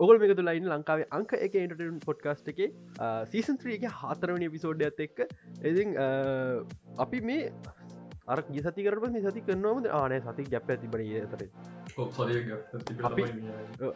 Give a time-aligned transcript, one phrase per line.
[0.00, 2.72] ඔගල් මේක තුලයින්න ලංකාවේ අංක එක එන්ටටන් පොඩ්කාස්ට් එක
[3.32, 5.20] සීසන්ත්‍රීගේ හතරවනි පිසෝඩ් ඇත එක්ක.
[5.62, 5.96] එති
[6.98, 7.52] අපි මේ
[8.26, 11.48] අර ගිසති කරට සති කරනවම ආනේ සති ගැප ඇතිබන තර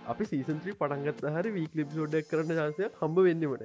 [0.06, 3.62] අපි සීසන්ත්‍රී පටන්ගත් හරි වීකලිප් සෝඩ්ඩක් කරන්න ජාසය හම්බ වෙන්නමට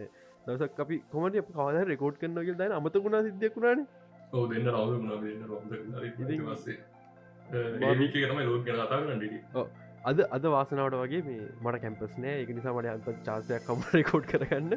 [0.47, 3.87] දසක් අපි කොමට කවද රෙකෝඩ් කරනගල් දයි අමත ගුණා සිද්ධයකුණාන
[4.33, 6.77] ඕ දෙන්න රවුසේ
[8.25, 9.19] තමයි ලෝක ගැන කතා කරන්න
[10.03, 12.35] අද අද වාසනාවට වගේ මේ මට කැම්පස් නෑ.
[12.37, 14.71] එක නිසා මට අන්ත චාසයක් කම රෙකෝඩ් කරගන්න.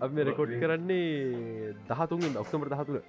[0.00, 3.00] අප රෙකෝඩ් කරන්නේ දහතුන්ෙන් ඔක්සමට දහතුළ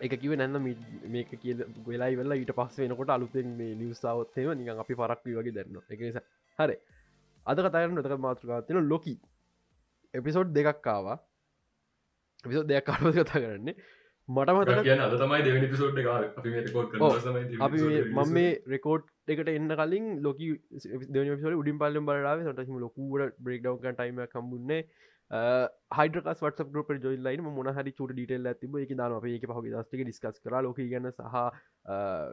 [0.00, 0.60] එක කිව නැන්න
[1.08, 5.82] මේක කිය වෙලා වෙල්ලා ඊට පස් වෙනකොට අලුතෙන් මේ නිවසාවත්තේම නික අපි පරක්වී වගේ දැන්න
[5.88, 6.24] එක නිසා
[6.58, 6.76] හරි.
[7.46, 9.16] අද කතාරන්න නතක මාතෘකාතින ලොකි
[10.14, 11.18] එපිසෝඩ් දෙකක්කාවා
[12.44, 13.76] එපිසෝඩ් දෙයක් කාරව කතා කරන්නේ
[14.28, 16.00] මට මත කියන අද තමයි දෙවනි පිසෝට්
[17.60, 20.40] අපි මම මේ රෙකෝඩ් එකට එන්න කලින් ලොක
[21.10, 24.80] දනට උඩින් පල්ලම් බලාව සටම ලොකුවට බ්‍රේක්ඩව් ටයිම කම්බුන්නේ
[25.30, 30.02] හයිඩකස් වට ග්‍රප ජොයිල්ලයින මොන හරි චුට ඩිටල් ඇතිබ එක දාන අපේ එක පහගේ දස්ටික
[30.02, 30.54] ඩිස්කස් කර.
[30.62, 31.22] ලොක ගැන සහ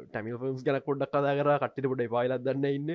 [0.09, 1.52] ටැමිල් ෆම්ස් ගැන කොඩ්ඩක් කදා කර.
[1.58, 2.91] කට්ට පොඩ පායිලත් දන්න ඉන්න.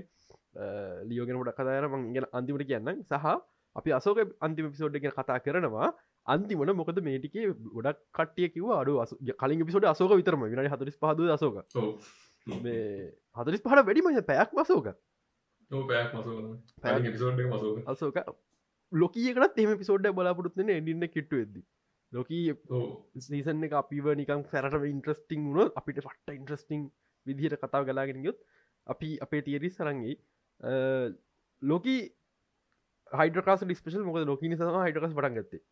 [1.06, 3.27] ලියෝගෙන ොඩක් කදාර මංගෙන අන්තිමට කියන්න සහ
[3.77, 5.91] අපි අසෝක අන්තිම පිසෝඩ් එක කතා කරනවා
[6.26, 8.98] අන්තිමට මොකද මේටිකේ ගොඩක් කටිය කිව අඩු
[9.34, 11.56] කලින් පිසෝට අසෝක විතරම විනට හතරිස් පහද අසෝක
[13.36, 14.92] හතරිස් පහට වැඩිම පැයක් මසෝක
[17.86, 18.16] අසෝක
[18.92, 21.60] ලොකීකට තෙම පිසෝඩ්ඩ බලාපොරත්න එඩින්න කිට්ටු ඇද
[22.12, 22.55] ලොකී
[23.20, 26.86] සීසන එක අපිව නිකම් සැරට ඉන්ට්‍රස්ටිං වුණ අපිට පට්ට ඉන්ට්‍රස්ටිං
[27.27, 28.40] විදිහට කතාව ගලාගෙන යොත්
[28.86, 30.16] අපි අපේ තියරි සරන්ගේ
[31.62, 32.00] ලෝකී
[33.12, 35.62] හයිඩකාස් ඩිස්පේෂල් මොක ලොකිනි සම හයිඩකස් පටන් ගත්තේ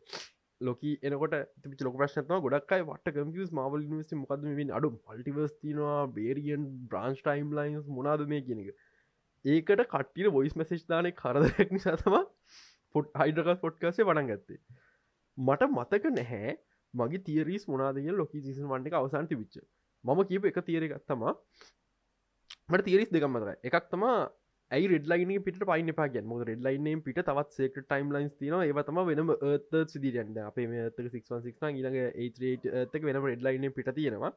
[0.61, 5.99] ලොක එනකොට තිච ලොක ප්‍රශ්නත්ව ගොඩක්යි වට කම්පියස් මවල් නිවසි මොකද මින් අඩු පල්ටිවස් තිනවා
[6.11, 8.71] බේරියන් බ්‍රන්ස් ටයිම් ලයින්ස් මොනාද මේ කියන එක.
[9.45, 12.17] ඒකට කට්ටිර බොයිස් මැසේ් දානය කරදරක් නිසාතම
[12.95, 14.59] පොට් හයිඩකස් පොට්කාසේ වඩන් ගත්තේ.
[15.37, 16.57] මට මතක නැහැ
[16.93, 19.61] මගේ තීරීස් මොනාදය ලොක සිසන් වන්ට අවසන්ති විච්ච
[20.03, 21.33] මම කියප එක තීරගත්තමා
[22.69, 24.17] මට තීරිස් දෙකම්මතර එකක් තමා
[24.71, 29.31] ඇයි රෙඩ්ලයින පිට පයින පාගන් මොද රෙඩ්ලයින පිට තවත් සේක ටයිම් ලයින්ස් තින ඒවතම වෙනම
[29.33, 34.31] ඒත සිදිරන්න අපේ මේතක 616 ඊළඟ ඒතක වෙනම රෙඩ්ලයින පිට තියෙනවා.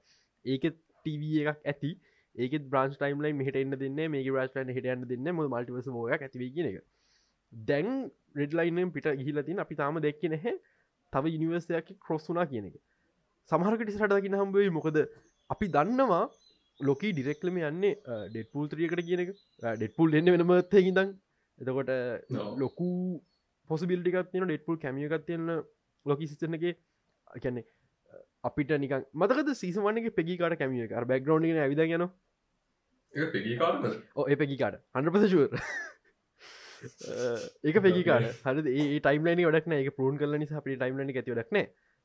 [0.45, 1.93] ඒක ටව එකක් ඇති.
[2.37, 6.71] ඒක බ්‍රන්ස් ටයිම් ලයි මට එන්න දෙන්න මේ රස්ටන් හටයන්න දෙන්න ම මල්ටිවස ෝය ඇතිවගෙන
[6.71, 6.81] එක.
[7.53, 7.91] දැන්
[8.35, 10.57] රෙඩ්ලයිනම් පිට ගිහිලතින් අපි තාම දෙක්ක නැහැ.
[11.13, 12.81] තව ඉනිවර්සයක් කොස්සුනා කියන එක.
[13.51, 14.97] සමහරකට සටදකින හම්බේ මොකද
[15.51, 16.25] අපි දන්නවා
[16.83, 17.93] ලොක ඩිරෙක්ලම යන්නේ
[18.29, 19.35] ඩෙට්පුල් ත්‍රියකට කියන එක.
[19.75, 21.13] ඩෙට්පුල් එන්න වෙනමත් හිදන්
[21.59, 21.93] එතකොට
[22.57, 22.89] ලොකු
[23.71, 25.55] පොසිබිල්ටිකත් තින ඩෙට්පුල් කැමියකත් තියන්න
[26.07, 26.75] ලොකි සිස්ටනගේ
[27.37, 27.65] කියන්නේ
[28.45, 30.99] අපිට නිකන් මතකද සීසමන්නගේ පෙගිකාට කැමිය එක?
[31.07, 32.09] බැක්ග්‍රවන්් ඇවිද යන
[34.29, 35.57] ඒ පෙගිකාට හන්පසශුව
[37.65, 41.59] ඒක පෙගිකාට හරි ඒ ටයිම්ලනි ඩක්න එක පරුන් කල නිසා අපි ටයිම්ලනි ඇති ඩක්න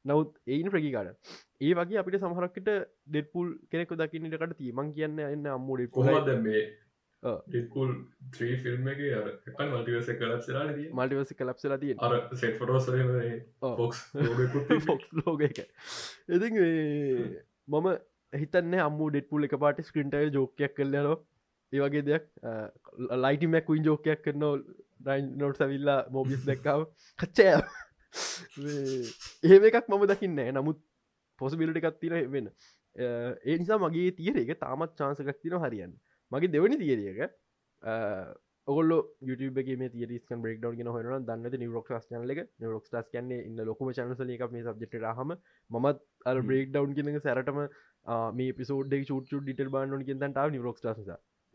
[0.07, 2.73] නවත් එයින් ප්‍රකිකාට ඒ වගේ අපිට සමහරක්කට
[3.07, 6.65] ඩෙඩ්පුල් කෙනෙකු දකින්නටකට තිීමන් කියන්න එන්න අම්මුඩ කොහද මේ
[7.23, 7.93] ඩෙඩ්පුල්
[8.33, 8.99] ත්‍රී ෆිල්ම් එක
[9.65, 12.89] මල්ටිවස කලප්සලා මල්ටිවස කලප්සලා තිය අර සෙට්ෆොටෝස
[13.77, 14.03] ෆොක්ස්
[14.85, 15.63] ෆොක්ස් ලෝග එක.
[16.29, 16.51] එති
[17.67, 17.87] මම
[18.33, 21.17] හිතන්න අම්මු ඩෙට්පුල් එක පාට ස්ක්‍රින්ටය ජෝකයක් කල්ලනවා
[21.73, 22.29] ඒ වගේ දෙයක්.
[23.17, 24.45] ලයිටමැක්කුයින් ජෝකයක් කරන
[24.99, 26.87] ඩයින් නොට් සවිල්ලා මෝබිස් දැක්කාව
[27.19, 27.59] කච්චෑ
[29.45, 30.81] ඒම එකක් මම දකින්න නමුත්
[31.39, 32.49] පොසිබිලිට එකක් තින වෙන්න
[32.95, 35.93] ඒ නිසා මගේ තියර එක තාමත් චාන්සකක් තින හරියන්න.
[36.31, 37.19] මගේ දෙවනි තියරියක
[38.67, 38.91] ඔගොල
[39.21, 42.41] YouTube මේ තිරිස් බෙක් ඩ හන දන්න නිරොක් න එක.
[42.59, 45.35] නිරොක් ස් කන්න ඉන්න ලොකම චනසල එක මේ සබ්ජෙට හම
[45.69, 47.63] මත් අ බ්‍රේක් ඩවන් කියන සැරටම
[48.33, 50.85] මේ පිසෝඩ් චුට ඩිටල් බාන්න කියෙන්ට නිරොක් ස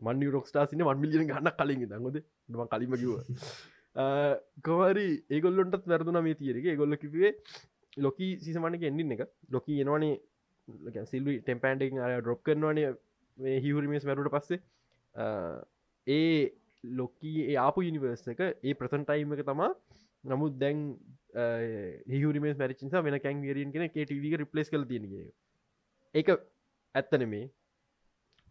[0.01, 2.17] මන් නිරොක් ටාසින වන් මිලියන ගන්න කලින් දඟද
[2.49, 3.13] ම කලිම කිව
[3.95, 7.33] කොවරි ඒගොල්ලොන්ටත් වැරදුන මේ තියරගේ ගොල්ල කිවේ
[7.97, 12.93] ලොකී සිසමනක එන්ඩින්න එක ලොක එනවානේ සිල්වි ටෙම්පන්ඩක් ඩොප් කරනවානේ
[13.59, 14.59] හිවරිමස් මැරුට පස්සේ.
[16.07, 16.51] ඒ
[16.83, 19.71] ලොකී ආපු යනිවර්ස එක ඒ ප්‍රසන්ටයිම් එක තමා.
[20.23, 20.97] නමුත් දැන්
[22.09, 25.27] හිවරිමස් මැරිචිසා වෙන කැන් වරියෙන් කෙන කටව රිපලස් කල තියෙනගේ
[26.15, 26.29] එක
[26.95, 27.49] ඇත්තන මේ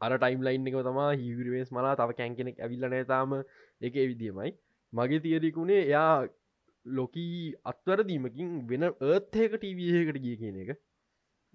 [0.00, 3.42] අර ටයිම් ලයින් එක තමා හිවරිමස් මලා තව කැන් කෙනෙක් ඇවිල්ලනෑ තාම.
[3.80, 4.52] එක විදිියමයි.
[4.92, 6.14] මගේ තියරිකුණේ එයා
[6.86, 7.36] ලොකී
[7.72, 10.70] අත්වරදීමකින් වෙන ඒත්හක ටීවහකට ගිය කියන එක.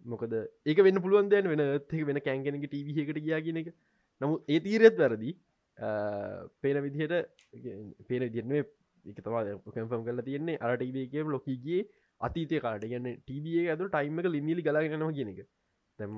[0.06, 0.34] මොකද
[0.70, 3.70] ඒක වෙන්න පුළුවන් දැන් වෙන ඒත්ක වෙන කෑන්ගෙනක ටීවහකට ගියා කියන එක.
[4.22, 5.36] නමු ඒ තීරෙත් වැරදි.
[6.62, 7.14] පේන විදිහට
[8.10, 9.44] පේන දිරන එක තවා
[9.76, 10.58] කම්ෆම් කල තියන්නේ.
[10.66, 11.86] අරටීවකම ලොකීගේ
[12.22, 15.42] අතීතය කාට ගන්න ටීව ඇතු ටයිම එක ලිමිලි ගලාගෙනවා කියන එක.
[16.00, 16.14] තැම්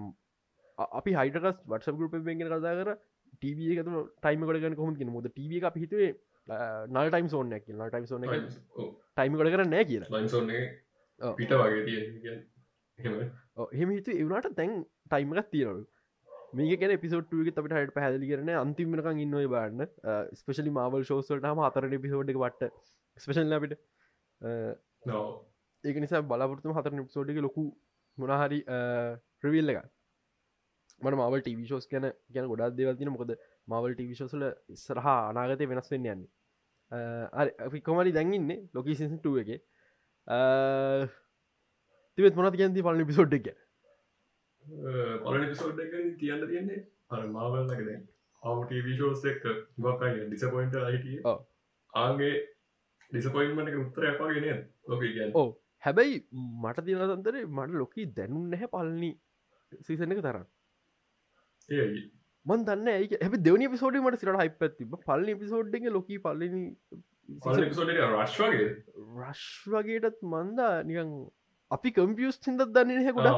[1.00, 2.96] අපි හයිටකස් වටස ගරුප පෙන්ගෙන කතා කර.
[3.42, 5.74] ටව එකතු ටයිම කොට කොම ගෙන මුද ටව එක.
[5.78, 6.12] පිහිතුවේ
[6.50, 10.10] නල් ටයිම් සෝන ඇක න ටයිම් සෝන ටයිම කොට කරන්න නෑ කියලා.
[11.38, 12.36] පිට වගේ තිය
[13.00, 13.16] හෙම
[13.74, 14.76] හෙම හිතු එවනට තැන්
[15.08, 15.84] ටයිමක් තියෙනලු
[16.54, 19.86] මේක ගැන පිසෝට්ටුවක අපට හට පැහදිලි කරන අන්තිමනකං ඉන්නව බාන්න.
[20.36, 22.72] ස්පෙශලි මාවල් ශෝසල්ටම හතරන පිසෝඩ් එක වට
[23.18, 23.78] ස්පේෂල් අපිට.
[25.06, 25.24] නෝ
[25.84, 27.70] ඒක නිසා බලාපොරතුම හතර පිසෝඩ් එක ලොකු
[28.18, 28.60] මොනහරි
[29.40, 29.86] ප්‍රවිල්ල එක
[31.02, 33.32] මට මවල් ටවිශෝස් ගැන ගැන ගොඩක් දෙවතින මොකද
[33.68, 36.30] මවල් ටවිශෝසල ඉස්සරහ අනාගතය වෙනස් වෙන්න යන්නේ
[36.92, 39.50] අපි කොමරි දැන්ගන්න ලොකී සිටුව එක.
[42.18, 43.52] තිවත් මොනත් ගැන්ති පලන පිසෝඩ් එක?
[45.26, 48.08] පලන පිසෝඩ් එක තියන්න තියන්නේ අර මාවල්ලක දැන්.
[48.44, 49.44] අවටී ෂෝස් එක්
[49.80, 51.40] ගොක්කයි ඩිසපොයින්ට අයිටිය ඔව්.
[51.94, 52.36] ආගේ
[53.12, 55.50] ඩිසපොයින්මට උත්තරයක්වාගෙන ලොක ගැන් ඕ
[55.84, 56.22] හැබැයි
[56.62, 59.12] මට තින තන්තරේ මට ලොකී දැනුම් නැහැ පලනි
[59.82, 60.48] සීසන එක තරන්න
[61.70, 61.88] ඒ
[62.46, 66.64] මන් දන්න ඇයි හැබ දෙවනි පිසෝඩ මට සිට හයිප තිබ පල්ලි පිසෝඩ් එක ලොක පල්ලනි
[68.14, 68.70] රශ්වාගේ
[69.22, 71.12] රශ් වගේටත් මන්දා නිකන්
[71.72, 73.30] අපි කම්පියස් හිද දන්න හෙකුඩ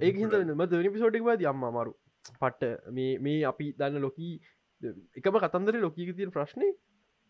[0.00, 1.94] ඒක හිද ම දෙවනි පිසෝඩ්ක් ද අම්ම මරු
[2.32, 4.34] පට්ට මේ මේ අපි දන්න ලොකී
[5.16, 6.70] එකම කතන්දර ලොකීක තියෙන් ප්‍රශ්නය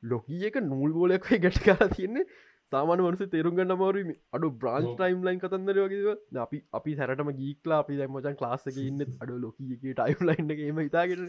[0.02, 2.28] ලොකී එක නූල් බෝලයක් ගැට කලා තියන්නේ
[2.74, 4.90] සාමාන වනස තේරුම් ගන්න මරුම අඩු බ්‍රාන්්.
[4.92, 10.24] ටයිම් ලයින් කතන්දර වගේ අපි අපි සැරටම ගීක්ලා අපි දැමචන් ලාස්සක ඉන්න අඩු ලොකීක ටයිම්
[10.24, 11.22] ලයින්් එක එම හිතාගෙන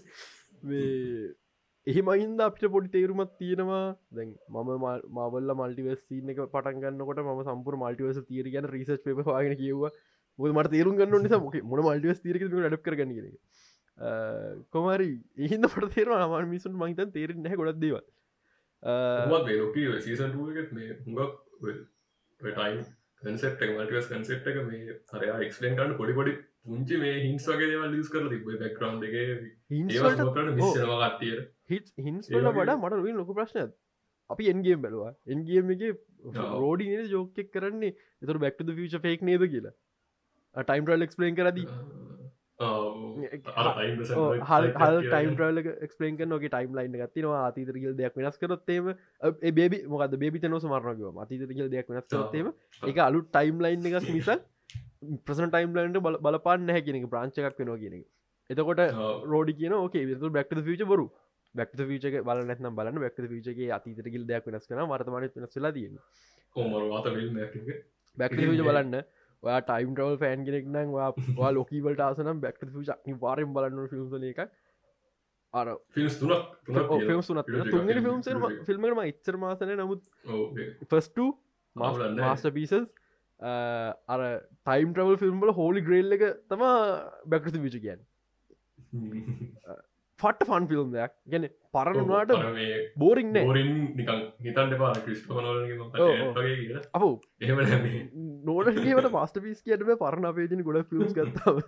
[1.88, 3.84] එහෙම ඉන්ද අපිට පොඩි තේරුමත් තියෙනවා.
[4.12, 4.72] දැන් මම
[5.12, 9.94] මවල්ල මල්ටිවස් සිීන එක පටන්ගන්නකොට ම සම්පුර මල්ටිවස තීර ගැන රිසච් පේ වාගෙන කියවා
[10.40, 13.38] මොද මට තේරුම් ගන්න නිසා මොක මොන මල්ටිවස් තීරක ඩක් කරගන්න
[14.72, 15.10] කොමරි
[15.40, 17.60] එහින්ද පට තේර අමාන මිසුන් මහිතන් තේරෙන නැහැ
[18.86, 21.34] ගොඩක් දේව ලොක සීසන්ටුවගත් මේ හුඟක්
[22.42, 22.84] ටයිම්
[23.22, 26.34] කන්සෙප් මටිවස් කන්සෙප් එක මේ හරයා එක්ස්ලෙන් කරන්න පොඩි පොඩි
[26.66, 29.16] පුංචි මේ හිංස් වගේ දේවල් ලිස් කර තිබ බැක්රවන්් එක
[29.72, 33.74] කට්ටිය හිත් හින්ස්වල වඩා මට රුවන් ලොක ප්‍රශ්නයක්
[34.30, 35.84] අපි එන්ගේම් බැලවා එන්ගේම් එක
[36.56, 41.68] රෝඩි ජෝකෙක් කරන්නේ එතුර බැක්ට ෆිච ෆෙක් නේද කියලා ටයිම් රල් එක්ස්පලේන් කරදී
[44.50, 48.92] හල් ටයිම් ්‍රල ක්ස්පලේන් නොගේ ටයිම් ලයින් ගත්තිනවා අතීතරගල් දෙයක් වෙනස් කරොත්තේම
[49.54, 52.52] බේබි මොකද බේබි නෝ සමරනගව අතීතරගල් දෙයක් වෙනස් කරොත්තේම
[52.84, 54.30] එක අලු ටයිම් ලයින් එකක් මිස
[55.26, 58.06] ප්‍රසන් ටයිම් ලයින්ට බලපාන්න හැ කියෙනෙ ප්‍රාංචකක් වෙනවා කියෙනෙ
[58.50, 58.82] එතකොට
[59.26, 61.06] රෝඩි කියන ඕකේ විතු බැක්ට ිච බරු.
[61.56, 63.00] බැක්ට ිචක බල නැත්නම් බලන්න.
[63.00, 65.72] බැක්ට ිචගේ අතීතරගල් දෙයක් වෙනස් කන වර්තමානය වෙනස්ලා
[66.56, 67.06] ඕමරවාත
[68.18, 69.02] බැක්ට ිච බලන්න
[69.44, 70.94] ඔයා ටයිම් ටවල් ෆෑන් කෙනෙක් නම්
[71.38, 74.44] වා ලොකීවලට ආසනම් බැක්ට ිච වාරෙන් බලන්න ෆිල්ම්සන එක
[75.54, 76.34] අර ෆිල්ස් තුනක්
[77.04, 78.22] ෆිල්ම් සුනත් තුන්ගෙන ෆිල්ම්
[78.66, 80.04] ෆිල්ම්ම එච්චර මාසන නමුත්
[80.86, 81.26] ෆස්ට
[81.76, 82.76] මාස්ට පිසස්
[83.40, 84.22] අර
[84.64, 86.66] ටයිම් ට්‍රවල් ෆිල්ම්බල හෝලි ග්‍රේල්ල එක තම
[87.28, 88.02] බැක්ට විච කියන්
[90.20, 91.14] ෆට ෆන් ෆිල්ම් දෙයක්.
[91.28, 92.32] ගැන පරණුනාට
[92.98, 93.72] බෝරිං බෝරින්
[94.42, 94.92] හිතන්ට පා
[96.94, 97.04] අප
[98.46, 101.60] නෝනට පස්ට පිස් කියටම පරණ අපේතින ගොඩ ෆිල්ම් ගත්තාව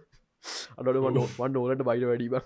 [0.77, 2.39] අඩට වන් නෝලට බයිට වැඩීම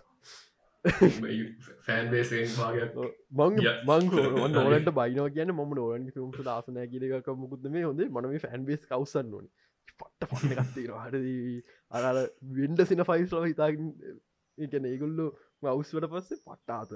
[1.86, 2.96] ෆෑන් බේසෙන් භාගයක්.
[3.32, 8.88] මං නෝලට බයිනෝ කියන ම නෝලන් ිල්ම් දාසනය කියලක මුකුද මේ හොඳේ මනම ෆැන් බේස්
[8.88, 9.50] කවසන්න ඕනි
[10.00, 11.62] පට්ට පන්න ගත්තේර හරදී
[11.92, 12.22] අර
[12.56, 13.38] වෙන්ඩ සින ෆයිස්ල
[14.58, 15.26] එකන ඒගුල්ලු
[15.70, 16.92] අවස්වට පස්සේ පට්ටාත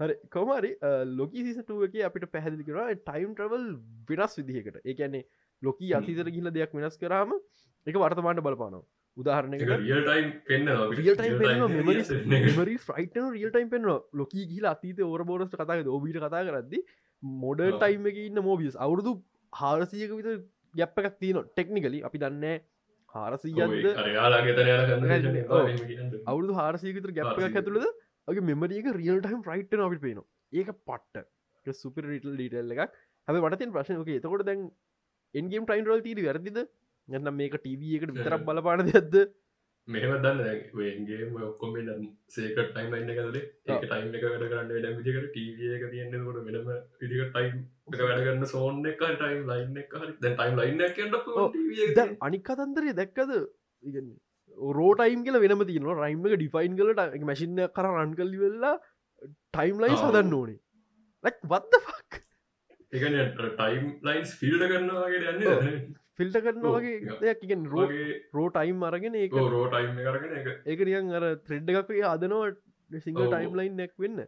[0.00, 0.70] හරි කොමරි
[1.18, 3.64] ලොකි සිසටුව එක අපිට පැහැදිලි කර ටයිම් ට්‍රවල්
[4.10, 4.76] වෙනස් විදිහකට.
[4.84, 5.24] ඒකැනේ
[5.62, 7.34] ලොකී අතිතර ගිල දෙයක් වෙනස් කරාම
[7.86, 8.84] එක වර්තමාන්ට බලපානවා.
[9.16, 10.68] උදාහරණයකට රියල් ටයිම් පෙන්න්න
[10.98, 11.34] රියල් ටයිම්
[12.34, 13.90] මෙමරි ෆයිට රියල් ටයිම් පෙන්න
[14.20, 16.84] ලොකී ගිල අතීත ඕර බෝරස්ට කතාක ඔබීට කතා කරද්දි
[17.42, 17.72] මොඩර්.
[17.80, 19.12] ටයිම් එක ඉන්න මෝබියස් අවුරුදු
[19.52, 20.46] හාරසියක විත
[20.80, 22.60] ගැප් එකක් තියන ටෙක්නිකලි අපි දන්න
[23.14, 23.88] හාරසීයද.
[26.26, 27.58] අවුදු හාරසයකතර ගැප් එකක් හාරසිය.
[27.60, 27.86] ඇතුළද?
[28.28, 30.20] ඔගේ මෙමරික රියල් ටයිම් රයිට්න අපිට පේන
[30.52, 31.26] ඒක පට්ට.
[31.66, 32.92] සුපර රිටල් ඩීටල් එකක්.
[33.28, 34.68] හැම වටතින් ප්‍රශ්න ක එතකොට දැන්
[35.34, 36.58] එන්ගේම් ටයින් රල් තීර වැරදිද?
[37.08, 39.14] යන්න මේක ටව එකට විතරක් බලපාන දෙයක්ද
[39.92, 40.40] මෙහම දන්න
[40.78, 41.76] වගේ ඔක්කොම
[42.34, 46.68] සේක ටයිම් ලයින්න කදේ ඒක ටයිම් එක වැඩ කරන්න වැඩ විදිකට ටව එක තියන්නකොට වෙනම
[47.02, 47.54] විදික ටයිම්
[47.94, 50.82] එක වැඩ කරන්න සෝන් එක ටයිම් ලයින්න එක ටයිම් ලයින්න.
[51.98, 53.32] දැන් අනික් කතන්දරේ දැක්කද?
[54.78, 58.74] රෝටයිම් කියල වෙනම තින රයිම් එක ඩිෆයින් කලට මැසිින්න කර රන් කල්ලි වෙල්ලා
[59.54, 59.96] ටයිම් ලයි.
[59.96, 60.58] සදන්න ඕනේ.
[61.24, 62.12] ලක් වත්ද ෆක්
[62.98, 65.32] එකන ටයිම් ලයින්ස් ෆිල්ඩ කරන්නවාගේ.
[65.32, 66.76] යන්න ෆිල්ට කරන ඔව්.
[66.76, 67.46] වගේ දෙයක්.
[67.46, 72.58] ඉගෙන් රෝගේ රෝටයිම් අරගෙන ඒක රෝටයිම් කරගෙන එක ඒකරියන් අර ත්‍රෙඩ් එකක් අදනවා ඔව්.
[72.90, 74.26] ටයිම් ලයින් නැක් වෙන්න.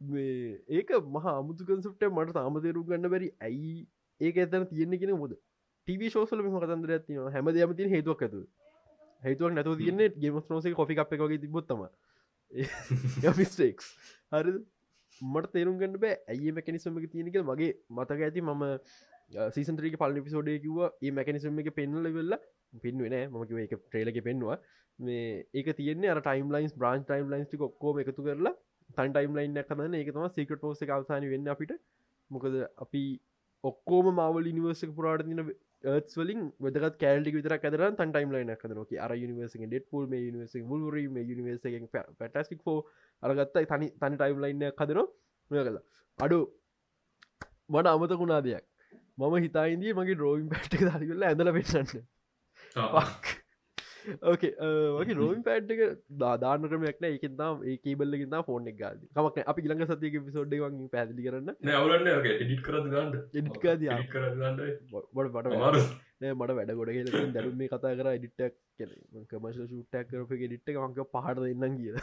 [0.00, 3.30] මේ ඒක මහා අමුතු කන්සුප්ට මට තාමතේරු ගන්න බැරි.
[3.40, 3.88] ඇයි
[4.20, 8.44] ඒක ඇතන තියෙන්නේ කියෙන මුද ටව ශෝසල මෙම කතන්දර ඇතින හැම යමති හේතුවක් ඇතු
[9.22, 11.84] හේතුවක් නැතු තියන්නේ ගේම නෝසේ කොි අප එකගේ තිබොත්තම
[13.38, 13.92] මිස්ටේක්ස්
[14.32, 14.56] හරි
[15.20, 16.16] මට තේරුම් ගන්න බෑ.
[16.28, 18.64] ඇයි මැකනිසම්ක තියෙනක මගේ මතක ඇති මම
[19.50, 22.40] සීසන්ත්‍රීක පල පිසෝඩය කිව ඒ මැකනිසම් එක පෙන්නල වෙල්ලා
[22.82, 24.58] පින්වෙන මකිව එක ට්‍රේලක පෙන්වා
[24.98, 28.54] මේ ඒක තියන්නේ අර ටයිම් ලයින්ස් බ්‍රන්් ටයිම් ලයින්ස් ොක්කෝම එකතු කරලා
[28.90, 31.72] තන් ටයිම් ලයින් කන එකතම සිකට පෝස අවසාන වෙන්න අපිට.
[32.30, 33.02] මොකද අපි
[33.64, 35.42] ඔක්කෝම මවල් නිවර්සක පුරාට තින
[35.84, 40.30] ඒත් වලින් වැදත් කෑල්ි විතර කදර තන් ටයිම් ලයින කදනක අර නිවර්ස ඩෙට පුල් මේ
[40.30, 41.60] නිවර්ස ුල්ර මේ නිවර්ස
[42.20, 42.78] පැටස්ටික් ෝ
[43.22, 45.02] අරගත්තයි තනි තනි ටයිම් ලයින්න කදන
[45.50, 45.84] මෙ කලා
[46.18, 46.40] අඩු.
[47.68, 48.64] මට අමතකුණා දෙයක්.
[49.18, 51.90] මම හිතායින්දී මගේ රෝවින් පැට්ක දරිවෙල්ල ඇඳල පෙන්න්න
[54.24, 54.50] ඕකේ
[54.96, 55.80] වගේ රෝන් පෑට්ක
[56.16, 61.26] දාදාන කරමයක්න එකෙන්තාම් ඒ කේබල්ලකින් ෆෝන් එක ගද කමක් අපි ගලඟ සතියක පිසෝඩ්ඩ වගේ පැදිලි
[61.26, 61.56] කරන්න.
[62.42, 65.56] ඩිට කර ගන්න එඩිකාද කරන්න බොඩ පට
[66.34, 68.54] මට වැඩ ගොඩ දැරුම් මේ කතා කර එඩිටක්
[69.26, 71.94] කමශ ෂුට්ටක් කරප ෙඩිට් මක පහට දෙන්නම් කිය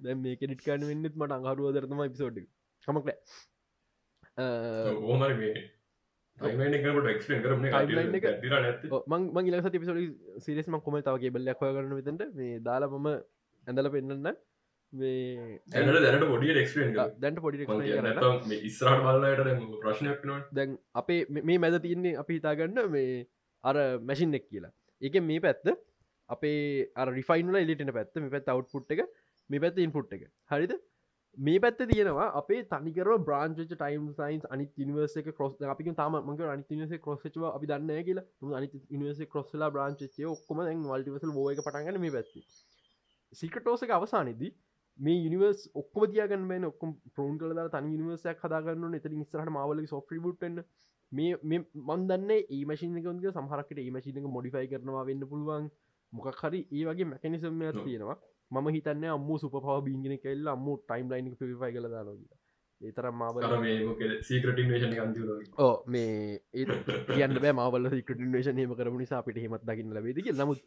[0.00, 2.44] දැ මේ කෙඩිට් කාන වෙන්නෙත් මට අහරුව දරතම පිසෝඩ්
[2.88, 3.18] කමක්
[4.38, 5.54] ඕමර මේ
[9.34, 10.06] මං ඉල සති පිසොලි
[10.38, 13.08] සිරෙස්ම කොම තවගේ බල්ලයක් හොය කරන විතට මේ දාලා මම
[13.66, 14.32] ඇඳල පෙන්න්න
[14.92, 16.26] මේ දැනට
[16.60, 17.66] ක්ස්පෙන් දැන්ට පොඩි
[18.62, 23.26] ඉස්රට බලට ප්‍රශ්නයක් න දැන් අපේ මේ මැද තියන්නේ අපි හිතාගන්න මේ
[23.64, 24.72] අර මැසින් එක් කියලා.
[25.02, 25.66] එක මේ පැත්ත
[26.28, 29.04] අපේ රිෆයින්ල එලිටන පැත්ත මේ පැත් අවට්පුට් එක
[29.50, 30.28] මේ පැත්ත ඉන්පුට් එක.
[30.50, 30.74] හරිද
[31.38, 36.64] මේ පැත්ත තියෙනවා අපේ තනිකර බ්‍රාන්ච ටයිම් සයින්ස් අනි නිවර්ස කොස් අපි තම මක අනි
[36.72, 38.24] නිවස කොස්චව අපි දන්න කියලා.
[38.54, 42.44] අනි නිවස කොස්සලා බ්‍රාංචේ ඔක්කොම වල්ටිවසල් බෝයක පටගන්න මේ පැත්ති.
[43.32, 44.52] සිකටෝසක අවසානයේදී
[44.98, 50.20] මේ නිවස් ඔක්කො තියගන්න මේ ඔක්කොම ප්‍රෝන් කල තනි නිවසයක් හදාගන්න එත ඉස්රට මවල සොෆ්‍රි
[50.20, 50.60] බුට්න්න
[51.12, 55.72] මේ මන්දන්න ඒ මශිනකගේ සහරකට ඒ මශිනක මොඩිෆයි කරනවා වෙන්න පුළුවන්.
[56.12, 58.18] මොකක් හරි ඒ වගේ මැකනිසම්මයක් තියෙනවා
[58.52, 62.16] ම හිතන්න අම්ම සුප පව බීගෙන කෙල්ල අම්ම ටයිම් ලයින් පිෆයි කල දානො
[62.80, 63.06] ඒතර
[64.28, 65.28] සීකරටේෂන අන්තිර
[65.58, 66.64] ඕ මේ ඒ
[67.10, 70.60] කියන්න මවල සිකටේෂන් හම කරම නිසා අපිට හෙමත් දකින්න ලබේදක නමුත්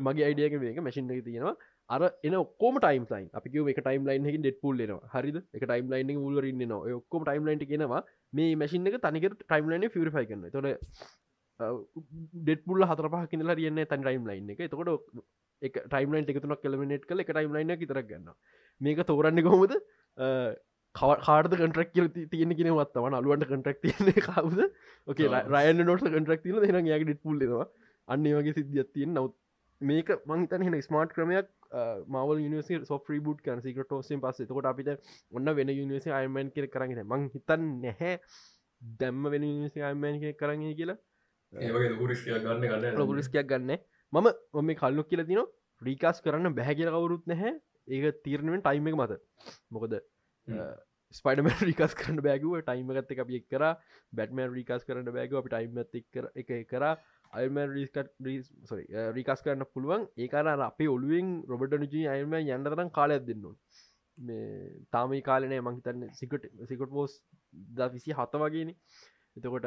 [0.00, 1.54] මගේ අයිඩියක මේක මැසින් එක තියෙනවා.
[1.90, 5.38] අර එන ඔක්කෝම ටයිම් ලයින් අපි එක ටයිම් ලයින් එක ඩෙට පුල්ලෙන හරිද?
[5.54, 8.02] එක ටයිම් ලයින් ුලරන්න ඔක්කොම ටයිම් ලයින්ට කියෙනවා
[8.32, 10.68] මේ මැසින් එක තනිකට ටයිම් ලයින ෆිරිෆයි කරන්න තොට
[12.40, 14.64] ඩෙට්පුල්ල හතර පහ කිනලා රියන්න තන් ටයිම් ලයින් එක.
[14.66, 14.88] තකොට
[15.62, 18.32] එක ටයිම්ලයින් එකතුනක් කලමිනට් කල එක ටයිම්ලයින ඉතර ගන්න
[18.80, 19.74] මේක තෝරන්න කොහොමද?
[20.94, 24.70] කාඩ කටක් කියල තියෙන කිනවත් වන අලුවට කටක් තියන කවද?
[25.08, 27.68] ඕකේ රයන නොට කටක් තින දෙන යාක ඩිට පුල්ලෙනවා
[28.08, 29.34] අන්නේ වගේ සිද්ධියත් තියෙන් නවත්
[29.80, 31.50] මේක මංතන හෙන ස්මාර්ට් ක්‍රමයක්
[32.08, 34.46] මවල් නිවසි සොෆ්‍රී බුට් කන සිකට ෝසෙන් පස්සේ.
[34.46, 34.94] තකොට අපිට
[35.32, 38.16] ඔන්න වෙන යනිවසි අයමන් කර කරගෙන මං හිතන් නැහැ
[38.82, 40.98] දැම්ම වෙන නිසි අයමන් කරන්නේ කියලා.
[41.52, 43.78] ලොකුරිස්කයක් ගන්න ගන්න ලොකුරිස්කයක් ගන්න
[44.12, 45.42] මම ඔම කල්ලොක් කියල තින
[45.82, 47.54] ්‍රීකාස් කරන්න බැහැ කියල කවරුත් නැහැ.
[47.88, 49.18] ඒක තීරණුවෙන් ටයිම එක මත.
[49.70, 49.98] මොකද
[51.14, 53.64] ස්පයිඩම රිකස් කරන්න බෑගුව ටයිම ගත්ත අපි එක් කර.
[54.12, 55.78] බැටම රිකාස් කරන්න බෑග අපි ටයිම
[56.36, 56.84] එක් එක කර.
[57.32, 57.60] අයම
[59.12, 60.08] රිකාස් කරන්න පුළුවන්.
[60.16, 63.56] ඒකර අපේ ඔලුවෙන් රොබට නජී අයම යන්නතරම් කාලයක් දෙන්නවා
[64.18, 67.20] මේ තාම කාලනය මංහිතන්න සිකට සිකට පෝස්
[67.72, 68.72] ද විසි හත වගේන.
[69.36, 69.66] එතකොට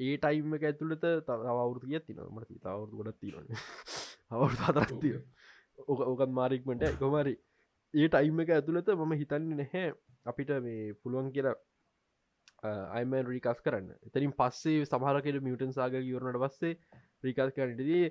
[0.00, 3.48] ඒ ටයිම් එක ඇතුළට තවවුරතිය තින මට තවුරු ගොඩත් තිරන
[4.30, 5.16] අවුරු හතරත්තිය
[5.80, 7.34] ඕක ඕකත් මාරික්මට කොමරි
[7.94, 9.90] ඒ ටයිම් එක ඇතුළත මම හිතන්නේ නැහැ.
[10.26, 11.56] අපිට මේ පුළුවන් කියලා
[12.96, 13.88] අයිම රිකාස් කරන්න.
[14.06, 16.74] එතරින් පස්සේ සමහරකට මියටන් සාග යවරනට පස්සේ
[17.24, 18.04] රිකාස් කරන්නටදී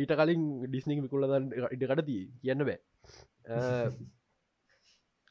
[0.00, 2.78] ඊට කලින් ඩිස්නික් විකුල්ලදන්න ඉඩකටදී කියන්න බෑ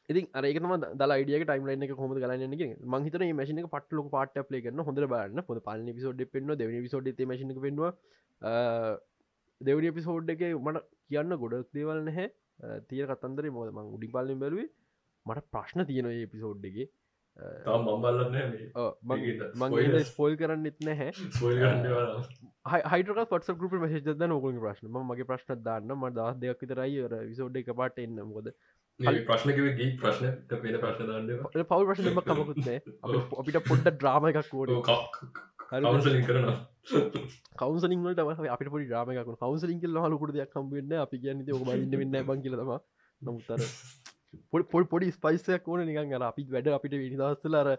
[0.08, 4.82] ඉතින් අරකම දල ඩිය ටයිම් ලයින එක හොම ගලන්නගේ මහිතන මශන පටල පාට පලේ කරන
[4.82, 7.92] හොඳ බන්න හොඳ පල පිසෝඩ් පෙන්න්න දෙවනි පිසෝඩ් මශන පෙන්වා
[9.60, 12.28] දෙවනි පිසෝඩ් එක මට කියන්න ගොඩක් දේවල් නැහැ.
[12.88, 14.70] තිය කතන්දර මොද මං උඩි පාලින් බැලුවේ?
[15.26, 16.88] මට ප්‍රශ්න තියෙන ඒ පිසෝඩ්ඩගේ
[19.56, 21.10] මගේ ස්පොල් කරන්න එත් නැහැ
[22.86, 24.88] හයිටක පට ගුප මශද නොකුල ප්‍රශ්න.
[25.02, 25.92] මගේ ප්‍රශ්න දාන්න.
[25.92, 28.16] ම දස් දෙයක් විතරයි විසෝඩ් එක පාට එන්න.
[28.26, 28.48] මොද
[29.00, 32.78] ප්‍රශ්නක ගේ ප්‍රශ්න පෙන ප්‍රශ්න දන්න පවල් ප්‍රශ්නම කමකුත්නේ
[33.36, 34.72] අපිට පොඩ්ඩ ඩ්‍රාම එකක් කෝඩ
[35.68, 36.48] කරන
[37.56, 42.72] කවන්සලින්ට අප පොඩි ්‍රාමක කවන්සලින් කියල හලකුට දෙයක් කම්බන්න අපි කියන්න බන්න වෙන්න බං කියලම
[43.22, 43.66] නමුත්තර
[44.50, 47.72] පොඩ පොඩි ස්පයිසයක් ඕන නිකන් අර අපිත් වැඩ අපිට විනිදස්සලර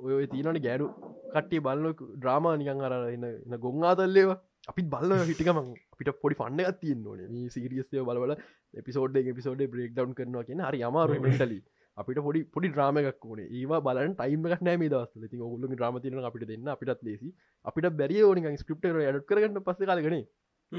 [0.00, 0.86] ඔය තියනට ගෑඩු
[1.32, 5.60] කට්ටේ බලන්න ඩ්‍රාමා නිකන් අර එන්න ගොං ආතල්ලේවා අපි බල හිටිකම
[5.96, 7.20] අපිට පොඩි පන්න ඇතින්න ඕන.
[7.28, 8.32] මේ සිරියස්ය බලබල
[8.74, 11.58] එපිසෝඩ් පිසෝඩ් බ්‍රේක් ඩවන් කරනවා කියෙන හරි අමාරු මෙටලි
[11.96, 13.40] අපිට පොඩි පොඩි ්‍රාමක් ඕන.
[13.50, 17.28] ඒවා බලන් ටයිම් එකක් නෑ දවස් ති ඔගුල ්‍රාමතින අපිට දෙන්න අපිටත් ලෙසි.
[17.64, 20.24] අපිට බැරි ඕනි ස්ක්‍රප්ට ඩ කරගන්න පස්ස කාලගෙන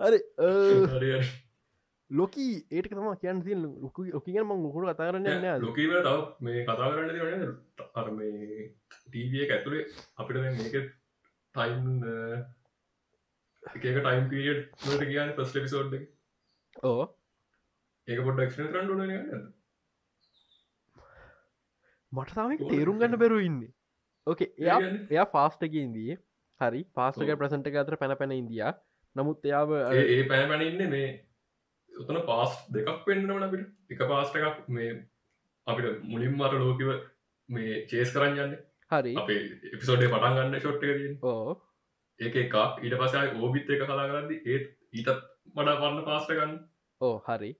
[0.00, 0.18] හරි
[0.92, 1.18] හරි.
[2.10, 5.58] ලොකී ඒට තම කියන්න තිය ලොක ලොකිග ම ගොකුට කතා කරන්න නෑ.
[5.60, 7.42] ලොකීව තව මේ කතා කරන්න තිවන
[7.94, 8.70] අර මේ
[9.06, 9.84] ටීවිය ඇතුළේ
[10.16, 10.76] අපිට මේක
[11.54, 11.84] ටයිම්
[13.66, 15.94] එක ටයිම් පිරිියඩ් ට කියන්න පස්ට පිසෝඩ්
[16.84, 17.04] ඕ
[18.08, 19.46] ඒක පොඩ් ක්ෂන කරන්න න
[22.12, 23.62] මට තමක තේරුම් ගන්න බැරු ඉන්න.
[24.26, 26.18] ඕකේ එයා එයා ෆාස්ටකින්දී
[26.60, 28.72] හරි පාස්ටක ප්‍රසන්ට අතර පැන පැන ඉන්දයා
[29.16, 31.10] නමුත් එයාව ඒ පැන පැනඉන්න මේ
[31.92, 33.68] උතන පාස් දෙකක් පෙන්න්නවන අපිට.
[33.90, 34.94] එක පාස්ට එකක් මේ
[35.66, 36.94] අපිට මුලින් මර ලෝකිව
[37.48, 38.56] මේ චේස් කරන්න යන්න.
[38.90, 39.14] හරි.
[39.16, 39.40] අපේ
[39.74, 41.56] එපිසෝඩේ පටන් ගන්න ෂොට්ට ඕ
[42.20, 42.56] ඒක එකක්.
[42.82, 45.22] ඊට පසයි ඕබිත් එක කලා කරදදි ඒත් ඊටත්
[45.54, 46.52] මඩා පන්න පාස්ට ගන්න.
[47.00, 47.50] ඕ හරි.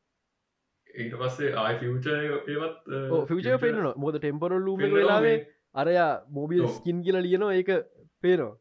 [0.94, 2.86] ඊට පස්සේ ආයි ෆියච ඒවත්
[3.28, 5.38] ෆිච පෙන්න්න මොද ටෙම්පරල් පෙන්වනවා වෙලාවේ
[5.74, 6.68] අරයා මෝබිල්.
[6.70, 7.70] ස්කින් කියල ලියනවා ඒක
[8.22, 8.54] පේනවා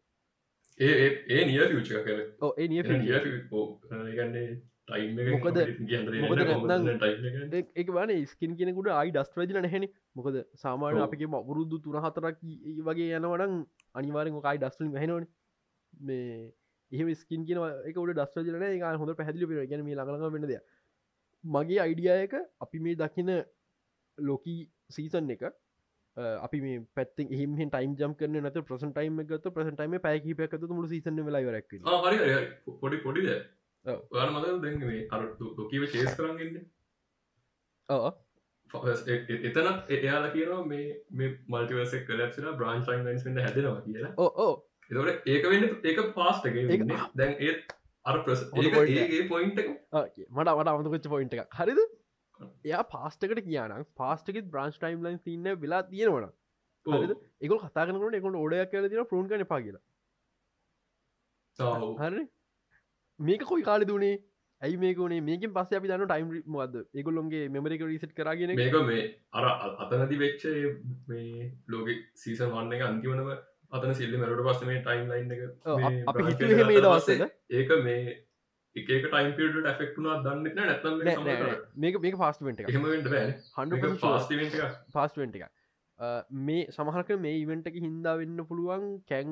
[0.80, 0.94] ඒ
[1.30, 2.20] ඒ- නිය ෆියච කර
[2.58, 4.48] ඒ නිය ගන්නේ
[5.34, 5.58] මොකද-
[7.76, 9.88] එක වන ස්කින් කෙනෙකුට අයි ඩස්ට රජන නැහෙන.
[10.16, 11.04] මොකද සාමාන්‍ය ඔව්.
[11.04, 12.38] අපගේ අවුරුදු තුන හතරක්
[12.84, 13.56] වගේ යනවනම්
[13.96, 15.26] අනිවාරෙන් කයි ඩස්ටලින් හැනවන
[16.02, 16.54] මේ
[16.92, 20.60] එහෙම ස්කින් කියන එක උට ඩස්ට ජන එක හොඳ පැදිලි ගැන මේ ලඟලඟ වෙන දෙය
[21.44, 23.32] මගේ අයිඩියයක අපි මේ දකින
[24.18, 24.60] ලෝකී
[24.90, 25.46] සීසන් එක
[26.18, 30.88] අපි මේ පැත්ති එහම ටයිම් ජම් කරන නත ප්‍රසන් ටයිම් එකත ප්‍රසන්ටයිම පැකිප එකත මුළු
[30.88, 31.20] සීසන
[32.04, 32.46] හරි.
[32.80, 33.30] පොඩි පොඩිද
[35.58, 36.64] ලොකීව චේස් කරන්නන්න
[39.44, 44.14] එතන එයාලා කියනවා මේ මේ මල්ටිවසක් කලක්ෂන බ්‍රන්් ටයිම් ලයින්ස්ට හැදෙනවා කියලා.
[44.18, 44.54] ඕ
[44.90, 46.56] එතට ඒක වෙන්න ඒක පාස්ට එක
[47.16, 47.76] දැන් ඒත්
[48.06, 48.42] අර ප්‍රස.
[48.54, 51.82] ඒගේ පොයින්ට මට මට අමතකොච්ච පොයින්ට එක හරිද?
[52.66, 56.30] එයා පාස්ටකට කියන පාස්ටක බ්‍රන්ස් ටයිම් ලයින් තින්න වෙලා තියෙනවන
[57.42, 59.84] එක කතාකනකට එකට ඕඩයක් කල තින ප්‍රෝන් කන පා කියලා.
[62.04, 62.24] හරි
[63.20, 64.16] මේක කොයි කාලි දුනේ
[64.62, 69.50] ඇයි මේකනේ මේකින් පස්ස අපි දන්න ටයිම් මද ඒගොල්ලොන්ගේ මෙමරික රිසිට් කරගෙන මේක මේ අර
[69.86, 70.46] අතනති වෙච්ච
[71.08, 73.30] මේ ලෝක සීසන් වන්න එක අන්තිවනම
[73.72, 75.42] අතන සිල්ලි මැරට පස්ස මේ ටයිම් ලයින් එක
[75.76, 77.26] මේ අප- ගත්තාට දවස්වල.
[77.26, 78.16] පස්සේ ඒක මේ
[78.76, 80.98] එක ටයිම් පිට ෆෙක්ටුනා දන්නෙත් නෑ නැත්තම්
[81.78, 82.68] මේක මේක පාස්ටමෙන්ට එක
[84.94, 85.46] පාස්ටිවෙන්ට එක
[86.42, 89.30] මේ සමහරක මේ ඉවෙන්ට එක හින්දා වෙන්න පුළුවන් කැන්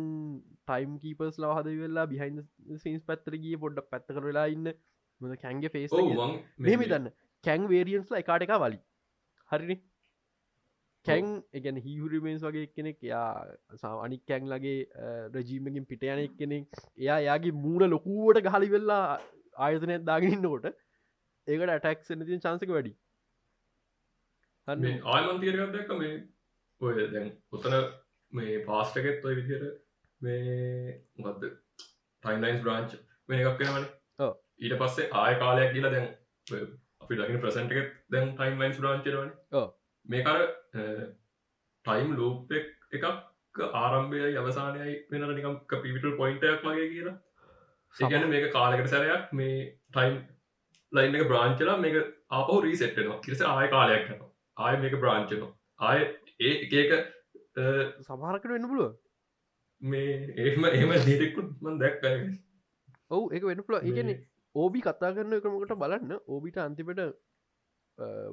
[0.64, 2.44] ටයිම් කීපස් ලව හද වෙල්ලා බිහින්ද
[2.80, 4.72] සින්ස් පැත්තර ගිය පොඩ්ඩ පැත්ත කර වෙලා ඉන්න.
[5.22, 7.12] මොද කැන්ගේ ෆේස් මං මෙහෙම දන්න.
[7.44, 8.80] කැන් වේරියන්ස්ල එකාට එක වලි
[9.52, 9.76] හරිනි
[11.06, 14.76] කැන් එකන හිවරිමේන්ස් වගේ කෙනෙක් යා අනික් කැන් ලගේ
[15.36, 19.02] රජීමකින් පිට යන කෙනෙක් එයා යාගේ මූුණ ලොකුවට ගහලි වෙල්ලා
[19.60, 20.70] ආයතනයක් දාගෙනන්නකොට
[21.48, 22.94] ඒකට ඇටැක්ස් නතින් චාන්සක වැඩි
[24.68, 26.14] ආයමන් තීරගත් දැක්ක මේ
[26.82, 27.76] ඔය දැන් උතන
[28.34, 29.66] මේ පාස්ටකෙත් ඔය විදිර
[30.22, 31.52] මේ මද
[32.24, 32.96] ටයින්ලයින්ස් බ්‍රාංච්
[33.30, 33.86] වෙන එකක් වෙනවන
[34.20, 34.34] ඔව්.
[34.60, 36.08] ඊට පස්සේ ආය කාලයක් කියලා දැන්
[37.02, 39.68] අපි දකින ප්‍රසන්ටක දැන් ටයිම් ලයින්ස් බ්‍රාංචරවන ඔව්.
[40.06, 40.38] මේකර
[41.86, 43.06] ටයිම් ලූප් එකක්
[43.84, 47.16] ආරම්භයයි අවසානයයි වෙන නිකම් පිවිටල් පොයින්ටයක් වගේ කියලා.
[47.96, 49.58] ඒගැන මේක කාලකට සැරයක් මේ
[49.92, 50.16] ටයිම්
[50.92, 51.98] ලයින් එක බ්‍රාංචලා මේක
[52.32, 54.32] ආපහු රීසෙට්ටනවා කිරිස ආය කාලයක් යනවා.
[54.58, 56.00] ආය මේක බ්‍රාංචනවා ආය
[56.42, 56.92] ඒ එකක
[58.08, 58.92] සමහරකට වෙන්න පුළුව
[59.82, 60.12] මේ
[60.44, 62.04] ඒම එහම දිරෙකුත් මන් දැක්ක.
[63.12, 64.16] ඔවු එක වෙන පුල ඒගැන
[64.56, 66.12] ඕබි කතා කරන්න එකමකට බලන්න?
[66.28, 67.02] ඕබිට අන්තිපට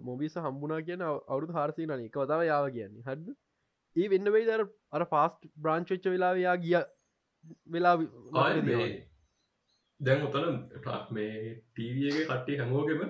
[0.03, 3.03] මොබිස හම්බුනා කියන අවුදු හාරසි නන එක වතාව යාව කියන්නේ.
[3.05, 3.37] හද
[3.96, 6.77] ඒ වෙන්න වෙයි දර අර පාස්ට් බ්‍රාංචච්ච වෙලාවයා ගිය.
[7.68, 7.96] වෙලා
[10.01, 13.03] දැන් උතන ට- මේ ටීවගේ කට්ටි හැමෝගෙම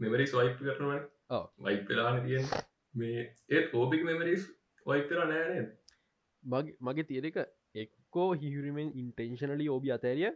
[0.00, 1.44] මෙමරි ස්වයිප් කරනවන ඔව්.
[1.58, 2.46] වයිප් වෙලාන තියෙන්
[2.94, 4.46] මේ ඒත් ඕපික් මෙමරිස්
[4.86, 5.68] වයිප් කර නෑන
[6.80, 7.36] මගේ තියරක
[7.74, 10.32] එක්කෝ හිහරිමෙන් ඉන්ටෙන්ශනලි ඕබි අතෑරිය.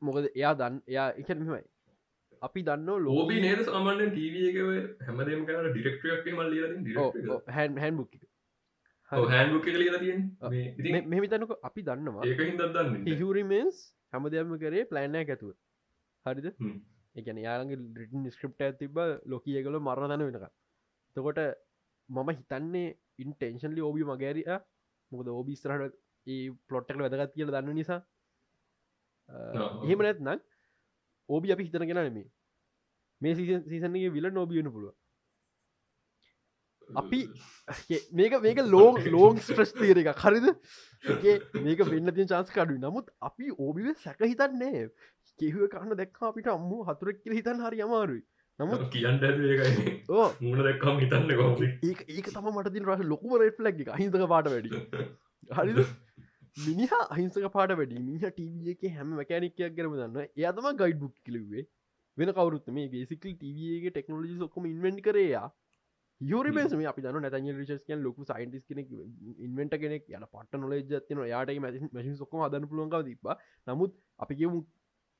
[0.00, 1.62] මොකද එයා දන්න එයා එක මෙමයි
[2.42, 6.70] අපි දන්න ලෝබි නේද සාමාන්‍යෙන් ටීවගේ හැමදේම කන ඩිරෙක්ටයක් මල් ලියර
[7.56, 8.12] හැන් හැන් බුක්.
[10.78, 15.52] ඉති මෙහිතනක අපි දන්නවා ඒක හිදත් දන්න හිහරිමෙන්ස් හැම දෙයක්ම කරේ ප්ලෑන්නෑ ඇතුව.
[16.26, 16.48] හරිද.
[17.14, 19.00] එකන යාගේ රිටන් ස්ක්‍රප්ට ඇතිබ
[19.32, 20.46] ලොකියගල මරණ දැන වෙනක
[21.16, 21.40] තකොට
[22.08, 22.86] මම හිතන්නේ
[23.18, 24.48] ඉන්ටෙන්ශන්ලි ඕබි මගෑරිය
[25.12, 28.00] මොකද ඕබිස්තරහට ඒ පලොට්ටකල වැදගත් කියල දන්න නිසා.
[29.84, 30.40] එහෙම නැත්නම්
[31.30, 32.26] ඕබි අපි හිතන ගෙන නෙමේ
[33.20, 34.96] මේ සීසන්ගේ විල නෝබියන පුළුව
[36.94, 37.20] අපි
[38.12, 40.50] මේක මේක ලෝන් ලෝන් ස්ට්‍රස් තේර එක හරිද?
[41.60, 44.84] මේක වෙන්න තිය චාන්ස් කඩු නමුත් අපි ඕබිව සැක හිතන්නේ
[45.40, 48.22] කෙහුව කන්න දැක්ක අපිට අම්මු හතුරක් කියල හිතන් හරි අමාරුයි.
[48.58, 49.20] නමුත් කියන්න
[50.40, 51.30] මුණ දැක්කම් හිතන්න
[52.10, 53.94] ඒක තම මට තින් රස ලොකුම රෙට් ලක් එක.
[53.96, 54.70] හිතක පාට වැඩි.
[55.56, 55.78] හරිද
[56.56, 57.98] මිනිහ අහිංසක පාට වැඩි.
[58.00, 61.64] මිහ ටව එක හැම මැකැනිකයක් කරම දන්න එයතම ගයිඩ් බුක් කිලවේ
[62.18, 65.46] වෙන කවරුත් මේ බේසිකල් ටවගේ ටෙක්නෝජි ඔක්කම ඉන්වෙන්ට කරයා
[66.20, 68.88] යුරබේස මේ අපි දන්න නැතන් රිචස්කන් ලොකු සයින්ටිස් කෙනෙක්
[69.46, 70.04] ඉන්වෙන්ට කෙනෙක්.
[70.08, 73.30] යන පට නොලේ ජත්තින යාට මැසින් සොක්කම අදන්න පුළුවන්කාව තිබ
[73.66, 74.58] නමුත් අපි කියමු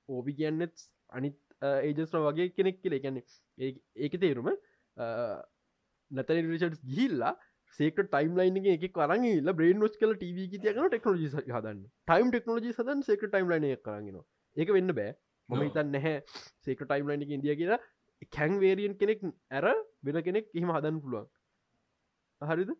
[0.09, 0.75] ඕබි කියන්නෙත්
[1.13, 2.99] අනිත් ඒජස්න වගේ කෙනෙක් කියල.
[3.05, 4.51] ගැන්නේ ඒක තේරුම
[6.11, 7.33] නැතන රිචඩ් ගිල්ලා
[7.79, 11.81] සේක ටයිම් ලයින් එක කරන්න ල බ්‍රේන් ොස් කල ටව තියන ටෙක්නෝජි හදන්න.
[12.09, 14.21] ටයිම් ටෙක්නෝජි සදන් සේක ටයිම් ලයින කරගෙන
[14.57, 15.15] ඒක වෙන්න බෑ.
[15.49, 16.17] මම හිතන් නැහැ
[16.67, 17.81] සේක ටයිම් ලයින් එක ඉදිය කියලා
[18.37, 19.67] කැන් වේරියන් කෙනෙක් ඇර
[20.05, 21.27] වෙන කෙනෙක් එහෙම හදන්න පුළුවන්.
[22.41, 22.71] හරිද?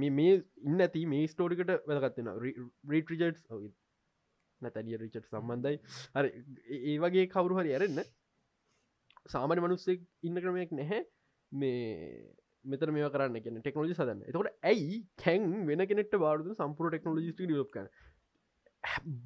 [0.00, 0.32] මේ
[0.68, 2.32] ඉන්න ඇති මේ ස්ටෝරිකට වැදගත්වෙන
[2.92, 3.44] රීට්‍රිජට්
[4.60, 5.80] නැතැනිය රිචට් සම්බන්ධයි.
[6.16, 6.30] හරි
[6.92, 8.02] ඒ වගේ කවුරු හරි ඇරෙන්න.
[9.34, 11.00] සාමාන්‍ය මනුස්සෙක් ඉන්න ක්‍රමයක් නැහැ.
[11.52, 17.42] මේ මෙතර මේ කරන්න කියන ටෙක්නෝජි සදන්න එතකොට ඇයි කැන් වෙන කෙනෙට බාරද සම්පුර ටෙක්නෝජිස්ට
[17.72, 17.90] කන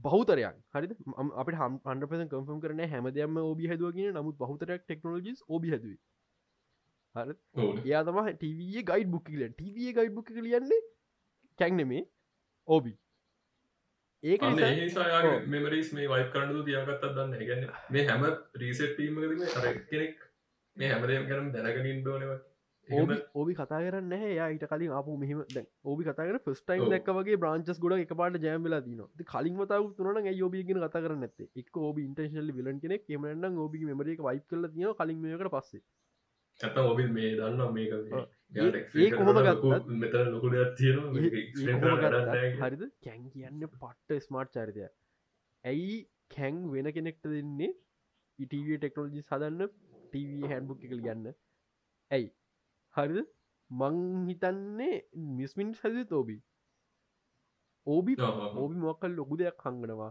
[0.00, 0.88] බෞතරයක් හරි
[1.36, 5.98] අප හන්පස කම්ෆම් කරන හැම දෙයම ඔබි හැදුවගෙන නමුත් බහතරයක් ටෙක්නෝජිස් ඔබි හැදුව.
[7.14, 7.28] හර
[7.84, 10.82] යා තම ටව ගයිඩ් බුක් කියල ටව ගයිඩ් බුක් ලියන්නේ
[11.58, 12.04] කැක්නෙමේ
[12.68, 12.92] ඕබි
[14.22, 14.46] ඒක
[15.48, 18.24] මෙමරිස් මේ වයි කරන්නු තියගත්තත් දන්න ගැන මේ හැම
[18.56, 20.24] රීසෙට්ටීමකදම අර කෙනෙක්
[20.76, 22.51] මේ හැමදේම ගැනම් දැනගනින් දෝනවත්
[22.88, 27.96] ඕබි කතා කරන්න යායිට කලින් අප මෙහම දැ ඕබි කතර ෆස්ටයින් දැක් වගේ බ්‍රාංචස් ගොඩ
[27.96, 32.80] එක පාට ජෑම්වෙලා තින කලින් මතාව තුරන යෝබිගෙන කතා කරන්න ඇත එක් ඕබ ඉන්ටේශල් විලන්
[32.80, 35.82] කෙනෙ එමන්න ඕබි මෙමරේ වයිප කල තින කලින් මේකට පස්සේ.
[36.60, 37.92] ඇත ඔබි මේ දන්න මේක
[38.96, 40.58] ඒ කොහොම ගත් මෙත ලොකුඩ
[42.60, 42.82] හරිද?
[43.02, 44.84] කැන් කියන්න පට්ට ස්මාර්ට් චරිතය
[45.64, 45.96] ඇයි
[46.30, 47.72] කැන් වෙන කෙනෙක්ට දෙන්නේ?
[48.38, 49.66] ඉටව ටෙක්නෝජි සදන්න
[50.12, 51.34] ටව හැන්බුක් එකල් ගන්න
[52.10, 52.30] ඇයි
[52.96, 53.18] හරිද?
[53.70, 53.96] මං
[54.28, 54.96] හිතන්නේ
[55.36, 56.36] මිස්මින් සැදි තෝබි
[57.86, 58.16] ඕබි
[58.56, 60.10] ඕබි මොකල් ලොකු දෙයක් හංගනවා.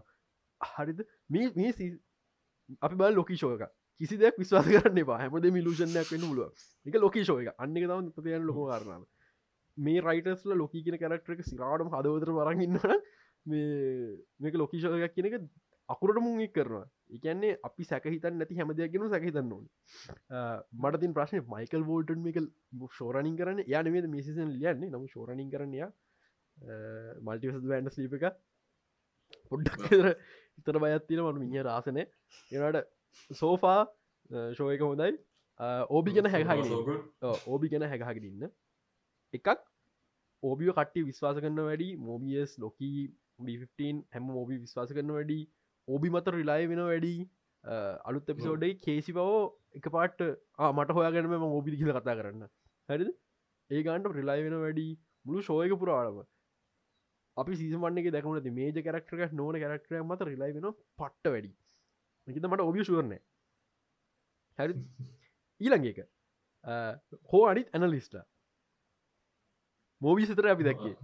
[0.60, 1.06] හරිද?
[1.28, 1.92] මේ මේ
[2.80, 3.64] අපි බල ලොකිෂෝක
[4.00, 8.08] කිසි දෙයක් විශ්වාස කරන්න බා හැමද මිලූෂණයක් වෙන්න පුළුව එක ලොකිෂෝ එක අන්න එක තම
[8.12, 9.04] ප්‍රතියන ලොක කරන්න
[9.78, 12.78] මේ රයිටස්ල ලොකි කියන කරක්ටරක සිරාටම හදවතර වරගන්න
[13.46, 15.36] මේ මේක ලොකිෂෝයක් කියන එක
[15.88, 19.66] අකුරට මුං කරනවා එකන්නේ අපි සැකහිතන් නැති හැම දෙයක්ගෙන සැහිතන්න ඕන.
[20.82, 22.38] මටතින් ප්‍රශ්නය මයිකල් වෝල්ටන් මේක
[22.90, 23.60] ෂෝරණින් කරන්න.
[23.66, 25.82] යනමේ මිසිසන් ලියන්නේ නමු ෂෝරණින් කරන්නය
[27.26, 28.38] මල්ටිවස වැන්ඩ ස්ලීප එක.
[29.50, 29.82] පොඩ්ඩක්
[30.60, 32.02] ඉතර බයත්තින මනු මිය රාසනය
[32.52, 32.80] එනට
[33.30, 33.80] සෝෆා
[34.54, 35.12] ෂෝයක හොඳයි.
[35.90, 36.72] ඕබි ගැන හැහගෙන
[37.46, 38.52] ඕබි ගැන හැගහගෙන ඉන්න.
[39.34, 39.48] එකක්
[40.42, 43.02] ඕබිය කට්ටි විශ්වාස කරන්න වැඩි මෝබියස් ලොකී
[43.46, 45.38] B15 හැම මෝබි විශ්වාස කරන වැඩි
[45.88, 47.14] ඕබි මත රිලාය වෙන වැඩි
[48.04, 49.30] අලුත් එපිසෝඩයි කේසි බව
[49.74, 50.20] එක පාට
[50.70, 52.44] මට හොයාගැනම මෝබිලි කියල කතා කරන්න.
[52.88, 53.10] හැරිද?
[53.70, 54.86] ඒ ගන්ට රිලායි වෙන වැඩි
[55.24, 56.22] මුළු ශෝයක පුරාටම
[57.36, 61.52] අපි සීසමන්න එක දැකමට මේජ කරක්ටරක නොන කරක්ටර මත රිලායි වෙන පට්ට වැඩි.
[62.26, 63.18] එකත මට ඔබිය ශුවරණය
[64.58, 64.74] හැරි
[65.60, 65.98] ඊළඟ එක
[67.30, 68.16] හෝ අනිත් ඇනලිස්ට
[70.00, 70.94] මෝබී සිතර අපි දැක්කේ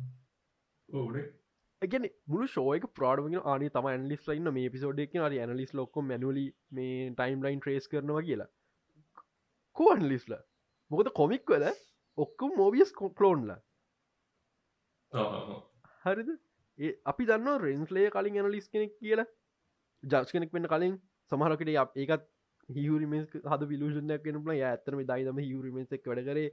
[1.83, 6.47] එකන මුළු ශෝයක ප්‍රාඩමගෙන ආන තම ඇනලිස් ලයින්න මේ පිසෝඩ් එක අරි ඇනලිස් ලොක්කො මැනුලි
[6.71, 8.49] මේ ටයිම් ලයින් ට්‍රේස් කරනවා කියලා.
[9.77, 10.35] කෝන් ලිස්ල
[10.91, 11.67] මොකද කොමික් වල
[12.19, 13.53] ඔක්කොම් මෝබියස් කොක්ලෝන්ල
[16.05, 16.31] හරිද?
[16.79, 19.29] ඒ අපි දන්න රෙන්ස්ලේ කලින් ඇනලිස් කෙනෙක් කියලා.
[20.03, 20.99] ජස් කෙනෙක් වෙන්න කලින්
[21.33, 22.29] සමහරකට ඒකත්
[22.69, 26.49] හිවරිමස් හද විලූෂණයක් කෙනපල ඇතරම දයිදම හිවරිමෙන්සක් වැඩ කරේ.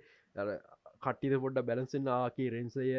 [1.02, 2.90] කට්ටිද පොඩ්ඩ බැලන්සෙන් ආකේ රෙන්සය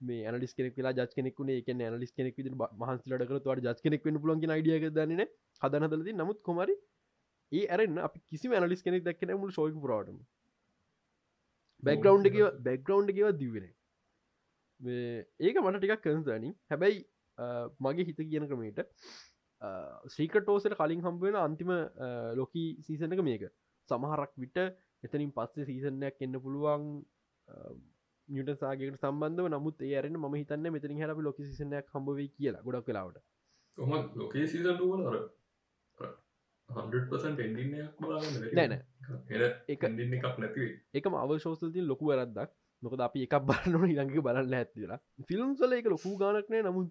[0.00, 4.04] මේ ඇනලිස් කෙනෙක් වෙලා ජස් කෙනෙක්ුණ එක ඇනලිස් කෙනෙක් විදි මහන්සලට කර වට ජස් කෙනෙක්
[4.04, 5.24] වන්න පුලන්ගේ අයිඩියක දන්නන
[5.62, 6.76] හදනදලති නමුත් කොමරි
[7.52, 10.20] ඒ ඇරෙන් අපි කිසි ඇනලිස් කෙනෙක් දක්න මුල ශෝක පුරාටම
[11.82, 13.70] බැක්ග්‍රවන්් එක බැක්ග්‍රවන්් එකව දවෙන
[15.40, 17.02] ඒක මට ටිකක් කන්සනින් හැබැයි
[17.80, 18.86] මගේ හිත කියන ක්‍රමේට
[20.08, 21.70] සීකටෝසට කලින් හම්බුවෙන අන්තිම
[22.34, 23.44] ලොකී සීසන එක මේක.
[23.88, 24.56] සමහරක් විට
[25.02, 26.84] එතනින් පස්සේ සීසනයක් එන්න පුළුවන්.
[28.30, 33.20] නිට සාගකට සම්බන්ධව නමුත් ඒරන ම හිතන්න මෙතන හැර ලොක සිසනයක් හම්බවේ කියලා ගොඩක් කලාවට
[33.74, 35.20] කොම ලොකේ සිසන්ුවල අර
[38.52, 38.74] නැන
[39.68, 39.84] එක
[40.94, 42.50] එකම අවශෝසති ලොකු වැරද්දක්.
[42.82, 46.88] නොකද අපි එකක් බලන්නන ඉළඟ බලන්න ඇත්තිලා ෆිල්ම් සල එක ලොකු ගානක්නෑ නමුත්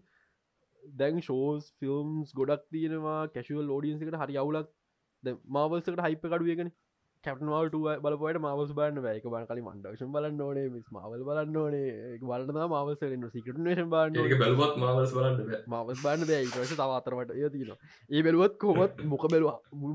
[0.83, 3.21] දැන් ෂෝස් ෆිල්ම්ස් ගොඩක් තියෙනවා.
[3.29, 4.69] කැශුවල් ෝඩියන්සිකට හරි අවුලක්.
[5.49, 6.71] මාවල්සකට හයිප කඩුවගෙන
[7.25, 11.89] කැප්නවල්ට බලපට මවස් බන්න වැෑක බන කලින් මන්ඩක්ෂන් බලන්න ඕනේ මිස් මවල් බලන්න ඕනේ.
[12.21, 15.41] බලන්න මවසරන්න සිකටනේෂන් බන්න බලවත් මවස් බලන්න
[15.73, 16.47] මවස් බන්න බෑ.
[16.53, 19.57] ටස තවාතරට ඒ තින ඒ බැලුවත් කොමත් මොක බැලවා?
[19.83, 19.93] මුල්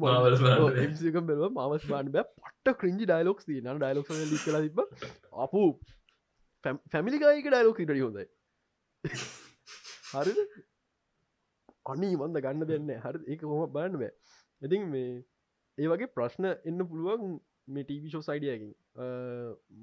[1.08, 2.28] එක බැලව මවස් බන්න බෑ.
[2.44, 4.84] පට ක්‍රින්ජි ඩයිලොක්ස් න ඩයිලොක් ලි කලා තිබ
[5.46, 5.66] අපපු
[6.92, 8.26] ෆැමිලිකායික ඩයිලොක් ඉට හොඳයි.
[10.12, 10.32] හරි
[11.92, 14.12] අනී මන්ද ගන්න දෙන්න හරි ඒක කොම බලන්න බෑ.
[14.62, 15.22] ඉතින් මේ
[15.78, 17.24] ඒ වගේ ප්‍රශ්න එන්න පුළුවන්
[17.68, 18.72] මේ ටීවිෂෝ සයිඩියකින්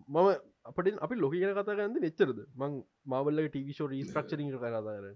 [0.07, 0.27] මම
[0.65, 5.07] අපට අපි ලොක ගෙන කතා ගන්න වෙච්චරද මං මවල්ල ටීවිෂෝ රීස්ට්‍රක්ෂරිං කර කතාර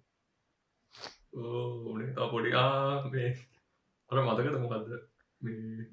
[1.33, 2.55] ඕනේ පොඩි
[3.11, 3.29] මේ
[4.09, 4.89] අර මතකත මොකක්ද
[5.41, 5.85] මේ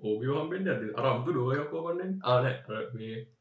[0.00, 2.44] ඕබිවම්බෙන්ට ඇද අරම්තු ලෝයක්කෝ වන්නේ ආන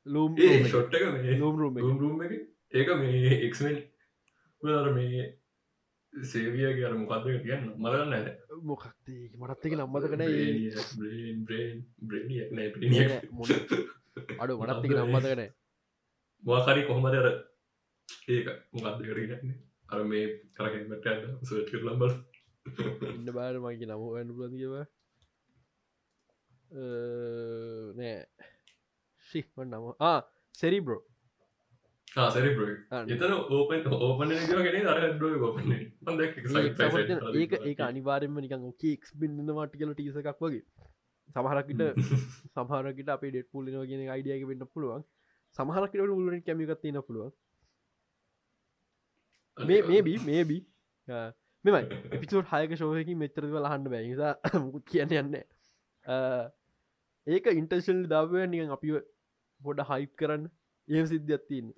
[0.08, 2.34] ලූම් ෂොට්ක මේ ලූම් රුම් රුම් එක.
[2.74, 3.78] ඒක මේ එක්මෙන්
[4.94, 5.26] මේ
[6.24, 7.66] සේවිය කියර මොකක්ද කියන්න?
[7.78, 8.24] මදන්න ඇ
[8.64, 10.22] මොකක්තේ මටත් එක නම්මතකන
[14.40, 15.42] අඩු මටත් එක නම්මතකන
[16.44, 17.28] වාකාරි කොහොමද අර
[18.28, 19.54] ඒක මොකක්ද කරගන්න
[19.92, 20.26] අර මේ
[20.56, 22.12] කරහෙමට ඇන්න සට ලම්බල්
[23.12, 24.04] ඉන්න බාර මගේ නම
[24.40, 24.74] ලතිව
[27.98, 28.16] නෑ.
[29.30, 30.20] ශික්ම නම ආ
[30.56, 31.02] සෙරිබ්‍රෝ
[32.16, 32.52] සරි
[33.12, 34.30] එතන ඕපන් ඕපන
[34.64, 34.88] ගෙන
[35.42, 35.72] ෝපන
[37.36, 40.64] ඒක ඒක අනිවාරෙන්ම නිකන් ෝකේක්ස් බින්න මට කියල ටීස එකක් වගේ
[41.30, 41.84] සමහරකිට
[42.54, 45.04] සමහරකට අපේ ඩෙට පුලින ගෙන අයිඩියක වෙන්න පුළුවන්
[45.58, 47.36] සමහරකට උලට කැමිකත්තින පුළුවන්
[49.58, 50.62] මේ මේබී මේබී
[51.66, 55.42] මෙමයි එපිසෝට් හයක ශෝහකින් මෙච්චරව ලහන්න බැ නිසා මුකුත් කියන්න යන්න
[57.28, 59.00] ඒක ඉන්ටර්ශල් දාවය නිකන් අපි
[59.62, 60.54] පොඩ හයිප් කරන්න
[60.88, 61.74] ඒ සිද්ධියත්තින්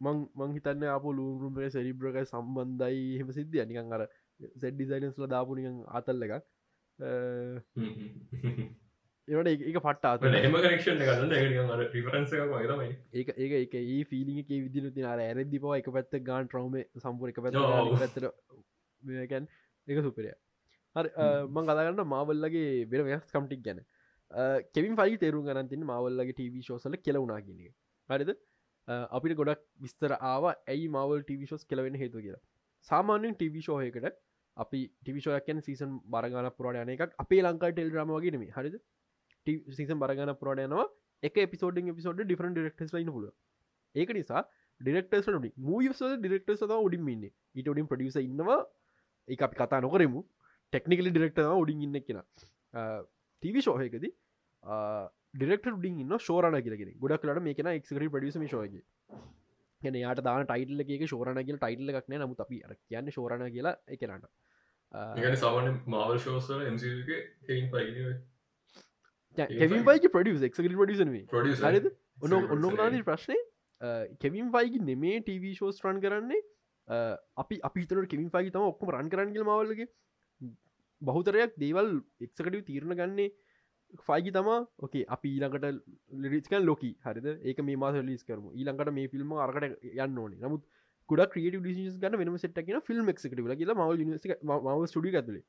[0.00, 4.04] මං මංහිතන්න අප ලූරුම්ේ සැරිබ්‍රක සම්බන්ධයි හෙම සිද්ධිය නිකන් අර
[4.56, 6.36] සෙඩ් ඩිසයිනස්ල දාපුනිකන් අතල්ල එකක්.
[9.28, 10.06] ඒට ඒක පට්ට
[13.14, 16.78] ඒක ඒක එක ඒ ෆිලි එක විදින තින අර ඇරදි පව එක පැත්ත ගාන් ට්‍රවම
[16.98, 17.58] සම්පුර එක පැත්
[17.94, 18.30] පැත්තර
[19.02, 19.50] මේකැන්
[19.88, 20.32] එක සුපරය
[20.96, 21.10] හරි
[21.48, 23.84] මං කදාගන්න මාවල්ලගේ වෙන වෙනස් කම්ටික් ගැන.
[24.70, 27.76] කෙවින් ෆයි තේරු ගනතින් මවල්ලගේ ටව ශෝසල කෙලවුනා කියනක
[28.10, 28.30] හරිද?
[29.10, 32.44] අපිට ගොඩක් විස්තර ආව ඇයි මවල් ටවිශෝස් කෙලවෙන හේතු කියලා.
[32.88, 34.08] සාමාන්‍යෙන් ටවිශෝහයකට
[34.56, 37.12] අපි ටිවිශෝයකන් සීසන් බරගන පුරට යන එකක්.
[37.18, 38.78] අපේ ලංකා ටෙල් රම වගේනම හරිද?
[39.72, 40.86] සීසන් බරගන පුරට යනවා.
[41.22, 43.28] එක පිසෝඩ පිසෝඩ ඩිෆරන් ඩෙක්ටස් ලයින පුල
[43.94, 44.42] ඒක නිසා
[44.80, 45.28] ඩෙක්ටස්
[45.60, 48.60] මූස ඩෙක්ට සද උඩින්න්න ඊට උඩින් ප්‍රඩියස ඉන්නවා.
[49.28, 50.22] ඒ අපි කතා නොකරමු.
[50.72, 52.22] ටෙක්නිකලි ඩෙක්ටව උඩින් ඉන්න කියෙන
[53.42, 54.12] ටවිශෝහයකදී
[54.68, 58.82] ඩෙක්ට ඩින් න්න ශෝරන කියලගෙන ගොඩක් ලට මේකෙන එක්කට පඩිසම ශෝයගේ
[59.82, 63.76] ගැන යාට දාන ටයිටල්ල එක ශෝරන කියල ටයිල්ල එකක් නෑ නමුත් අපි කියන්න ශෝරණ කියලා
[63.88, 64.28] එකනට
[65.36, 66.72] සාමන මාවල් ශෝසල එ
[69.56, 70.66] කෙවින් පයික පඩියස් එක්කට
[71.62, 71.90] හරිද
[72.22, 73.38] ඔන්න ඔන්න නාදී ප්‍රශ්නය
[74.18, 76.40] කෙවින් පයිකි නෙමේ ටව ෂෝස් රන් කරන්නේ
[77.36, 79.88] අපි අපිතර කෙමින් පයි තම ඔක්කම රන් කරන්නගල මවල්ලගේ
[81.02, 83.30] බහුතරයක් දේවල් එක්සකටව තීරණ ගන්නේ
[84.08, 85.80] ෆයිගි තම ඕකේ අපි ඊළඟට
[86.24, 87.28] ලිරිස්කන් ලොකි හරිද?
[87.42, 88.50] ඒක මේ මාස ලිස් කරම.
[88.52, 90.40] ඊළඟට මේ ෆිල්ම් අරකට යන්න ඕනේ.
[90.44, 90.64] නමුත්
[91.08, 93.96] ගොඩ ක්‍රියට ිසිස් ගන්න වෙනම සට්කන ෆිල්ම් එක්කට කියලා මව
[94.42, 95.44] මව ස්ටඩි ඇතුලේ.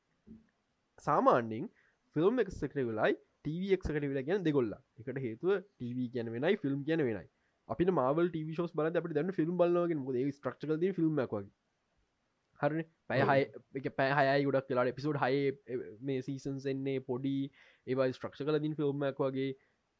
[1.02, 1.68] සාමාන්‍යෙන්
[2.16, 3.12] ෆිල්ම් එක්කට වෙලයි
[3.44, 4.72] ටවක්කට වෙලා ගැන දෙගොල්ල.
[5.00, 7.26] එකට හේතුව ටව කියන වෙනයි ෆිල්ම් කියන වෙනයි.
[7.68, 11.46] අපි මාවල් ටව ෝස් බල අප දන්න ෆිල්ම් බලගෙන ොද ස්ට්‍රක්ෂකද ෆිල්ම් වගේ.
[12.60, 12.84] හරන.
[13.08, 15.34] පැහයි එක පැහයි ගොඩක් කියලාට එපිසෝඩ් හය
[16.02, 17.34] මේ සීසන්ස් එන්නේ පොඩි
[17.86, 19.50] ඒවා ස්ට්‍රක්ෂ කලදින් ෆිල්ම්මක් වගේ.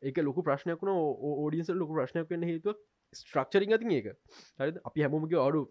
[0.02, 2.80] එක ලොක ප්‍රශ්නයක් වන ඕඩියන්ස ලොක ප්‍රශ්නයක් වන්න හේතුව
[3.12, 4.10] ස්ට්‍රක්චරින් ඇති ඒක.
[4.58, 5.62] හරි අපි හැමෝමක අඩු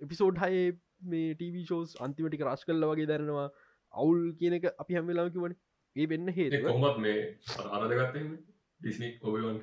[0.00, 0.68] එපිසෝඩ් හය
[1.04, 3.48] මේ ටව ෂෝස් අන්තිමටික රශ් කල්ල වගේ දැරනවා
[3.94, 5.56] අවුල් කියන එක අපි හැමලාමකි වන
[5.96, 7.16] ඒ වෙන්න හේ කොමත් මේ
[7.70, 8.18] අරදගත්ත
[8.80, 9.58] ඩිස්නි ඔබවන්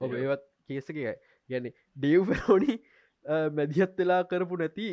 [0.00, 0.98] ඔබ ඒවත් කේසක
[1.50, 2.78] ගැන ඩෙව් පෙරෝනි
[3.52, 4.88] මැදිහත් වෙලා කරපු නැති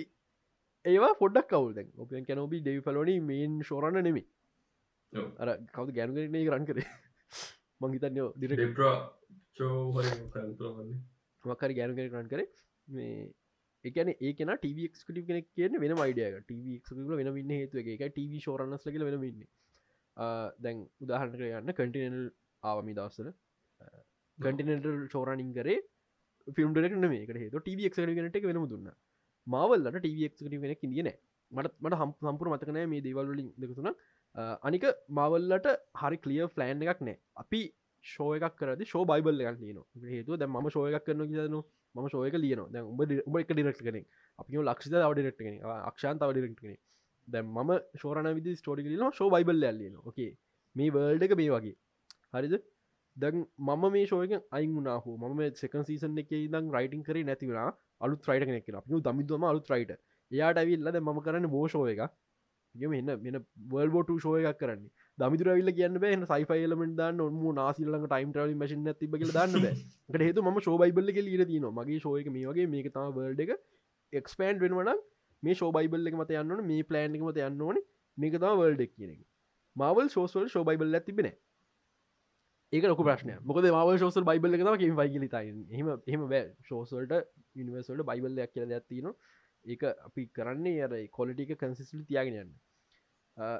[0.86, 1.89] ඒවා පොඩක් කවුල් දැන්.
[1.98, 4.24] ඔපියන් කැනෝබි ඩෙවි පලෝනි මේන් ශෝරණ නෙමි
[5.41, 6.88] අර කවද ගැනුගෙන රන් කරේ.
[7.82, 8.58] මංහිතන්නෝ දිර
[11.46, 12.50] මකර ගැනුගෙන රන් කරේ.
[12.88, 13.30] මේ
[13.86, 18.06] එකන ඒකන ටවක්ට කෙනෙක් කියන වෙන මයිඩියක ටවක්ල වෙන ඉන්න හේතු එක.
[18.10, 19.50] ටව ශෝරන්නස් ලක වෙන ඉන්න.
[20.17, 22.20] දැන් උදාහරණක යන්න කටිනල්
[22.63, 23.30] ආවමි දවස්සල
[24.38, 25.80] කටිනටල් ශෝරණින් කරේ
[26.58, 28.96] ෆිල්ම් ඩෙක් මේකට හේතු ටවක් ගෙනට වෙනම දුන්නා
[29.47, 31.12] මවල්ලට ටවක්කට වෙන කිදින
[31.51, 33.91] මට මට හම් සම්පුර මතකනෑ මේ දේවල්ලින් දෙකතුන
[34.63, 37.17] අනික මවල්ලට හරි කලිය ෆලෑන් එකක් නෑ.
[37.36, 37.62] අපි
[38.04, 41.58] ශෝය එකක් කරද ශෝ බයිබල් එකක් ලියන හේතු දැ ම ශෝය එකක් කරන කියදන
[41.95, 44.01] ම ශෝයක ලියන දැ උඹ උඹ එක ඩිරක්ට කෙනෙ
[44.39, 46.77] අපි ලක්ෂ ව ඩිරක්ට කෙන අක්ෂාන්තාව ඩිරක්ට කෙනෙ
[47.27, 50.32] දැ ම ශෝරන විදි ස්ටෝඩි ලින ශෝ බයිබල් ලියන ඕකේ
[50.75, 51.75] මේ වර්ල්ඩ එක මේ වගේ.
[52.34, 52.56] හරිද?
[53.17, 57.69] දැන් මම මේ ශෝයක අයිුණනාහ ම සකන් සීසන් එක දම් රයිටින් කර නැතිවෙලා
[58.01, 59.95] අලුත් රයිට කෙනෙක් අප දමිදම අලුත් රයිට
[60.31, 62.03] එයාට ඇවිල්ලද ම කරන්න බෝෂෝ එක
[62.75, 63.37] එන්න මෙන
[63.69, 64.83] වල්බෝට ෂෝය එකක් කරන්න.
[65.17, 69.75] දමිතුරවිල්ල කියන්න බෑන්න සයිෆයිලමෙන්ට දාන්න ඔන්ම නාසිල්ලඟ ටයිම් ටවල මශන තිබ කියල දන්න
[70.09, 73.51] ට හේතු ම ශෝබයිබල්ල ලීර තින මගේ ශෝයක මේ වගේ මේක තම වල්ඩ එක.
[74.13, 75.01] එක්ස්පෑන්ඩ් වෙනවන
[75.43, 77.81] මේ ශෝ බයිබල් එක මත යන්නන මේ ප්ලෑන් එක මත යන්න ඕන.
[78.17, 79.21] මේක තම වල්ඩ එක් කියන එක.
[79.75, 81.31] මවල් ශෝස්වල් ශෝ බයිබල් ඇතිබෙන
[82.73, 86.43] ඒක ලොක ප්‍රශ්නය මොකද මව ශෝසල් බයිබල් එක තම වයිගලිතයි එහම එහම බෑ.
[86.63, 87.13] ශෝසල්ට
[87.55, 89.10] ඉනිවර්සල්ට බයිබල්ලයක් කියල ඇත්තින
[89.65, 92.53] ඒක අපි කරන්නේ අර කොලටික කන්සිස්ලි තියාගෙන යන්න.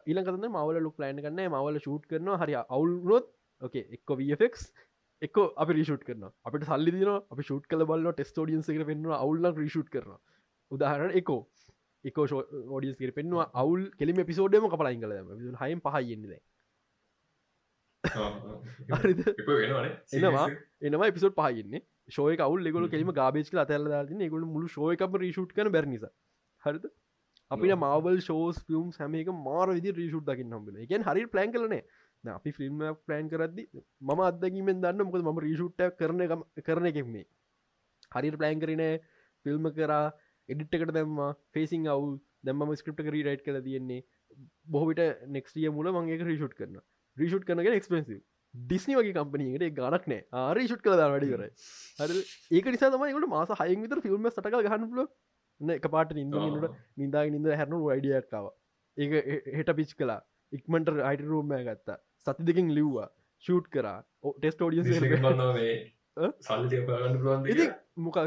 [0.06, 3.28] ඊලකතන්න මවල ලුක් ලයින් කරන්න මවල ෂූට් කරන හරි අවුල්නොත්
[3.62, 4.56] ඕකේ එක්ක වෆෙක්
[5.22, 9.50] එක අපි රිෂුට් කරන අපට සල්ලි දින අපි ෂුට් කල බල ටෙස්ටෝඩියන්ස එක පෙන්න්න අවුල්ල
[9.56, 10.16] රිෂුට් කරන
[10.72, 11.42] උදාහරන එකෝ
[12.06, 12.26] එකෝ
[12.70, 15.14] ෝඩියස් කර පෙන්වා අවුල් කෙලිම පිසෝඩම කපලයින් කල
[15.62, 16.34] හයම් පහයෙන්න්නද
[20.14, 20.48] එනවා.
[20.82, 25.72] එනවා පිසෝට් පහගන්නේ ශෝය කවල් ලෙගොල කෙලීම ගාබේච් අතැල්ල දාතින ගොල මුළු ශෝයකම රිෂුට් කන
[25.72, 26.06] බැනිස
[26.64, 26.86] හරිද?
[27.52, 31.84] අපිට මවල් ෂෝස් ෆිල්ම් සැමක මාර විදි රිෂුට් දකින්න හම්බල එකෙන් හරි ප්ලන් කලනේ
[32.24, 33.68] අපි ෆිල්ම් ප්ලෑන් කරදදි
[34.02, 36.26] ම අදකිමෙන් දන්න මොකද ම රිෂුට්ට කරන
[36.62, 37.26] කරන එකෙක්න්නේ
[38.12, 38.84] හරි ප්ලෑන් කරන
[39.46, 40.06] ෆිල්ම් කරා
[40.50, 42.10] එඩිට්කට දැම්ම ෆේසින් අවු
[42.44, 44.02] දැම්ම ස්ක්‍රප්ට කරී රයිට් කර තියෙන්නේ.
[44.68, 46.78] බොහවිට නෙක්ස්ටිය මුල මගේ රිෂුට් කරන
[47.18, 48.20] රිෂුට් කරනග එක්ස්පෙන්සිව
[48.54, 50.22] ඩිස්නි වගේ කම්පනීට ගනක් නෑ.
[50.44, 51.44] ආරිෂුට් කළ වැඩි කර
[52.00, 52.22] හරි.
[52.52, 55.00] ඒක නිසා තමයිකට මාස හයින් විතර ෆිල්ම් සටක ගහන්නල
[55.78, 58.52] එක පාට ඉදට නිදා නිද හැරනු අයිඩියක්කාව
[58.98, 60.20] ඒ හෙට පිච් කලා
[60.52, 61.98] ඉක්මට අයිට රූම්ම ගත්තා.
[62.28, 63.10] සති දෙකින් ලිව්වා.
[63.44, 64.00] ෂූට් කරා.
[64.38, 64.84] ටෙස්ට ෝඩිය
[68.08, 68.18] මොකක්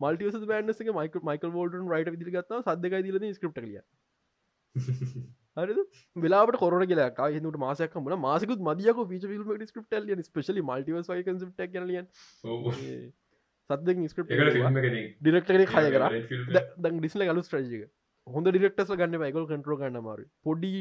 [0.00, 3.82] මල්ටියස බෑන්ඩසක මයික මයිකල් ෝල්ටන් රයිට විදි ගත්තා සදකයි දිලද ස්ක්‍රප්ට කලිය
[5.56, 5.74] හරි
[6.16, 11.66] වෙලාට කොරන කියලා හිට මාසයක් මන මාසකුත් මදියක පිච ිල්ම ස්ක්‍රප්ට ලිය ස්පෙශලි මල්ටිවස් කන්සප්ට
[11.72, 12.00] කලිය
[13.70, 14.32] සද ස්ක්‍රප්
[15.20, 16.06] ඩිරක්ටරේ කය කර.
[16.78, 17.86] දන් ඩිස්ල ගලු ස්ට්‍රජික
[18.26, 20.72] හොඳ ඩිරක්ටස් ගන්න මයිකල් කටරෝ ගන්න මාරු පොඩි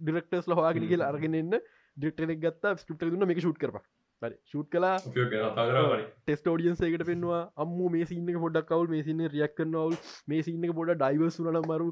[0.00, 1.56] ඩිරක්ටස් ලහවාගෙන කියල අරගෙනන්න
[1.96, 3.76] ඩිරක්ටරෙක් ගත්තා ස්ක්‍රප්ට දුන්න මේක ෂුට් කර
[4.44, 9.96] ෂුට් කලා ටෙස්ට ෝඩියන්සේකට පෙන්වා අම්ම මේ සින්න පොඩක් කවල් මේ සින්න රියක් කරනවල්
[10.28, 11.88] මේ සින්න පොඩ ඩයිවස් වුන මරු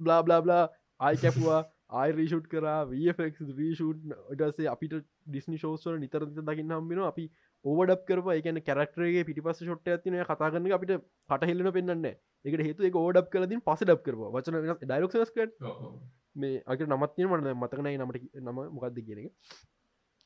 [0.00, 0.62] බ්ලා බ්ලා බ්ලා
[1.00, 1.58] ආයි කැපවා
[1.92, 4.00] ආය රීෂුට් කරා වෆක් රීෂුට්
[4.32, 4.94] ටසේ අපිට
[5.26, 7.24] ඩිස්නි ශෝස්වල නිතර දකින්න හම්බෙන අපි
[7.64, 10.94] ඕවඩක් කරව එකන කැරක්ටරගේ පිටිපස ෂොට් ඇතින කතාගන්න අපිට
[11.30, 15.38] පටහෙල්ලන පෙන්න්න එක හේතු එක ඕඩක් කරදින් පස ඩක් කරව වචන ඩයිලොක්ස්ක
[16.36, 19.22] මේ අක නමත්ය මට මතකනයි නමට නම මොකක්ද කියන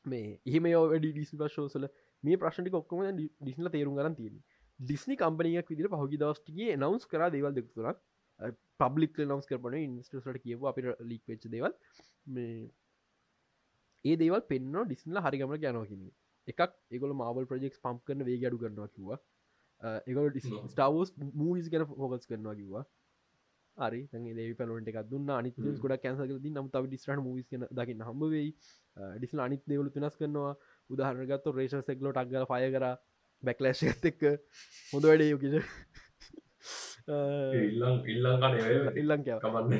[0.05, 1.87] මේ එහෙම වැඩි ඩිසි පශෝසල
[2.23, 4.41] මේ ප්‍රශ්ටි ඔක්කොම ඩිස්ල තේරුම් ගරන් තියෙන
[4.79, 8.01] ඩිස්නි කම්පනියක් විදිර පහුගි දවස්ටිගේ නවස් කර දේවල් දෙක්තුරක්
[8.79, 11.73] පබ්ලික් නවස් කරන ඉන්ස්ටට කියව අපිට ලික් වෙච් දේවල්.
[12.25, 12.71] මේ
[14.05, 16.09] ඒ දේවල් පෙන්න්න ඩිස්නල හරිගමට ගැනකින්න
[16.47, 19.19] එකක් ඒගොල මාවල් ප්‍රජෙක්ස් පම්ප කරන වේ අඩු කරනවා කිවවා.
[20.31, 22.83] ඩිස් ස්ටාවස් මූවිස් ගැන ෆෝකස් කරනවා කිවවා.
[23.77, 25.29] හරි දේ පලට එකක් දුන්න.
[25.39, 27.47] අනිත් ගොඩ කැන්සක ද නම් තව ඩිස්ට්‍රට මවිස්
[27.79, 28.51] දකින්න හම්බවෙයි
[29.17, 30.53] ඩිස්ල අනිත් දෙවලු වෙනස් කරනවා.
[30.89, 32.85] උදාහරනගත්ත රේෂ සෙක්ලෝ ටක්ගල ෆය කර.
[33.43, 34.21] බැක්ලෑශ එක්ක.
[34.93, 35.55] හොඳ වැඩේ යෝකිද
[37.07, 38.03] ඉල්ලන්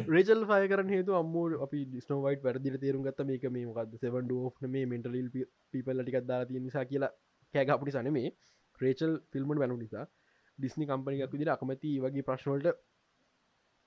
[0.07, 3.25] රේජල් ෆය කරන හේතු අම්ම අපි ඩිස්නෝවයිට වැරදිර තේරුම් ගත්ත.
[3.25, 5.29] මේක මේ මොකක්ද සෙවන්ඩ ෝ් මේ මෙන්ටල්
[5.73, 7.12] පිපල් ටිකක් දාලා තිය නිසා කියලා
[7.53, 8.33] කෑග අපටි සන මේ
[8.79, 10.05] රේචල් ෆිල්මට වැනු නිසා
[10.59, 12.75] ඩිස්නි කම්පනියක් විදිර අකමැති වගේ ප්‍රශ්නවලට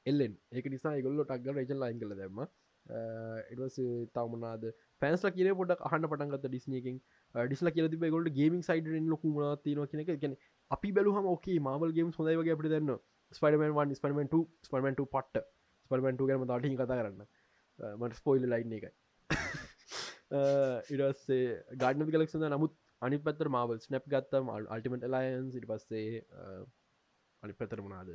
[0.07, 0.39] එල්ලෙන්.
[0.53, 2.47] ඒක නිසා ගොල්ල ටක්ග රේජල් ලයින් කල දෙම
[2.87, 3.77] එඩවස්
[4.15, 4.65] තවමනාද
[5.03, 7.01] පෑන්ස්ල කියන පොඩක් අහන්න පටන්ගත ඩිස්නයකින්
[7.35, 10.37] ඩිස්ල කියල තිබ ගොල්ට ගේමින් සයිඩෙන් ලොකුමනා තියන කෙනෙ ගැන
[10.71, 12.97] අපි බැලුහම ෝකේ මවල් ගේම් හොඳයි වගේ අපට දෙන්න
[13.33, 15.45] ස්පඩමන් ස්පමට ස්පමට පට්ට
[15.87, 17.27] ස්පමට ගැම තාටහි කතා කරන්න.
[17.97, 18.93] මට ස්පොයිල් ලයින් එකයි.
[20.91, 26.23] ඉඩස්සේ ගාඩන කලක්ෂද නමුත් අනි පත්තර මවල් ස්නැප් ගත්තම අල්ටිමට ලයන්ස් ඉට පස්සේ
[27.43, 28.13] අනි පතර මනාද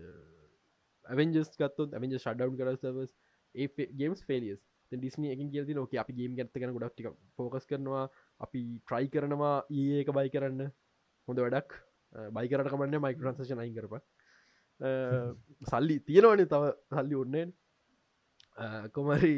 [1.06, 3.16] ඇවෙන්ජස් ගත්තොත් ඇවෙන්ජ ශඩ්ඩවන් කරසවස්
[3.56, 8.04] ඒ ගේම්ස් ෆෙලියස් ඩිස්න එක කියති නොක අපි ගේම් ගත්තකන ගොඩක්ටික ෆෝකස් කරනවා
[8.40, 10.68] අපි ට්‍රයි කරනවා ඒක බයි කරන්න.
[11.28, 11.72] හොඳ වැඩක්.
[12.32, 13.94] බයිකරට කමන්න මයික රන්සේෂන් අයි කරප
[14.82, 17.54] සල්ලි තියෙනවනේ තව සල්ලි ඔන්නේෙන්
[18.96, 19.36] කොමරි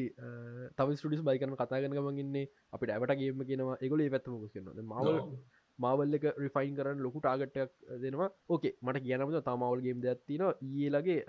[0.77, 4.83] තව ස්ටඩිස් බයිකරන කතාගන ගමගන්නේ අපිට ඇවට ගේම කියනවා එගොල පැත්තමකුස් කරනවා.
[4.83, 5.19] මවල
[5.79, 7.71] මාවල් එක රිෆයින් කරන්න ලොකු ටාගටයක්
[8.03, 8.29] දෙනවා.
[8.49, 10.43] ඕකේ මට කියනමද තමාවල්ගේම් දෙයක්ත්තින
[10.85, 11.19] ඒලගේ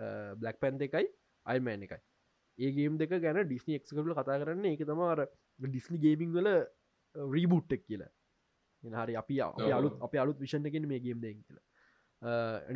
[0.40, 1.06] බ්ලක් පැන් එකයි
[1.46, 2.02] අයිමෑන් එකයි.
[2.58, 4.64] ඒගේම් දෙක ගැන ඩිස්නි එක්කටල කතා කරන්න.
[4.74, 5.26] එක තමාර
[5.60, 6.50] ඩිස්නි ගේමිං වල
[7.14, 8.12] රීබුට්ටක් කියලා.
[8.82, 9.40] හරි අපි
[9.78, 11.64] අලුත් අප අලුත් විෂණකින් මේ ගේම් දෙ කියලා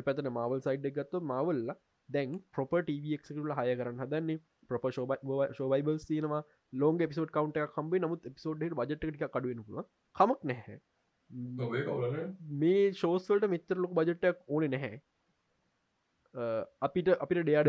[0.05, 1.75] පැතන මවල් සයිඩ් එකත්තු මවල්ල
[2.09, 4.41] දැන් ප්‍රොප ටක්කටල හය කරන්න හදන්නේ.
[4.71, 6.43] ප්‍රප ශෝබයිබල් තියනවා.
[6.73, 9.85] ලෝන් පිසෝඩ් කවන්ට කම්බේ නමුත් පිසෝඩ් බජට්ටික කඩුවෙන පුල
[10.17, 10.79] කමක් නැහැ.
[12.59, 15.01] මේ ශෝස්වලට මෙතර ලොක බජට්ටක් ඕන නැහැ.
[16.81, 17.69] අපිට අපිට ඩයාඩ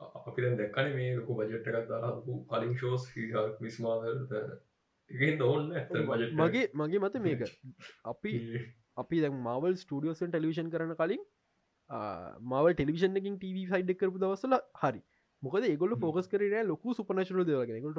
[0.00, 3.06] අපි දැක්කන මේ ලොකු බජට්ටකත් දාලාපු කලින් ශෝස්
[3.60, 4.04] විස්මාල්
[5.42, 5.72] ඕන්න
[6.40, 7.40] මගේ මගේ මත මේක.
[8.04, 8.34] අපි
[8.98, 11.22] අපි දැ මවල් ස්ටඩියෝසන් ටෙලිවිෂන් කරන කලින්
[12.46, 15.02] මව ටෙලිවිෂන් එකින් ටව සයිඩ් කරපු දවසල හරි.
[15.42, 17.92] මොකද ඒගොල ෆෝකස් කරන ලොකු සුපනශර දවගෙන ො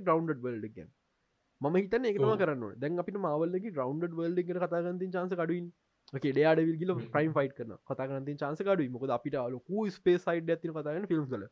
[0.00, 0.86] ග්‍රවන්ඩ වල්ඩ
[1.60, 5.68] ම හිතන එකම කරන්න දැන් අපිට මවල්ලගේ ග්‍රවන්ඩ වල්ඩ එකට කතාගන්තින් චන්ස කඩුවන්
[6.14, 8.90] ඩයාඩ විල්ගල ප්‍රයිම් ෆයිට් කරන කතාගන්තින් චන්ස කඩුයි.
[8.90, 11.46] මොකද අපිට ලොකු ස්පේ සයිඩ් ඇතින කතාගන ෆිල්ම් කල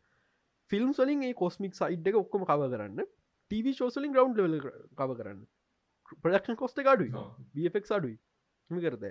[0.70, 3.08] ෆිල්ම් සලින් ඒ කොස්මික් සයිඩ් එක ඔක්කොම කව කරන්න.
[3.50, 4.58] ටව ෝසලින් ග්‍රවන්් වල
[4.96, 5.40] කව කරන්න.
[6.18, 7.12] ප්‍රඩක්ෂන් කොස්ට අඩුයි.
[7.54, 8.18] බෆෙක් අඩුයි
[8.70, 9.04] හම කරත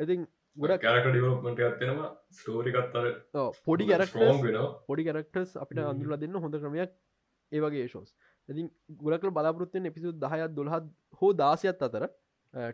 [0.00, 0.26] ඉතින්
[0.56, 3.08] ගොඩ කැරක ඩිවලප්මට ඇත්වෙනවා ස්ටෝරිකත්තර
[3.64, 4.18] පොඩි කැරක්
[4.86, 6.92] පොඩි කැරක්ටර්ස් අපිට අඳුලා දෙන්න හොඳ ක්‍රමයක්
[7.52, 8.12] ඒවගේ ශෝස්
[8.48, 8.68] ඉතින්
[9.00, 12.06] ගොඩකල බලාපොරත්තුවෙන් එපිසු දහයත් දොළහත් හෝ දාසියත් අතර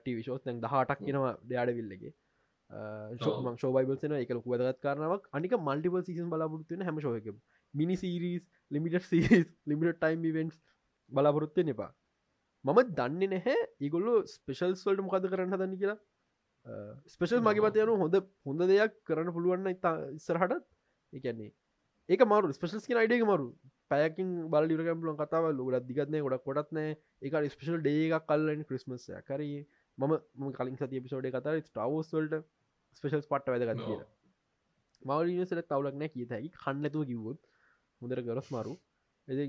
[0.00, 2.12] ටවිශෝස් තැන් දහටක් කියෙනවා දෙයාඩවිල්ලගේ
[3.58, 4.30] ශෝබයිබල්සන එක.
[4.30, 7.30] ලොක වැදගත් කාරනාවක් අනික මල්ටිපල් සිසන් බලාපොරත්තුවෙන හැම ශෝයක
[7.74, 10.60] මිනි සීරීස් ලිමිට සීස් ලිමිට ටයිම් ඉවෙන්ස්
[11.12, 11.90] බලාපොරොත්තය එපා
[12.64, 15.98] මම දන්න නැහැ ඒගොල්ලු ස්පෙශල්ස් වල්ට මොකද කරන්න දන්න කියලා.
[17.08, 20.64] ස්පෙශල් මගේ පතයනු හොඳ හොඳ දෙයක් කරන්න පුළුවන්න ඉතා ඉස්සරහටත්.
[21.12, 21.52] එකන්නේ
[22.08, 22.52] ඒක මරු.
[22.52, 23.48] ස්පෙශල්ස් කියෙන අයිඩේ මරු.
[23.90, 29.60] පැයකින් බල ිරකම්පලන් කතාව ලොගත් දිගත්නය ගොඩක් කොටත්නෑ එක ස්පේෂල් ඩේක් කල්ලන ක්‍රිස්මස් කරී
[29.98, 32.44] මම කලින් සති පිසෝඩ් කතර ටවස්වල්ට
[32.98, 34.02] ස්පේෂල්ස් පට්ට වැදගත් කිය
[35.02, 36.52] මවලිසට තවලක් නෑ කිය හැකි.
[36.64, 37.40] කන්නතුව කිව්වොත්
[38.00, 38.76] මුදර ගරස් මරු.
[39.28, 39.46] එ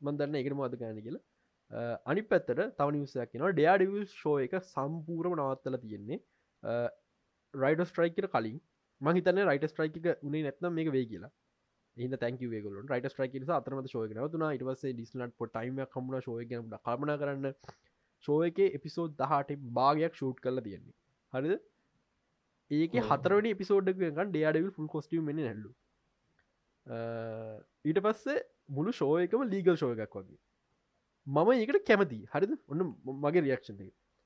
[0.00, 1.22] මන්දන්න එකට මද ගෑන කියලා
[1.72, 6.18] අනි පැත්තට තවනිසයක් න ඩයාඩවිල් ෂෝ එක සම්පූරම නවත්තල තියෙන්නේ.
[7.54, 8.58] රයිඩ ස්ට්‍රයිකට කලින්.
[9.00, 11.32] මහිතන රයිට ස්ට්‍රයික උනේ නැත්නම් මේක වේ කියලා.
[11.96, 17.14] ඉන්න තැන්කවේගල රයිට ස්ට්‍රයික අතරම ශෝය නවතුන ඉටවසේ ඩිස්නට පො ටයිම කමුණ ශෝය ගැන කල්පන
[17.16, 17.52] කරන්න.
[18.24, 20.96] ශෝය එක එපිසෝඩ් දහට භාගයක් ෂූට් කරලා තියෙන්නේ.
[21.32, 21.60] හරිද?
[22.70, 25.72] ඒක හතරවනි එපිසෝඩ්ගන් ඩයාඩවිල් ෆුල් කොස්ටියම් මෙ නැල්ලු
[27.84, 30.40] ඊට පස්සේ මුළු ශෝයකම ලීගල් ශෝයකක් වගේ
[31.26, 32.54] මම ඒකට කැමති හරිද?
[32.68, 32.80] ඔන්න
[33.18, 33.82] මගේ රියක්ෂන්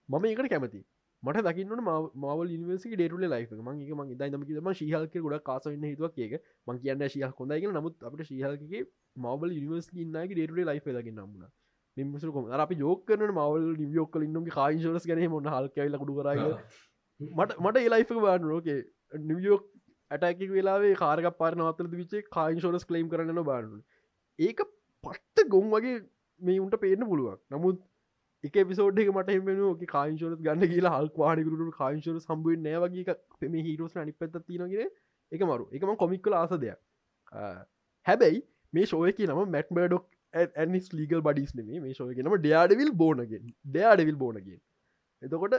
[0.09, 0.85] මම ඒකට කැමති
[1.23, 1.75] මට දකින්න
[2.17, 6.41] මවල් නිවසි ඩේටුල ලයික මගේ ම දයිම ම ශිහල්ක ගොඩ කාසන්න හිතුවක් ඒක.
[6.67, 8.83] මං කියන්න ශිහ කොඳයිගෙන නමුත් අපට ශිහල්ගේ
[9.19, 11.55] මවල් නිවස් ඉන්නගේ ඩේටුල ලයිෆ ලගේ නම්මුණ
[11.97, 16.29] නිමසුකොම අපි යෝකන මවල් නිවියෝක්කල ඉන්නම කායිශරස් ගැන මොන්න හල්කවෙල කුඩු කර
[17.21, 18.79] මට මට ඒලයිෆක බාන රෝකේ
[19.25, 19.65] නිවියෝක්
[20.11, 23.81] ඇටැකි වෙලාවේ කාරක පාරන අතර විචේ කායින්ශෝරස් කලයිම් කරන්න බානු
[24.39, 24.63] ඒක
[25.05, 25.97] පට්ට ගොම් වගේ
[26.41, 27.39] මේ උන්ට පේන්න පුළුවන්.
[27.51, 27.79] නමුත්
[28.45, 33.57] එක පිසෝඩ් එක මට එම ක කායිශරත් ගන්න කියලා හල් වාඩිකරුට කායිශර සම්බුව නෑවගේ පෙම
[33.61, 34.91] හිරෝස් අනි පත්ත තිනගෙන
[35.33, 35.69] එක මරු.
[35.73, 36.79] එකම කොමික්කල ආස දෙයක්.
[38.07, 44.61] හැබැයි මේ ශෝයක නම මැට්මඩොක් ඇනිස් ලීගල් බඩිස් නෙේ මේ ශෝයකනම ඩයාඩවිල් බෝනගෙන් ඩයාඩවිල් බෝනගෙන්
[45.23, 45.57] එතකොට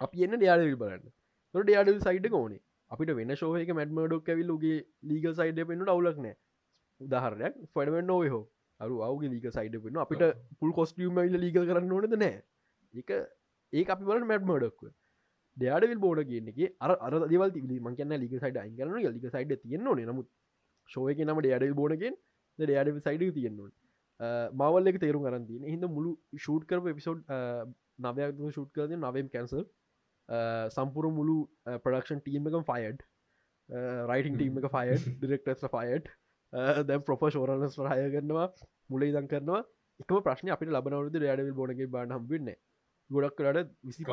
[0.00, 1.12] අපි එන්න ඩයාඩවිල් බලන්න.
[1.54, 2.62] තො ඩයාඩවිල් සයිඩ් ඕනේ.
[2.90, 6.36] අපිට වෙන ශෝයක මැට්මඩොක් ඇවිල්ලගේ ලීගල් සයිඩ පෙන්න්නට අවුලක් නෑ
[7.00, 8.44] උදාහරයක් ෆඩමෙන් නොව හෝ
[8.80, 10.24] අරු අවගේ ලීක සයිඩ පෙන අපිට
[10.60, 12.16] පුල් කොස්ටියම ල ලීග කරන්න ඕනද?
[12.16, 12.38] නෑ.
[12.94, 13.10] ඒක
[13.72, 14.92] ඒ අපි වල මැට් මඩක්ව
[15.56, 20.04] දෙයාඩවිල් බෝඩ කියන්නගේ අර අර දවල් තිබි මංකන්න ලික සයිඩ අයිකරන ලික සයිඩ තියෙන්න්න න
[20.06, 20.28] නමුත්
[20.88, 22.20] ශෝයක නම ඩයාඩල් බෝඩගෙන්
[22.58, 23.72] ඩයාඩ සයිඩ තියෙන්නවා
[24.60, 27.34] මවල්ල එක තේරු කරන්තින හිද මුළු ෂූට් කරප එපිසෝඩ්
[28.00, 29.64] නවයක් ෂූට් කරද නවම් කැන්සල්
[30.70, 31.36] සම්පුර මුළු
[31.78, 33.04] ප්‍රඩක්ෂන් ටීම එකම් ෆයිඩ්
[34.08, 36.12] රයිටිං ටීම එක ෆයිඩ් ඩිරෙක්ටස් ෆයිඩ්
[36.84, 38.46] දැම් ප්‍රොප ෂෝරනස් හය කරනවා
[38.90, 39.62] මුලේ දන් කරනවා.
[40.00, 42.54] එකම ප්‍රශ්න අපිට ලබනවරුද රඩවිල් බොනගේ බාන හම්බවෙන්න
[43.10, 44.04] ගොඩක් කරට විසි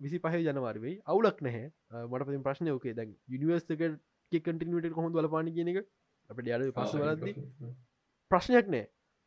[0.00, 1.66] විසි පහ ජනවාරවෙයි අවුලක් නැහැ.
[2.04, 3.70] මට පති ප්‍රශ්නය ෝකේ දැන් යනිවර්ස්ක
[4.32, 5.86] කටිනට කොහොඳ වලපාන කියන එක?
[6.30, 7.26] අපට යාඩ පස වලද
[8.30, 8.84] ප්‍රශ්නයක් නෑ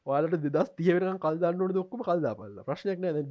[0.08, 3.24] වාලට දෙදස් තියවරන කල්දන්නට දොක්කම කල්දා පල්ල ප්‍රශ්නයක් නෑ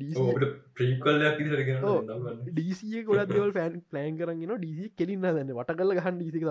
[2.50, 6.44] ඩීසිය ගොඩ දවල් පෑන් ප්ලෑන් කරගෙන ඩීසි කෙලින්න දන්න වට කල ගහන් ඩීසි ද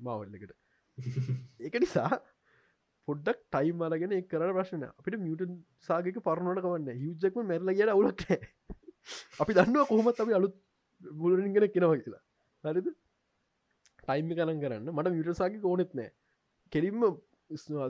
[0.00, 0.52] මවල්ලකට
[1.60, 2.10] එක නිසා
[3.08, 8.26] පොඩ්ඩක් ටයිම් අරගෙන කර ප්‍රශ්න අපිට මියටන් සාගක පරණට කවන්න හිජක්ම මැරල කියට අවුලක්
[9.40, 10.54] අපි දන්නවා කොහොමත් අපි අලුත්
[11.16, 12.22] බුලරින්ගෙන කෙනවා කියලා.
[12.64, 12.88] හරිද?
[14.02, 14.92] ටයිම් කරන් කරන්න.
[14.92, 16.10] මට මියටසාගේ ඕනෙත් නෑ
[16.72, 17.02] කෙරින්ම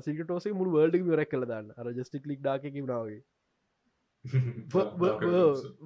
[0.06, 1.76] සිකටෝසේ මුළු වර්ඩ රැක් කල දන්න.
[1.78, 3.20] අර ජස්ටික් ලික් ඩාක නාවේ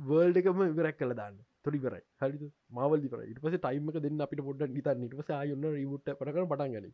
[0.09, 1.37] වර්ල්ඩකම විරක් කල දාන්න
[1.67, 6.11] තොඩි කරයි හරි මවල් පර ඉට පස ටයිම දෙන්න අපිට පොඩ්ඩ නිත නිටස යන්න රීබුට්
[6.13, 6.91] පටක පටන්ගන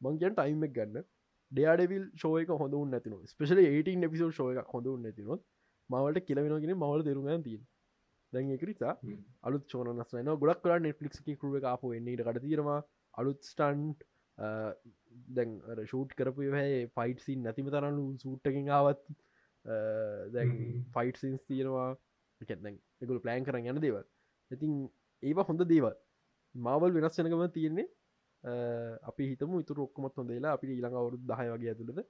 [0.00, 1.08] මංගන් ටයිම්ක් ගන්න
[1.52, 5.44] ඩයාඩවිල් ශෝයක හොඳ නැතින ස්පේෂල 18 එපිසෝඩ් ශෝය හොඳ නැතිනොත්
[5.90, 7.58] මවලට කියලවෙනගෙන මවල දෙරුගන් තිය
[8.32, 8.94] දැන් එකරිසා
[9.42, 12.80] අලුත් චෝනස්න ගොඩක් කර නෙට්ලික් කරුව කාපු එන්නට කට තීරවා
[13.14, 14.04] අලුත් ස්ටන්ට්
[15.30, 19.02] දැන් ෂූට් කරපු හැ ෆයිට්සින් නැතිම තරන්නු සූට්ටකින් ආවත්
[20.34, 20.52] දැන්
[20.94, 21.88] ෆයිට් සින්ස් තියෙනවා
[23.02, 24.06] එකගුල ප්ලෑන් කරන්න යන දේවල්.
[24.50, 24.72] ඉතින්
[25.22, 25.96] ඒවා හොඳ දේවල්.
[26.54, 27.88] මාවල් වෙනස් වෙනකම තියෙන්නේ.
[29.04, 32.00] අපි හිතම ඉතුර ඔක්කොමත් හොඳේලා අපි ඊළඟ අවුරුදු දහය වගේ ඇතුළද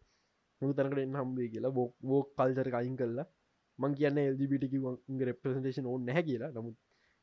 [0.63, 3.29] හු තැනකට එන්න හම්බේ කියලා බොක් බෝක් කල්චර කයින් කරලා
[3.79, 6.51] මං කියන්න එල්ජිබිටි රෙප්‍රසන්ටේෂන් ඕන්න නැහැ කියලා.
[6.53, 6.77] නමුත්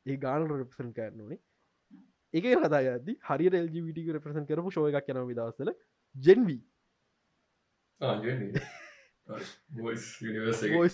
[0.06, 1.38] ඒ ගාන රෙප්සන් කරනනේ
[2.34, 5.70] එක කතා ඇද හරි එල්ජවිට රපසන් කරපු ශෝය එකක් යන විදස්සල
[6.16, 6.60] ජෙන්වී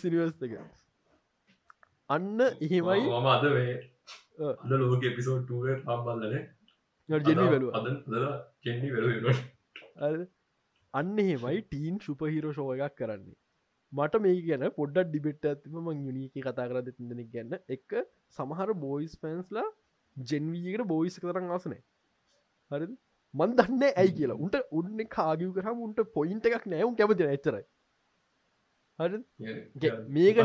[0.06, 0.54] නිවස් එක
[2.12, 3.00] අන්න එහෙමයි.
[3.10, 3.76] මම අද වේ.
[4.54, 5.52] අද ලෝක එපිසෝඩ්
[5.86, 6.34] හම්බල්ලන
[7.08, 7.70] ජෙන්වී බැලුව.
[7.72, 7.86] අද
[8.62, 9.06] කෙන්ඩි වෙල
[10.94, 13.38] අන්න එහෙමයි ටීන් සුපහිරෝ ශෝය එකක් කරන්නේ.
[13.92, 17.96] මට මේ ගැන පොඩ්ඩක් ඩිබෙට් ඇතිම මං යුනික කතා කර දෙතිදෙනෙක් ගැන්න එක
[18.38, 19.68] සමහර බෝයිස් පැන්ස්ලා
[20.16, 21.82] ජෙන්වීකට බෝයිස් කරන්න ආසනෑ
[22.70, 22.88] හරි
[23.34, 24.38] මන් දන්න ඇයි කියලා.
[24.38, 27.64] උන්ට උන්න කාගව කරම උන්ට පොයින්ට එකක් නෑවුම් කැමති ඇච්චරයි
[28.98, 29.18] හරි
[30.08, 30.36] මේක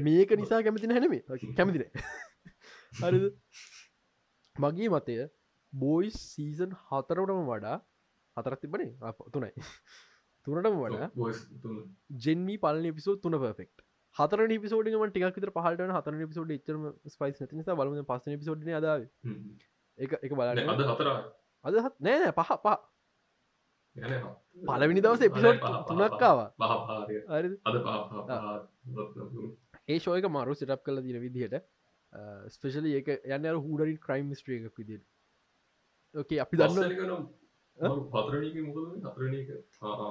[0.00, 1.22] මේක නිසා කැමති හැනමේ
[1.56, 1.86] කැමතින
[3.02, 3.24] හරිද?
[4.56, 5.16] මගේ මතය
[5.72, 7.78] බෝයිස් සීසන් හතරටම වඩා
[8.36, 8.90] හතරත් තිබනේ
[9.32, 9.52] තුනයි.
[10.46, 11.08] තුනටම වඩා
[12.18, 13.70] ජෙන්මී පල පිසෝ තුන පෙක්
[14.16, 19.06] හතර පිසෝඩම ටික් විතර පහලට හතර පිසෝඩ් ච්චරම ස්පයිස් නිසා බලම පස්සන පිසෝඩ් අදාව
[19.98, 20.68] එක එක බලන්න.
[20.68, 21.08] අද හතර
[21.64, 22.93] අදහත් නෑ පහ යන
[23.96, 26.48] පලවිනි දවස එපිසෝඩ් තුනක්කාවා
[29.88, 31.56] ඒ ශෝයක මරු සිටප් කල දින විදිහට
[32.50, 35.04] ස්පේශල ඒක යන්න හූඩරින් ක්‍රයිම් ස්ට්‍රිය එකක් විදිට
[36.14, 37.24] ඕකේ අපි දන්න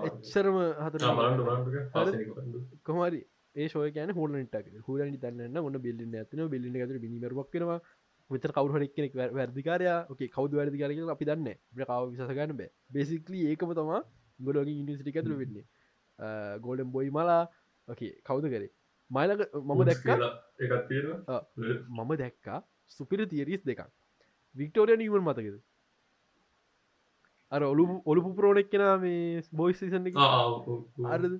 [0.07, 1.01] එච්චරම හතර
[2.83, 3.21] කොමරි
[3.55, 4.55] ඒ ශෝය කියන හෝලට
[4.87, 7.79] හූලනි තන්න ඔන්න බිල්ලන්න ඇතින බිල්ලි ඇතුර බිනිමරක් කෙනවා
[8.35, 12.69] විතර කවුහරක් කෙනෙක් වැරදිකාරය ෝකේ කවද වැරදිකාරක අපි දන්න කව විසසගන්න බෑ.
[12.93, 14.01] බේසිකලි ඒකම තමා
[14.39, 15.65] ගොලෝග ඉනිසිටි ඇතුර වෙන්නේ.
[16.65, 17.41] ගෝඩම් බොයි මලා
[18.27, 18.71] කවුද කරේ?
[19.11, 20.07] මයිලක මම දැක්ක?
[21.89, 22.59] මම දැක්කා
[22.97, 23.85] සුපිර තියරිස් දෙකක්.
[24.55, 25.55] වික්ටෝරිය නිවල් මතකද?
[27.51, 30.19] අර ඔලු ඔලු පුරෝණෙක් කෙන මේ බොයිසිසන් එක?
[31.13, 31.33] අරද?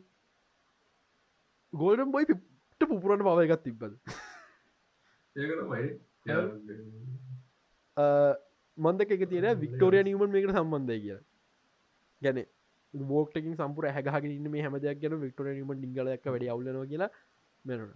[1.74, 3.94] ගෝල්ඩම් බොයි පිට පුපුරට පව එකත් තිබ්බද?
[5.36, 5.88] ඒකමයි
[8.78, 11.18] මන්දක එක තියෙන වික්ටෝරිය නිවමන් මේකට සම්බන්ධය කිය
[12.22, 12.40] ගැන
[12.94, 17.12] බෝක්ටකින් සම්පුර හැගහගෙන මේ හැම දෙයක් ගැන වික්ටෝරිය නිවමන් ඩිංගලක් වැඩ අවුලන කියලා
[17.66, 17.90] මෙනන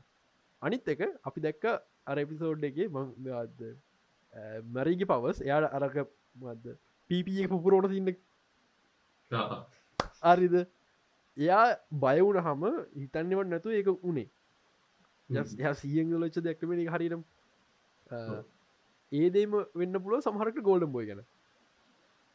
[0.61, 1.65] අනිත් එක අපි දැක්ක
[2.05, 3.71] අර එපිසෝඩ් එක මද
[4.71, 5.97] මැරීගි පවස් එයාට අරක
[6.41, 6.65] මද
[7.09, 8.09] පීපිය පුපුරෝට සින්න
[10.23, 10.55] අරිද
[11.37, 12.63] එයා බයවුන හම
[12.95, 14.27] හිතන්නවට නැතු ඒක උනේ.
[15.29, 17.23] ය සියංගලච්ච දැක්කමනි හරිනම්
[19.11, 21.21] ඒදේම වෙන්න පුළුව සමහරට ගෝල්ඩම් බොයි ගැන.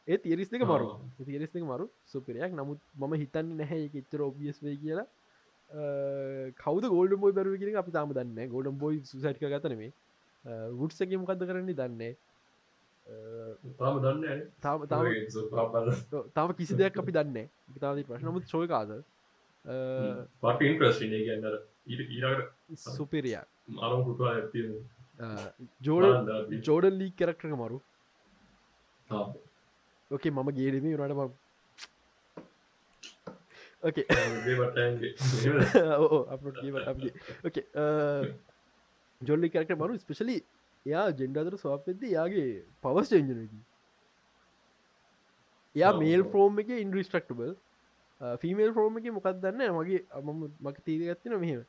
[0.07, 0.87] ඒ තිරිස් දෙක මරු.
[1.23, 1.89] තිරිස් දෙක මරු.
[2.05, 2.51] සුපිරයක්.
[2.53, 5.07] නමුත් මම හිතන්න නැහැ එච්චර ඔබියස් වේ කියලා.
[5.69, 9.91] කවද ගෝල්ඩ බොයි බැරුව කියෙන අපි තාම දන්න ගෝඩම් බොයි සුසට්ක ගතනේ
[10.73, 12.13] වුට්සක මොකක්ද කරන්නේ දන්නේ
[13.79, 15.05] තාම දන්න තාම තාම
[16.33, 17.49] තාම කිසි දෙයක් අපි දන්න
[17.79, 18.93] තාද ප්‍රශ්නමුත් චෝය කාද
[20.41, 21.57] පට ඉන්ට්‍රස්ට ගන්නර
[21.87, 24.67] ඊට ඊරට සුපිරිය අරම් පුටවා ඇතිය
[25.81, 26.29] ජෝඩ
[26.61, 27.79] ජෝඩල් ලී කරක්ටක මරු
[30.11, 31.13] ඕකේ මම ගේඩම රට
[33.83, 34.05] ඕකේ
[39.21, 40.37] ජොල්ලි කරට මරු ස්පෙශලි
[40.85, 42.49] එයා ජෙන්ඩාදර ස්වාපෙද්ද යාගේ
[42.81, 43.61] පවස් චෙන්ජනදී
[45.75, 47.53] එයා මේල් ෆෝර්ම් එක ඉන්ඩිස්ට්‍රක්ටබල්
[48.41, 51.63] ෆිමේල් ෆෝර්ම් එක මොකක් දන්න මගේ මම මක තීර ගත්තින මෙහෙම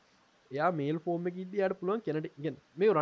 [0.50, 2.92] එයා මේල් ෆෝර්ම එක යට පුළුවන් කැනට ගෙන් මේ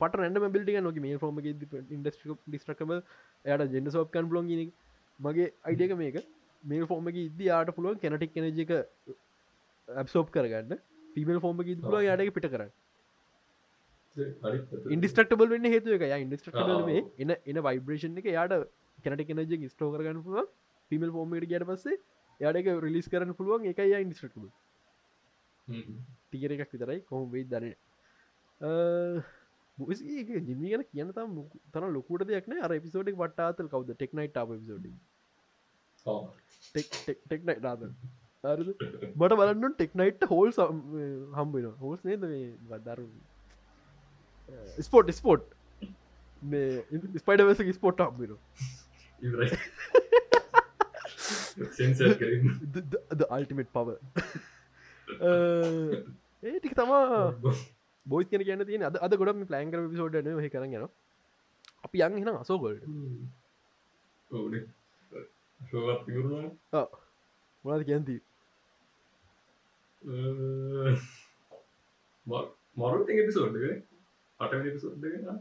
[0.00, 4.72] පට රැඩ බිල්ටි නොක මේල් ෆෝර්ම ඉන්ඩස්ට්‍රික ඩිස්ට්‍රකබ එයට ජෙන්ඩ සෝප්කන් බලොන් ගෙන
[5.20, 6.16] මගේ අයිඩියක මේක.
[6.64, 8.72] මේල් එක ඉද යාට පුළුවන් කැනටික් කනජ එක
[9.88, 10.78] ඇබ්සෝප් කරගන්න.
[11.16, 12.72] පිමල් ෆෝර්ම එක පුළුවන් යාටක පිට කරන්න.
[14.96, 18.56] ඉන්ඩිස්ට්‍රක්ටබල් වෙන්න හේතු එක ඉන්ඩස්ට්‍රක්ටබල් මේ එන එන වයිබ්‍රේෂන් එක යාට
[18.98, 20.50] කැනට කනජ ස්ටෝ කරගන්න පුළුව
[20.90, 22.00] පිමල් ෆෝර්මට ගට පස්සේ
[22.40, 23.70] යාඩක රිලිස් කරන්න පුළුවන්.
[23.72, 24.02] එක යා
[26.32, 26.98] ටිකර එකක් විතරයි.
[27.12, 27.66] කොහොම වෙයි දන
[30.48, 31.38] ජිමි ගැන කියන තම්
[31.74, 33.96] තන ලොකුට දෙයක්න අර පිසෝඩක් වටාතල් කවද?
[33.96, 34.86] ටෙක්නයිට පිසෝඩ
[37.28, 37.82] ටෙක්නයි රාද
[38.42, 40.50] බට බලන්න ටෙක්නයිට් හෝල්
[41.38, 42.22] හම්බෙන හෝස් නේද
[42.70, 43.06] වදරු
[44.86, 45.44] ස්පෝට් ස්පෝට්
[46.42, 46.70] මේ
[47.22, 48.32] ස්පයිඩවස ස්පෝට් හම්බෙන
[53.36, 53.88] අල්ටිමට් පව
[56.42, 57.32] ඒටික තමා
[58.06, 60.88] බොයිස් කෙන කියන්න තියෙන අද අද ගොඩම ප්ලෑන්කර පිසෝඩ් හ කරන්න න
[61.84, 62.82] අපි යන් හින අසෝගොල්ඩ
[67.64, 68.16] මොනද කියන්ති
[72.76, 73.56] මරු පිසෝඩ්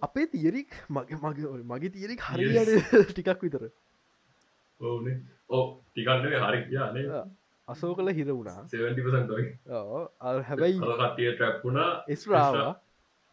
[0.02, 2.74] අපේ තියරික් මගේ මගේ මගේ තියරික් හරියට
[3.12, 3.64] ටිකක් විතර.
[5.50, 6.60] ඕ ටිකන්න හරි.
[6.70, 7.24] කියනේ
[7.74, 8.62] අසෝ කළ හිර වුණා.
[10.44, 12.72] හැබැයි කටිය ට්‍රැප්පුුණා එස්රාවා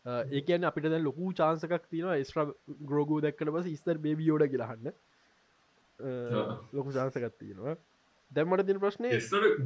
[0.06, 2.46] ඒ කියන අපිට දැ ලොකු චාන්සකක් තියෙන ස්්‍ර
[2.90, 4.90] ග්‍රෝගූ දැක්කට පස ස්තර බේබියෝඩ කියලාහන්න
[6.72, 7.76] ලොකු චාන්සකත් තියෙනවා.
[8.30, 9.08] දැම්මට තින ප්‍රශ්නය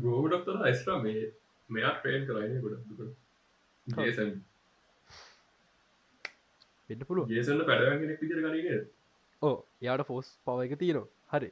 [0.02, 1.22] ගෝඩක්තර ස්්‍ර මේ
[1.70, 2.74] මෙයා ට්‍රේන් කරයින ගොඩ
[6.88, 8.86] පෙන්ට පුළුව විදිර ගනගෙන
[9.42, 11.08] ඕ යාට ෆෝස් පව එක තියෙනවා.
[11.32, 11.50] හරි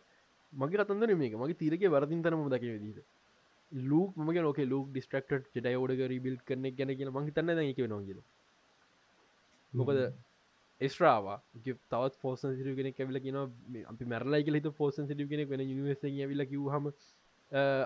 [0.53, 1.35] මගේ කතන්දර මේක.
[1.35, 3.05] මගේ තීරක වරදින් තරම දක විදිට
[3.73, 8.21] ලූක් මගේ නොක ලූක් ඩිස්ට්‍රක්ට ජෙටයි ෝඩක රිබිල් කරන ගැන කියෙන මහි තන්න එක නොගල
[9.73, 9.99] මොකද
[10.81, 13.39] එස්්‍රාවා තවත් පෝසන් සිරු කෙනෙක් ඇවිල කියන
[13.87, 16.91] අපි මැරලයි කියල පෝසන් කෙනෙක් වෙන නිවස ඇවිල කිවහම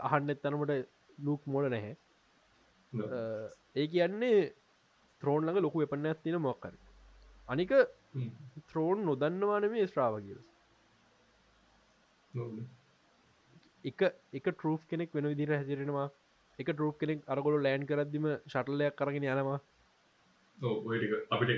[0.03, 0.73] අහන්න එත්තනමට
[1.19, 1.95] ලූක් මොඩ නැහැ.
[3.77, 4.53] ඒ කියන්නේ
[5.23, 6.75] ත්‍රෝන් ළඟ ලොකු එපන්න ඇත්තින මොක්කර
[7.49, 7.73] අනික
[8.69, 10.41] ත්‍රෝන් නොදන්නවාන මේ ස්්‍රාව කියල
[13.85, 16.07] එක එක ටරූ් කෙනෙක් වෙන විදිර හැසිරෙනවා.
[16.59, 19.59] එක ටරූ් කෙනෙක් අරගොල ලෑන් කරදදිම ශටලයක් කරගෙන යනවා.
[21.31, 21.51] අපිට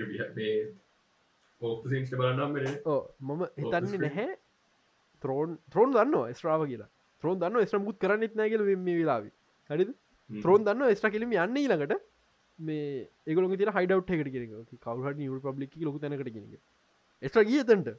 [2.20, 2.59] බලන්නම්
[3.20, 4.37] මම හිතන්නේ නැහැ.
[5.24, 6.91] ත්‍රෝන් ත්‍රෝන් දන්න ස්්‍රාව කියලා.
[7.22, 9.33] ත්‍රෝන් දන්න ස්්‍රමුත් කරන්නෙත් නෑගල මේ වෙලාවි.
[9.70, 9.95] හරිද?
[10.31, 12.05] ත්‍රෝන් දන්න ස්්‍ර කෙලම යන්න ඊළඟට.
[12.59, 16.59] මේ ඒගොල තිර හයිඩව් එකට කියෙන කවුහට නිවල් පබ්ලික් ලොක තැනකට කියෙන
[17.22, 17.91] එස්්‍ර ගිය තැන්ට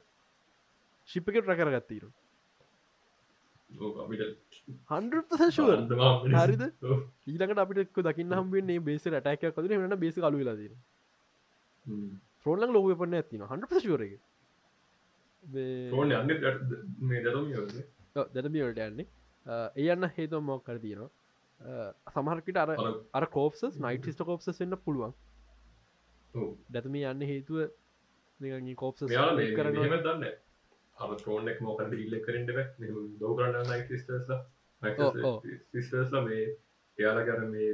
[1.08, 2.08] ශිප්පක රකරගත්තීරු
[3.70, 5.24] හන්ුව
[6.34, 6.62] හරිද?
[7.26, 10.62] ඊලකට අපිට දකින්න හම්බේ බේස ටැක කදර ට බේස කලු ලාද
[12.46, 14.18] ්‍රෝලන් ලොක පන්න ඇතින හන්ට ශුවරක
[18.34, 19.06] දැටමිට යන්නේ
[19.76, 21.10] ඒ යන්න හේතුව මොක් කර තියෙනවා.
[22.14, 22.70] සමහරකට අර
[23.14, 25.14] අර කෝප්ස නයිට ිස්ට කෝප්ස වෙන්න පුළුවන්.
[26.70, 27.58] දැතම යන්න හේතුව
[28.76, 30.26] කෝප්ස කරන දන්න
[30.98, 32.50] අම ටෝනෙක් මෝකට ඉල්ල කරට
[33.20, 34.40] දෝ කරන්න නයි ස්ටර්ස්ලා
[35.72, 36.44] සිස්ටර්ස්ල මේ
[36.98, 37.70] එයාල කර මේ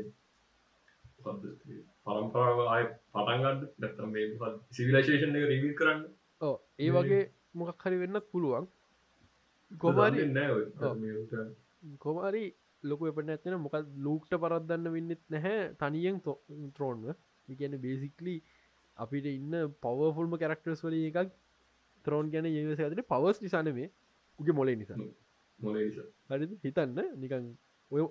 [2.05, 6.03] පරම්පරාව ආය පටන්ගන්න නැතම් මේ සිවිලේෂන් එක රිවී කරන්න.
[6.41, 7.23] ඕ ඒ වගේ
[7.55, 8.67] මොකක් හරි වෙන්නත් පුළුවන්.
[9.71, 10.27] ගොමාරි
[12.01, 12.45] කොමාරි
[12.85, 15.63] ලොක එපට ඇතින මොකක් ලූක්ට පරත්දන්න වෙන්නෙත් නැහැ.
[15.81, 16.21] තනියෙන්
[16.77, 17.15] ත්‍රෝන්ව
[17.49, 18.37] ඉගැන බේසික්ලි
[18.97, 21.33] අපිට ඉන්න පවෆුල්ම කැරක්ටර්ස් වල එකක්
[22.05, 23.91] ත්‍රෝන් ගැන ඒවස ඇතට පවස් නිසාන මේ
[24.41, 24.99] උගේ මොලේ නිසා.
[26.31, 27.53] හරි හිතන්න නිකන්
[27.91, 28.03] ඔය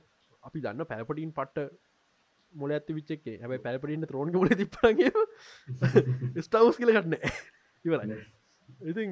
[0.44, 1.74] අපි දන්න පැපටින් පට්ට
[2.54, 5.12] මොල ඇත විච්චක්ේ හැබයි පැපටින්න ත්‍රෝන් මොල තිපරගේ
[6.42, 7.16] ස්ටවස් කියල කටන
[7.86, 8.12] ඉවරන්න
[8.90, 9.04] ඉති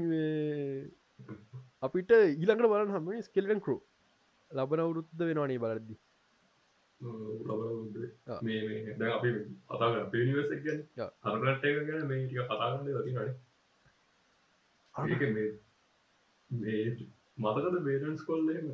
[1.81, 3.81] අපිට ඊළඟට බලන්න හම ස්කෙල්ටන් කරෝ
[4.51, 5.95] ලබන අවුරුද්ධ වෙනවානේ බලද්දි?
[8.41, 9.29] මේ අපි
[9.69, 12.03] අතා පිනිවස අරනට ගැන.
[12.07, 13.33] මේ කතාගන්න දති නනේ
[14.95, 15.21] ඒක
[16.49, 16.79] මේ
[17.37, 18.71] මතකද බේරන්ස් කොල්ලම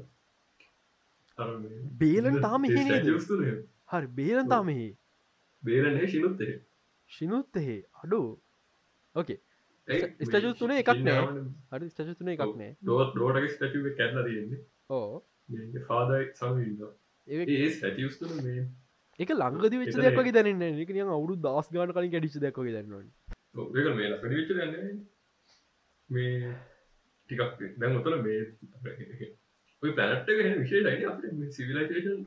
[1.98, 4.88] බේලන් තාම හරි බේලන් තාමෙහි
[5.64, 6.56] බේරන්නේ ශිනුත්තේ
[7.10, 8.22] ශිනුත්තෙහි අඩු.
[9.16, 9.40] ඕකේ
[10.22, 11.44] ස්ටජු තුනේ එකක් නෑ.
[11.72, 12.72] හරි ස්ටජු තුන එකක් නෑ.
[12.84, 14.60] ලෝට ලෝට ස්ටව කැරල තියෙන්නේ.
[14.90, 15.24] ඕ
[16.34, 16.82] සමන්න
[17.28, 17.70] ඒ
[18.18, 18.66] තුන මේ
[19.20, 23.04] එක ලංගද වෙච දෙක්වගේ දැනන්න එක අවුරු දස් ගාන කලින් කැඩිච දෙක්වගේ දන්නවා
[26.10, 26.54] මේ
[27.30, 28.42] ටිකක් දැන් ඔතල මේ
[29.84, 32.22] ඔය පැනට්ට ගෙන විශේෂයින අප සිවිලයිේෂන්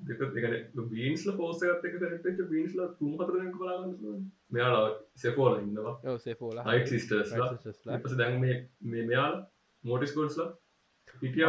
[0.00, 6.16] දෙක දෙකන බීන්ස්ල පෝසගත් එක පැනට බීන්ස්ල තුම් හතරක බලාගන්න මෙයාලා සෙෆෝල ඉන්නවා.
[6.18, 7.34] සේෆෝල හයි සිස්ටර්ස්
[7.98, 9.36] පස දැන් මේ මේ මෙයාල
[9.84, 10.48] මෝටිස්කෝල්ස්ලා
[11.22, 11.46] හිටිය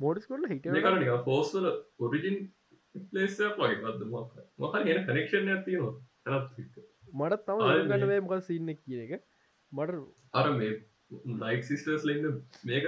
[0.00, 2.38] මෝඩස්කොල්ල හිට කරන පෝස්වල ඔරිජින්
[3.12, 3.80] ලේසයක් වගේ.
[3.84, 5.94] පද මොක ගෙන කනෙක්ෂණ ඇතිනවා
[6.24, 6.52] තැනත්
[7.12, 9.12] මට තම ගන්නවේ මොක සින්න කියන එක.
[9.72, 9.90] මට
[10.34, 10.72] අර මේ
[11.42, 12.86] නයික් සිිස්ටර්ස් ලන්න මේක?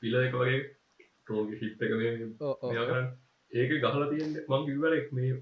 [0.00, 0.60] පිල එක වගේ
[1.24, 3.06] ටෝග හිප් එක කරන්න.
[3.52, 5.38] ඒක ගහල තියෙන් මං කිවරෙක් මේ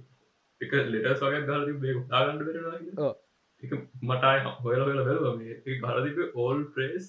[0.61, 2.57] එක ලෙටස් වගේ ගල බේ තාගන්න බෙර
[3.63, 3.73] එක
[4.09, 5.27] මටයි හොයල වෙල බැලව.
[5.39, 7.05] මේ ගලදික ඕල් ප්‍රේස්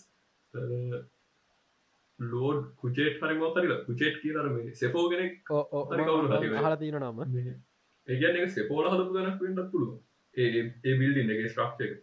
[2.19, 7.19] ලෝඩ් කුචේට් හරි මොකරල කුචේට් කියරම සෙපෝගෙනෙක් හල තින නම.
[8.07, 9.91] ඒගැන සෙපෝල හදපු ගනක් වෙන්නත් පුළුව
[10.35, 12.01] ඒ බිල්ඩින් එක ස්ට්‍රක්ෂ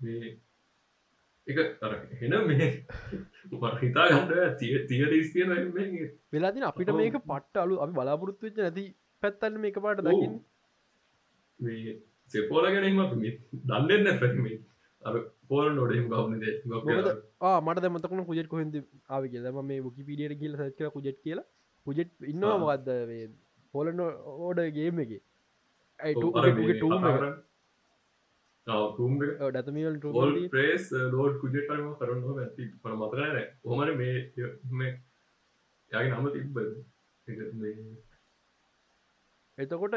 [0.00, 0.30] මේ
[1.46, 2.68] එක අර හෙන මේ
[3.82, 5.52] හිතා ගන්න තිය තිය ස්තියන
[6.32, 8.84] වෙලාදින අපිට මේක පට්ට අලු අපි බලාපොරොත්තු වෙච්ච නැති
[9.22, 10.40] පැත්තන්න මේක පාට දකින්න.
[11.60, 11.94] මේ
[12.30, 13.00] සෙපෝල ගැනීම
[13.70, 14.58] දන්නෙන්න පැතිමේ
[15.02, 15.14] අර
[15.48, 16.34] පෝල නොඩම් ගවන
[17.66, 18.76] මට දමතකන කුජෙට කොහෙද
[19.08, 21.48] ආව කියලම මේ ොකි පිඩියට කියල සච්ක කුජෙට් කියලා.
[21.86, 22.88] කුජෙට් ඉන්නවා මොකක්ද
[23.74, 25.12] පෝලන ඕඩගේම එක?
[25.12, 25.27] ඩතමල්
[30.48, 34.18] ප්‍රේස් ලෝඩ් කුජටම කරන්න ඇති පන මතකන හොමර මේ
[35.92, 36.58] යගේ නම තිබ්බ
[39.58, 39.94] එතකොට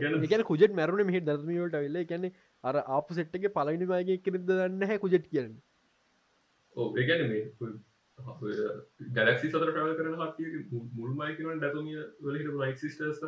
[0.00, 2.28] ගැන- එකන කුජෙට මැරුණ මෙහි දර්මීට වෙල්ල එකැනෙ
[2.64, 5.56] අර අප සෙට්ගේ පලනිවාගේ කෙනෙද දන්න හැ කුජෙට් කියන්න.
[6.76, 7.42] ඕ ඒගැන මේ
[9.10, 10.62] ගැලක්සි සතර ටවල් කරන හටිය
[10.94, 13.20] මුල්මයිකන ඩැතුමිය වලහිට ලයික් සිිස්ටර්ස්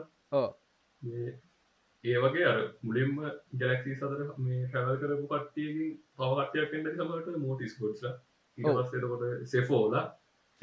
[2.05, 2.11] ඕ.
[2.11, 3.15] ඒ වගේ අර මුලින්ම
[3.55, 8.17] ගැලක්සි සතර මේ ට්‍රවල් කරපු කට්ටියකින් පවහටයක් කෙන්ට සමට මෝටිස් ගොඩ්ල ඔව්.
[8.59, 10.05] ඉටසකොට සෙෆෝලා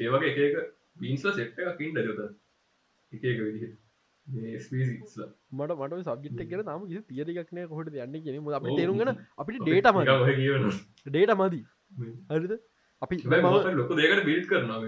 [0.00, 2.20] ඒවගේ එක එක බීන්ස්ල සෙට් එකකින් ඩජත
[3.12, 3.72] එක එක විදිහ
[4.26, 4.58] මේ
[5.52, 8.76] මට මට සබ්ජෙට් කර තම කිසි තියරක්නය කොහට යන්න කියෙන ම අපි ඔව්.
[8.76, 9.88] තේරුම්ගෙන අපිට ඩේට
[10.36, 10.68] කියවන
[11.06, 11.64] ඩේට මදී.
[12.30, 12.52] හරිද
[13.02, 13.46] අපි මම
[13.76, 14.42] ලොක දේකට බිල්්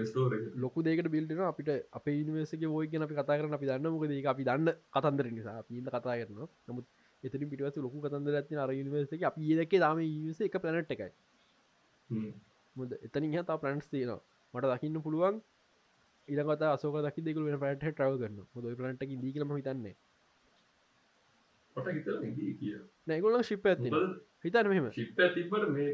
[0.05, 4.43] ස්ටෝර ලොකු දෙකට බිල්ටන අපිට අප ඉනිවේසක ෝයගෙන අපි කතා කරන අපි දන්න මොකද අපි
[4.43, 5.63] දන්න කතන්දර නිසා.
[5.63, 6.85] පින්න කතා කරන නමුත්
[7.23, 9.99] එතන පිටවස ලොකු කතන්දර ඇති අර නිවේසක අපි ඒදක දාම
[10.31, 11.11] ස එක පැනට් එකයි.
[12.75, 14.21] මුද එතනින් හ තා ප්‍රන්ස් තියෙනවා.
[14.53, 15.43] මට දකින්න පුළුවන්
[16.27, 19.95] ඉරගත අසෝක දකි දෙකු වෙන පැට ට්‍රව කරන්න මොද පලන්ට දීකලම හිතන්නේ.
[21.75, 22.07] හිත
[23.07, 23.89] නැගොල ශිප් ඇති
[24.43, 24.91] හිතන්න මෙහෙම.
[24.91, 25.91] ශිප්ප තිබට මේ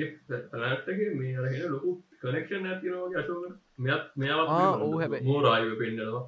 [0.00, 3.44] පනටගේ මේ අරහෙන ලොකු කනෙක්ෂන් ඇතිනවාගේ අශෝක
[3.78, 5.24] මෙත් ආ, මෙයාව ඔව් හැබැයි.
[5.24, 6.24] මෝ රායව පෙන්න්නනවා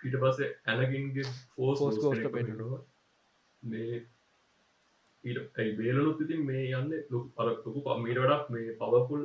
[0.00, 2.80] ඊට පස්සේ ඇනගින්ගේ ෆෝස් ghost පෙන්නවා
[3.62, 4.02] මේ
[5.24, 9.22] ඊට ඇයි බේලනුත් ඉතින් මේ යන්න ලොකු අර ලොකු පමීට වඩක් මේ පවපුල්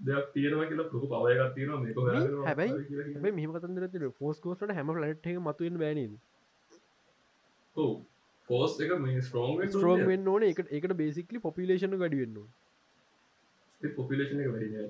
[0.00, 1.96] දෙයක් තියෙනවා කියලා ලොකු පවයකක් තියෙනවා මේක
[2.46, 5.76] හැබැයි- මෙහම කතන්දර ෆෝස් කෝස්ට හැම ලට මතුවෙන්
[7.76, 7.92] ඔව්
[8.48, 10.42] ෆෝස් එක මේ ස්ට්‍රෝන් ස්ට්‍රෝන් වෙන්න ඕන.
[10.44, 12.38] එක එකට බේසිකලි පොපිලේෂන වැඩිවෙන්න
[13.90, 14.84] පොපිලේෂන එක වැඩි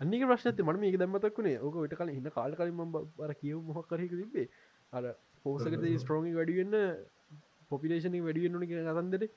[0.00, 4.48] අනික ප්‍රශ්නත මට මේක දැම්මතක්ුණේ ඕක විට කල හින්න කාල කලින්ම බර කියව මොහක්කරක තිබේ
[4.92, 5.04] අර
[5.44, 6.76] පෝසකත ස්ට්‍රෝගි වැඩිවෙන්න
[7.70, 9.28] පොපිලේෂන වැඩියෙන්න්නන කිය කතන්දර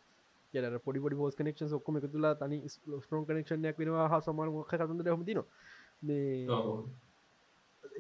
[0.54, 5.14] කියන පොඩි පොඩි පෝස් කනෙක්ෂන් ඔක්කම තුලා තනි ස්ට්‍රෝන් කනෙක්ෂණයක් වෙනවා හ සමාන මොක්ක කතන්දර
[5.14, 5.42] හමතින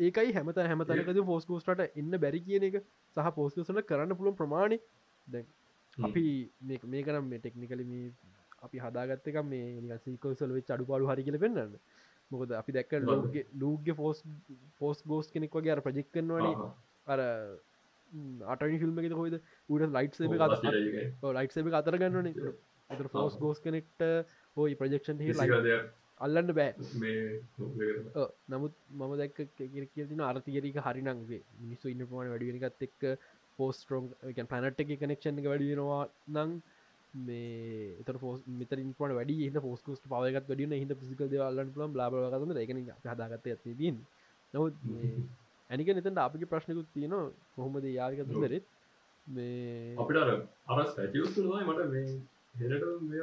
[0.01, 2.77] ඒකයි හැමත හැමතනකද පෝස් කෝස්ටට එන්න බැරි කියන එක
[3.15, 4.77] සහ පෝස්කසට කරන්න පුළුවන් ප්‍රමාණය.
[5.27, 5.45] දැන්
[5.97, 6.23] අපි
[6.61, 8.11] මේ මේ කරම් මේ ටෙක්නිකල මේ
[8.61, 11.75] අපි හදාගත්තක මේ සීකසල වෙච් අඩු පාඩු හරි කියල පෙන්න්න
[12.31, 12.93] මොකද අපි දැක්ක.
[13.03, 14.23] ලෝගේ ලූග ෆෝස්
[14.79, 16.69] පෝස් ගෝස් කෙනෙක් වගේ අර ප්‍රජෙක් කන්නවනේ
[17.07, 17.19] අර
[18.53, 19.39] අටනි ෆිල්ම් එකෙ හොද
[19.69, 20.37] උට ලයිට් සේබ
[21.31, 22.29] ලයිට් සේබ අතර ගන්නන
[22.89, 24.07] එතර ෆෝස් ගෝස් කෙනෙක්ට
[24.57, 25.35] හෝයි ප්‍රජෙක්ෂන් හි
[26.21, 26.71] අල්ලන්න බෑ.
[28.49, 33.07] නමුත් මම දැක් කියතින අර්තියරික හරිනන්ගේ මිනිස්සු ඉන්න පමණ වැඩිවෙනකත් එක්
[33.59, 34.11] පෝස්ටරෝන්
[34.51, 36.03] පැනට් එක කනෙක්ෂන් එක වැඩියෙනවා
[36.35, 36.53] නං
[37.13, 42.57] මේ එත පෝස් මෙතරින් පට වැඩි හිද පෝස්කස්ට පවගත් වැඩියන හිද පිසිකල් දවල්ලන්න පුලම් බ්ලාබගතම
[42.63, 43.97] එකන හදාගත්ත ඇති දීන්
[44.53, 44.75] නවත්
[45.69, 47.25] ඇනික නතට අපිගේ ප්‍රශ්නකුත් තියනවා.
[47.55, 48.65] කොහොමද යාගත දරෙත්
[49.27, 50.29] මේ අපිට අර
[51.35, 51.81] තුනයි මට
[52.59, 53.21] හෙරට මේ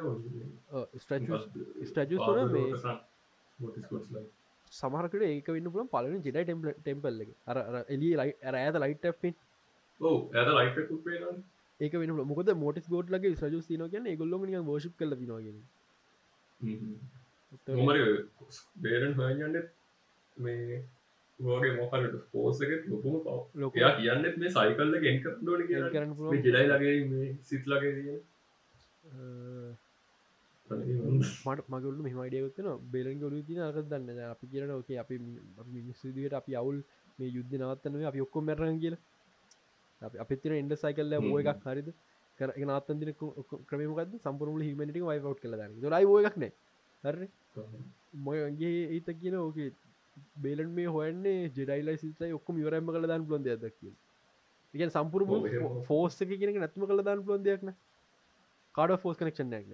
[4.73, 7.31] සමහරකට ඒක වන්න පුළන් පලන ජෙඩ ටෙම්පල් ටෙම්පල් එක.
[7.51, 9.07] අර අර එලි ලයි ඇත ලයිට
[10.01, 11.25] ඔව ඇද ලයිටකුත් පේන
[11.81, 15.13] ඒක වෙන මොකද මෝටිස් ගෝඩ් ලගේ සජ සින කියන ගොල්ලොම වර්ශප් කල
[17.73, 17.99] නොමර
[18.79, 19.69] බේරන් හයන්ට
[20.37, 20.79] මේ
[21.39, 25.29] වගේ මොකලට පෝසක ලොකුම පව ලොක එයා කියන්නෙත් මේ සයිකල්ල ගෙන්ක
[25.65, 28.17] කිය කරන්න ජෙඩයි ලගේ සිත් ලගේ තිය
[30.71, 35.21] මට මගලු මෙමයිඩයගත්න බෙලන් ගොලු තින අක දන්න අපි කියන ඕකේ අපි
[35.69, 36.83] මිනිස්සදිට අපි අවුල්
[37.19, 38.97] මේ යුද්ධ නවත්තනව අපි ඔක්කො මැරන් කියල
[40.03, 41.89] අපිතින එන්ඩ සයිකල්ල එකක් හරිද?
[42.39, 43.11] කර නත්තන්දින
[43.67, 46.53] ක්‍රමකද සම්පරල හිමට වයිවට් කළ දන්න ලයි එකක් නෑ.
[47.05, 47.17] හර
[48.27, 49.71] මොයගේ ඒත කියන ඕකේ
[50.45, 53.09] බේලන් මේ හොයන්නේ ජෙඩයිලයි සිතයි ඔක්කොම ඉවරම්ම කළ
[53.81, 53.95] කිය
[54.75, 55.83] එක සම්පුරම ඔව් එහෙම.
[55.85, 57.73] ෆෝස්ස කියෙන නැත්ම කළ දාන්න පුලොන් දෙයක්න
[58.75, 59.73] කාඩ ෆෝස් කනෙක්ෂන් නැක්න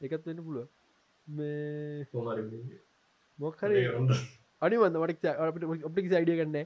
[0.00, 0.68] එකත් වෙන්න පුළුව
[1.26, 2.06] මේ
[3.38, 3.70] මොක්හර
[4.62, 6.58] අනිවන්න මටක් අපට ඔපික් සයිඩිය කන්න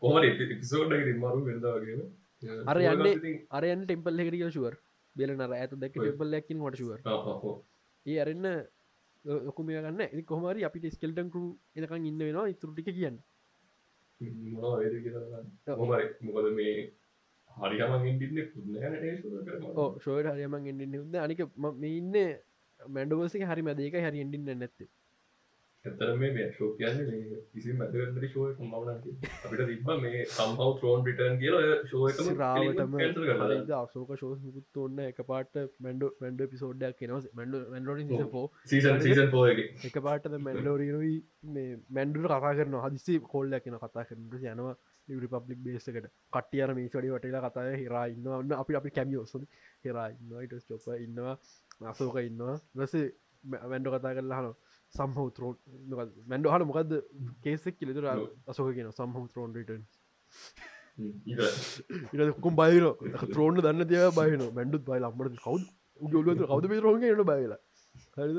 [0.00, 2.02] කොමර පිසෝඩ් මරු වෙදවාගෙන
[2.66, 3.14] අර යන්නේ
[3.50, 4.74] අරයන් ටෙම්පල් එකට ශුවර්
[5.16, 6.02] බෙල නර ඇත දෙක ඔය.
[6.02, 7.00] ටෙම්පල් ලැකින් වට ශුවර්
[8.06, 8.46] ඒ අරන්න
[9.44, 11.42] ලොකුම ගන්න එ කොමරි අපිට ස්කෙල්ටන් කරු
[11.76, 13.18] එනකන් ඉන්න වෙනවා ඉතුරටික කියන්න.
[16.26, 16.74] මොකද මේ
[19.76, 22.16] ඕ ෂෝයට හරියමන් එඩින්න හුද අනික ම- මේ ඉන්න
[22.80, 24.88] මැඩවසක හරි මදක හරි එඩින්න නැත්තේ
[25.84, 27.12] ඇතර මේ ශෝ කියන්න
[27.52, 31.56] කිසි මැදරට ශෝය මවන අපිට තිබ මේ සම්හව ත්‍රෝන් පිටන් කියල
[31.86, 32.96] ශෝයකම රාවටම
[33.78, 39.66] අසෝක ශෝස් මුකුත් ඔන්න එක පාට මැන්ඩ මැන්ඩ පිසෝඩ්ඩක් කෙනව මැන්ඩ මැන්ඩ පෝ සීසන් පෝයගේ
[39.84, 39.98] එක.
[40.02, 41.16] පාටද මැන්ඩෝරීනුයි
[41.50, 44.76] මේ මැන්ඩුර කතා කරන හදිසි කොල්ල කියන කතා කරනට යනවා
[45.08, 49.48] රිපබ්ලික් බේසකට කටියර මේ ඩි වටලා කතාය හිරා ඉන්නවන්න අපි අපි කැමියෝසද
[49.84, 51.36] හිරා ඉන්නවායිට චොප ඉන්නවා.
[51.88, 52.56] අසෝක ඉන්නවා.
[52.78, 52.94] රස
[53.44, 54.52] මැන්ඩ කතා කරලා හන
[54.94, 55.56] සම්හව තරෝන්
[56.26, 56.92] මැන්ඩ හට මොකක්ද
[57.42, 58.04] කේසෙක් කිලෙතුර.
[58.46, 59.64] අසෝක කියන සම්හව තරෝන් ඉ
[62.30, 62.86] ඉකුම් බයින
[63.26, 65.62] ත්‍රෝන්න දන්න තිය බයින මැඩුත් බයි අම්මට කවද?
[66.00, 67.60] උගලතු කවද පිතරෝන් ට බයිලා
[68.16, 68.38] හරිද?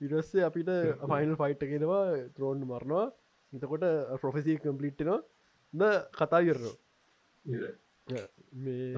[0.00, 0.70] ඉරස්සේ අපිට
[1.04, 2.04] ෆයිනල් ෆයිට් එකෙනවා
[2.36, 3.06] ත්‍රෝන්් මරණවා
[3.52, 3.84] එතකොට
[4.22, 5.20] ප්‍රොෆෙසී කම්පලිට්නවා
[5.72, 5.82] ද
[6.12, 6.76] කතා කරනවා
[8.58, 8.92] මේ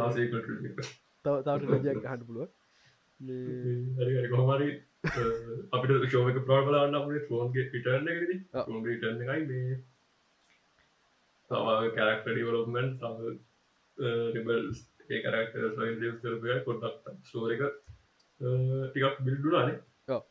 [1.24, 2.48] තවට රජයක් හන්න පුළුව
[4.30, 4.68] කොහමරි
[5.72, 8.30] අපිට ශෝක ප්‍රෝල් බලන්න අපේ ෆෝන්ගේ පිටර්න එකද
[8.98, 9.76] ටර්න එකයි මේ
[11.50, 11.66] තව
[11.96, 13.34] කැරක්ට ඩිවලොපමෙන්් තව
[14.34, 14.62] රිබල්
[15.10, 17.62] ඒ කරක්ට සයින්ස් කරපය කොටක් ස්ටෝරක
[18.40, 20.22] ටිකක් බිල්ඩුනානේ ඔව්.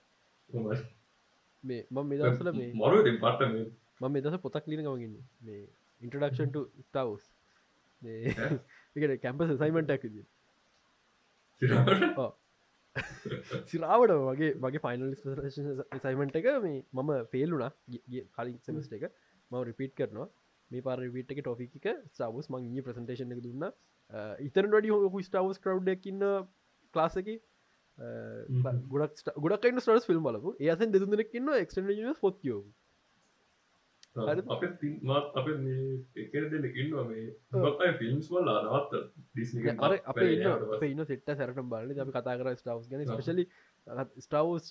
[1.64, 3.66] මේ මම මෙදසල මේ මරු පට මේ
[4.02, 5.64] මම මෙදස පොතක් ලින ගමගන්න මේ
[6.02, 7.24] ඉන්ටඩක්ෂන් ස්ටවස්
[8.96, 10.16] එකට කැම්පස් සයිමට ඇක්ද
[13.66, 15.14] සිරාවට වගේ මගේ ෆයිනල්
[15.98, 17.72] සයිමට එක මේ මම ෆෙල්ලුනා
[18.36, 19.06] කලින් සෙමස්ට එක.
[19.52, 20.28] මව රිපීට් කරනවා.
[20.72, 23.70] මේ පාර විට එක ටොෆික සවස් මං ඒ ප්‍රසන්ටේෂන එක දුන්න.
[24.39, 26.28] ඉතන ඩ හු ස්ටවස් කරව් එකන්න
[26.94, 27.32] ක්ලාසක
[28.89, 30.56] ගොඩක් ගොඩක් ස්ටස් ෆිල්ම් බලපු.
[30.60, 32.62] ඒසන් දෙදුනෙක්න්න එක්ට පොත්යෝ?
[34.16, 34.64] අප
[35.07, 35.47] මත් අප
[36.22, 38.93] එකර දෙන්න ඉන්නවා මේ ෆිල්ම්ස් වල අනවත්ත
[39.36, 40.20] ඩිස්නි අර අප
[40.88, 41.99] ඉන්න සෙට්ට සැරට බලන්න.
[42.03, 43.05] අපි කතා කර ස්ටවස් ගැන.
[43.07, 43.45] ස්පෙශලි
[44.26, 44.66] ස්ටවස්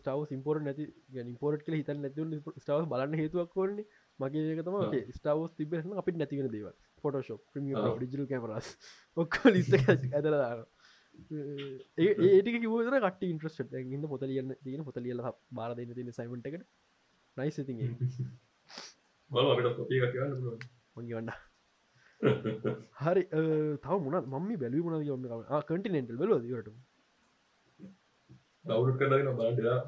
[0.00, 0.84] ස්ටව ඉම්පෝර් නැති
[1.24, 3.88] ඉම්පෝර්ට් කල හිතන් නැති ස්ටවස් බලන්න හේතුවක් කොන්නේ
[4.18, 4.76] මගේ ඒකතම
[5.16, 6.68] ස්ටවස් තිබෙන අපි නැතිවෙන දේව
[7.02, 7.74] ෆොටෝශෝප් ප්‍රමිය.
[7.98, 8.68] ඩිජල් කැමරස්
[9.16, 10.64] ඔක්ක ලිස්ස ඇදලදාන
[11.96, 15.20] ඒටික කිවර කට ඉන්ට්‍රස්ට ඉන්න පොතලියන්න තියෙන පොතලියල
[15.58, 16.48] බාර දෙන්න තින සයිමට
[17.36, 17.74] එකට නයිස් ඉති
[19.30, 21.30] බල අපිට කොපිය කියන්න පුළුවන් වන්න
[23.00, 23.22] හරි
[23.82, 25.24] තව මුණ මම බැලි මුණ යොන්න
[25.62, 26.76] කටිනෙන්ටල් බල දට
[28.98, 29.78] කරගෙන බලන්ටලා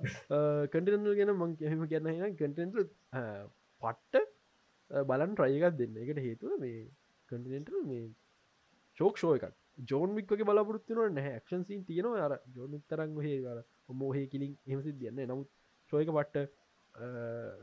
[0.69, 2.89] කටිනල් ගැන මං එහෙම කියන්න කටෙන්ටල්
[3.83, 4.25] පට්ට
[5.05, 5.97] බලන් ට්‍රයකත් දෙන්න.
[5.99, 6.83] එකට හේතුව මේ
[7.29, 8.05] කටිනෙන්ටල් මේ
[8.99, 9.55] ශෝක් ෂෝ එකක්.
[9.85, 11.41] ජෝන් වික්ක බලපුරත්තින නැහැ.
[11.41, 12.27] ක්ෂන් සීන් තියෙනවා.
[12.27, 13.59] අර ජෝන් තරන් හේ වර
[13.95, 15.49] මොහේ කිලින් එහමසි දන්න නමුත්
[15.93, 16.53] ශෝයක පට්ට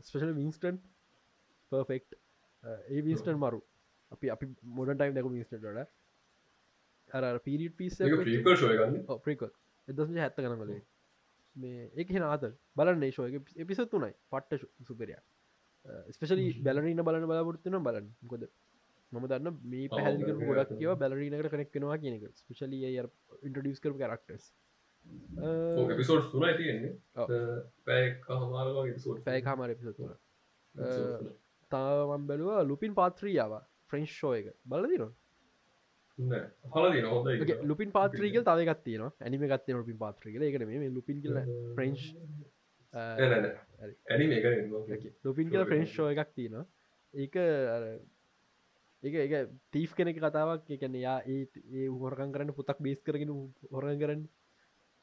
[0.01, 0.79] ස්පේෂල වින්ස්ටන්
[1.71, 2.05] පර්ෆෙක්්
[2.63, 3.59] ඒ විස්ටන් මරු.
[4.11, 5.65] අපි අපි මොඩ ටයිම් දැක විස්ටට
[7.09, 9.49] අර පිරිට පිස් ප්‍රීකල්
[9.87, 10.81] එදස හැත්ත කන කලේ
[11.55, 14.13] මේ එක හෙන ආත බලන්න ශෝය එපිසත් තුනයි.
[14.31, 15.21] පට්ට සුපරයා
[16.09, 18.45] ස්පෙශලි බැලරීන බලන බලාපොරත්තුන බලන්න කොද
[19.11, 20.71] මම දන්න මේ පැහදික ගොඩක්.
[20.79, 24.45] කියව බැලරීනකට කනෙක්ෙනවා කියනක ස්පෙශලි ඉන්ටඩියස් කර කරක්ටස්
[25.93, 26.93] පිසෝඩ් තුනයි තියෙන්නේ.
[29.41, 30.13] කාමර එපිසතුන
[31.71, 34.47] තාවන් බැලවා ලුපින් පාත්‍රියාව ෆ්‍රෙන්ශ් ෂෝ එක.
[34.65, 35.11] බලදිනවා
[37.63, 41.39] ලුපින් පාත්‍රීක තවගත්තින ඇනිම ගත්තේ ලුපින් පාත්‍රික එකට මේ ලුපින් කියල
[41.75, 41.99] ෆ්‍රෙන්ච්
[45.23, 46.65] ලුපින් කියල ෆ්‍රෙන්ච් ෂෝ එකක් තියෙන
[47.13, 47.35] ඒක
[49.03, 50.69] ඒක ඒක තීෆ් කෙනෙක කතාවක්.
[50.69, 53.33] එකන යා ඒ හොරකන් කරන්න පුතක් බේස් කරගෙන
[53.71, 54.23] හොරගන් කරන්න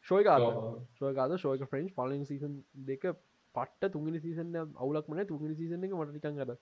[0.07, 0.45] ෂෝයකාත
[0.93, 2.55] ෂෝයකාද ෂෝයක ෆ්‍රෙන්ච් පලින් සීසන්
[2.87, 3.05] දෙක
[3.55, 5.27] පට්ට තුන්ගනි සීසන අවුලක් මන.
[5.27, 6.53] තුන්ගනි සීසන එක මටනිකන් අර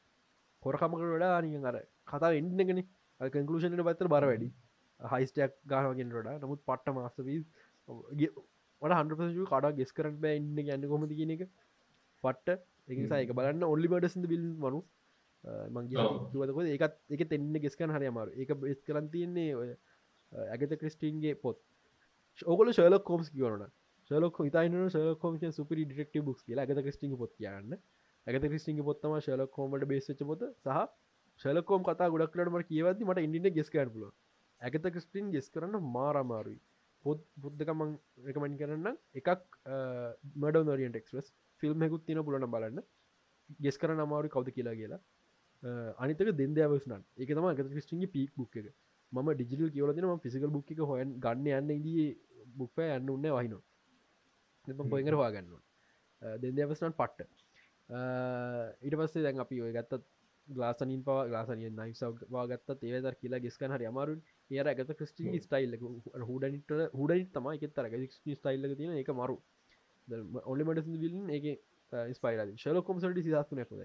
[0.63, 1.77] හොරකමකට වඩා නිකන් අර
[2.07, 2.83] කතා එන්නගෙන
[3.21, 4.51] කංකලෂණට පත්තර බර වැඩි.
[5.01, 7.41] හයිස්ටයක් ගානගෙන් රඩ නමුත් පට්ට මාස්තවී
[8.83, 11.45] වට හන්පසු කඩා ගෙස් කරට බෑ ඉන්න ගැන්න කොමති කියන එක.
[12.25, 12.63] පට්ට.
[12.89, 14.83] එකසා එක බලන්න ඔල්ලි බඩසිද බිල් මනු.
[15.71, 16.17] මංගේ ඔව්.
[16.33, 19.69] දුවතකො ඒකත් එක ತೆන්න ගෙස්කන් හරි අමාරු එක බෙස් කරන් තියන්නේ ඔය
[20.33, 21.61] ඇගත ක්‍රිස්ටින්ගේ පොත්
[22.45, 23.67] ඕගල ශලක් කෝම්ස් කියවන
[24.11, 27.77] ශලක් හිතයින ශලකෝම සුපරි ඩිරෙක්ටව බුක් කියලා ඇගත ක්‍රිස්ටිං පොත් කියන්න.
[28.27, 30.43] ඇගත ක්‍රිස්ටිං පොත්තම ශලක් කෝමට බේසච පොත.
[30.65, 30.79] සහ
[31.41, 34.09] ශලකෝම් කතා ගොඩක්ලටම කියවද මට ඉන්ඩින ගෙස්කන් පුල
[34.61, 36.61] ඇගත ක්‍රිස්ටින් ගෙස් කරන්න මාරමාරුයි
[37.05, 37.93] පොත් බුද්ධකමං
[38.27, 39.29] රකමන් කරන්න එකක්
[40.37, 41.31] මඩ නරියන් ටෙක්ස්
[41.63, 42.83] ෆිල්ම් හෙකුත් තින පුලන බලන්න.
[43.61, 45.01] ගෙස් කරන අමාරු කවද කියලා කියලා.
[45.63, 45.71] අ,
[46.03, 48.73] අනිතක දෙදවස්නන් එක තම ඇගත ක්‍රිස්ටින්ගේ පීක් බුක් එක.
[49.13, 52.09] ම ඩිජිල් කියවලතින ම ෆිසිකල් බුක් එක හොයන් ගන්න යන්න ඉදී
[52.55, 55.51] බුක්ප යන්න උන්න වහිනවා පොයඟර හවාගන්න
[56.43, 57.29] දෙදවස්නන් පට්ට.
[58.83, 60.05] ඊට පස්සේ දැන් අපි ඔය ගත්තත්
[60.49, 64.21] ගලාසනින් පව ගලාසනිය නයිසවා ගත්ත ඒවදර කියලා ගෙස්කන හරි අමාරුන්
[64.51, 67.89] ඒර ඇගත ක්‍රස්ටි ස්ටයිල් හඩනිට හඩනි තම එක තර
[68.35, 69.39] ස්ටයිල්ල තියෙන එක මරු.
[70.45, 71.49] ඔල්ලි මට විල්න් එක
[72.13, 73.83] ස්පයිර ශලකොම් සට සිදස්තු නැකොද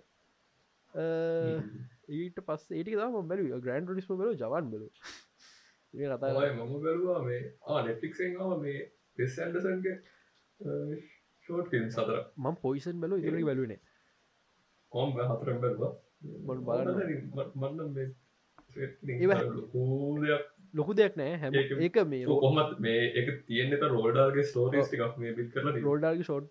[2.13, 4.87] ඊට පස් ඒට තම බැලු ග්‍රන්ඩ ඩිස්ම බල ජවන් බල
[5.93, 7.41] ඒ කතා මම බැලවා මේ
[7.83, 8.79] නෙට්ලික්ෙන් මේ
[9.17, 9.95] පෙස් ඇන්ඩසන්ගේ
[11.43, 13.79] ෂෝට් ෆිල්ම් සතර මං පොයිසන් බල ඉරි බැලුනේ
[14.91, 15.93] කොම් හතරම් බැලවා.
[16.65, 18.13] බලන්න.
[20.73, 21.17] ලොකු දෙයක්.
[21.17, 26.23] නෑ හැම ඒක- මේ කොහොමත් මේ එක තියෙන්නෙත රෝඩාගේ ස්ටෝරිස් ටිකක් මේ බිල් කරලා රෝඩල්ගේ
[26.23, 26.47] ෂෝට්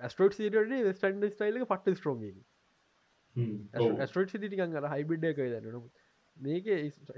[0.00, 2.22] ස්ටෝට් සිටේ වෙස්ටන්ඩ ස්ටයිල්ක පට්ට ස්ට්‍රෝග
[4.04, 5.88] ස්ට්‍රෝට් සිටිකන් අර හයිබිඩ් එක දන්න
[6.36, 6.68] මේක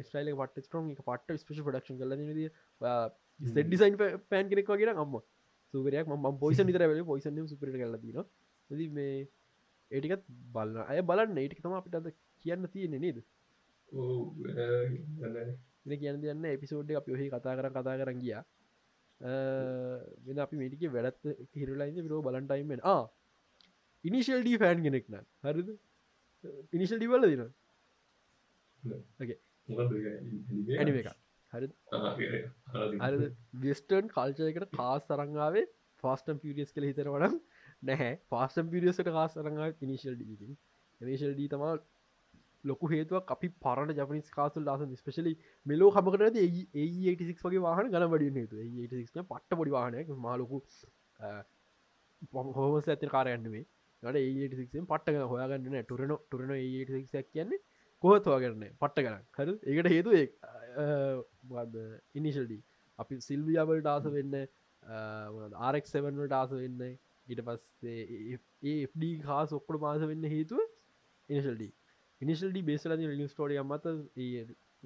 [0.03, 2.13] ස්ටයිල පට ස්ට්‍රෝන් එක පට ස්පේෂ පඩක්ෂන් කල
[3.51, 5.21] ද ඩිසයින් පෑන් කෙනෙක් වගේ ම්ම
[5.75, 8.25] සුපරයක් ම පොයිස නිතර වෙල පොයිසන සුපට කල දන
[8.71, 9.29] ද මේ
[9.91, 10.25] ඒටිකත්
[10.55, 11.39] බලන්න අය බලන්න.
[11.39, 12.09] ඒටික තම අපිට අද
[12.45, 13.19] කියන්න තියෙන නේද?
[15.97, 18.43] කියන්න දෙන්න එපිසෝඩ් අප යොහි කතා කර කතා කරන්න ගියා
[19.21, 23.01] වෙන අපි මේටික වැඩත් හිරලයින්ද විරෝ බලන්ටයිමෙන් ආ
[24.05, 25.71] ඉනිශල් ඩී ෆෑන් කෙනෙක්න හරිද?
[26.73, 27.43] ඉනිශල් ඩිවල දින
[29.21, 29.37] එක?
[31.53, 33.29] හරි
[33.61, 35.67] විස්ටර්න් කල්චයකට කාස් තරංගාවේ
[36.03, 37.39] ෆාස්ටම් පිරියස් කළ හිතර වනම්
[37.83, 38.13] නැහැ.
[38.29, 40.57] පාස්ටම් පිරියසට කාස් තරංගා ඉනිශල් ඩීකින්
[41.01, 41.75] නිශල් ඩී තමා
[42.65, 45.33] ලොකු හේතුවක් අපි පරණ ජපනිස් කාසල් දාස ස්පෙශලි
[45.67, 50.09] මෙලෝ හමකට ඒ86 වගේ වාහන ගන වඩිය හේතු ඒ86 පට්ට පොඩි වාහනයක්.
[50.21, 50.63] මාලොකු
[52.53, 53.65] හෝමස ඇති කාරයන්නුවේ
[54.03, 57.61] ගට ඒ86 පට්ටග හොයාගන්න ටරන ටරන ඒ86ක් කියන්නේ
[58.03, 60.11] කොහත් හොයාගන්න පට්ට කරන්න හර ඒකට හේතු
[62.15, 62.63] ඉනිශල්ඩී
[62.99, 64.35] අපි සිල්වියාවල් ඩාස වෙන්න
[65.63, 66.83] ආරෙක්සවන්ට ආස වෙන්න.
[67.27, 68.01] ඊට පස්සේ
[68.71, 70.63] ඒD කාස් ඔක්කොට මාස වෙන්න හේතුව
[71.29, 71.73] ඉනිශල්ඩී
[72.21, 73.95] ඉනිශල්ඩි බේසල ලිය ස්ටෝඩිය මත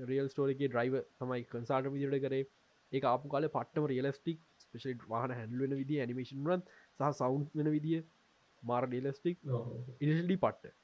[0.04, 2.44] රියල් ස්ටෝරිගේ ඩ්‍රයිව තමයි කන්සාට විදිට කරේ.
[2.92, 6.62] ඒ අප කාල පට්ටම රියලස්ටික් ස්පේෂල් වාහන හැඩලුවෙන විදි ඇනිමේෂන් රන්
[7.00, 8.02] සහ සෞන්් වෙන විදිිය
[8.62, 9.38] මාර ඩේලස්ටික්
[10.00, 10.74] ඉනිශල්ඩි පට්ට.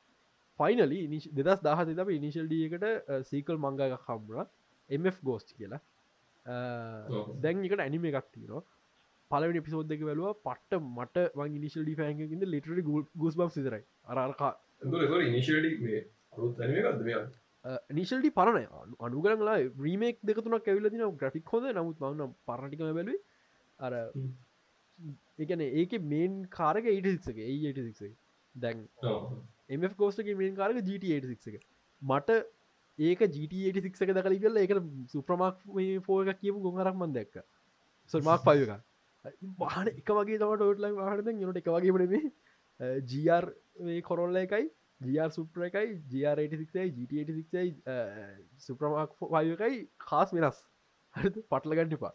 [0.61, 1.01] ෆයිනලි
[1.39, 2.85] දෙදස් දහ තම ඉනිශල්ඩියකට
[3.25, 4.45] සීකල් මංගග කම්ර
[4.91, 5.83] එම ගෝස්ට් කියලා.
[7.39, 8.63] දැන් එකට ඇනිම එකක් තිීර
[9.31, 14.55] පලවෙනි පිසෝද් දෙක වැලවා පට්ට මට වන් ඉනිශල් ඩි ෑන්ගකින්ද ලිටරි ගුස් බක් සිදරයි අරකා
[15.81, 16.01] මෙ
[17.91, 18.65] නිශල්ටි පරණය.
[19.01, 23.19] අනුගරලා රීමේක් දෙකතුනක් ඇවිල දින ග්‍රෆික් හොද නමුත් මවන්න පරණටිකම බැලුව
[23.79, 23.93] අර
[25.39, 28.15] එකන ඒක මේන් කාරක ඒටසික්ගේ ඒටසික්ේ
[28.55, 28.89] දැන්
[29.69, 31.67] එම කෝස්ටගේ මේන් කාරක GT86 එක
[32.03, 32.39] මට
[32.99, 34.77] ඒක GT86 එක දකලි කල එක
[35.09, 35.67] සුප්‍රමක්
[36.31, 37.43] එක කියපු ගොහරක් මන් දැක්ක.
[38.11, 38.71] සල්මක් පයක
[39.59, 42.23] වාහන එක වගේ තම ටෝටලයි වාහනත යනට එක වගේ වනේ
[43.13, 43.47] ජර්
[44.03, 44.69] කොරොල්ල එකයි
[45.01, 47.69] ජර් සුප්‍ර එකයි ජR86යි GT86යි
[48.59, 50.59] සුප්‍රමක් වායකයි කාස් වෙනස්.
[51.15, 52.13] හරි පටලගන්නපා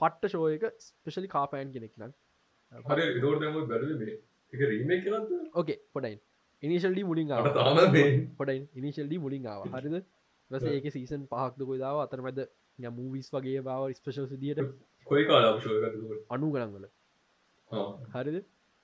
[0.00, 2.12] පට්ට ෂෝ එක ස්පෙශලි කාපෑන් කෙනෙක් නම්.
[5.54, 6.18] ඕකේ පොඩයින්.
[6.62, 7.36] ඉනිශල්ඩි මුලින්
[8.36, 8.68] පොඩයින්.
[8.76, 9.70] ඉනිශල්ඩි මුලින් ආව.
[9.76, 10.02] හරිද?
[10.50, 12.40] වස ඒක සීසන් පහක්දකොයි දාව අතර මැද
[12.90, 14.58] මූවිස් වගේ බව ස්පේෂල් සිදියට
[16.30, 16.86] අනු ගනන්ගල
[18.14, 18.36] හරිද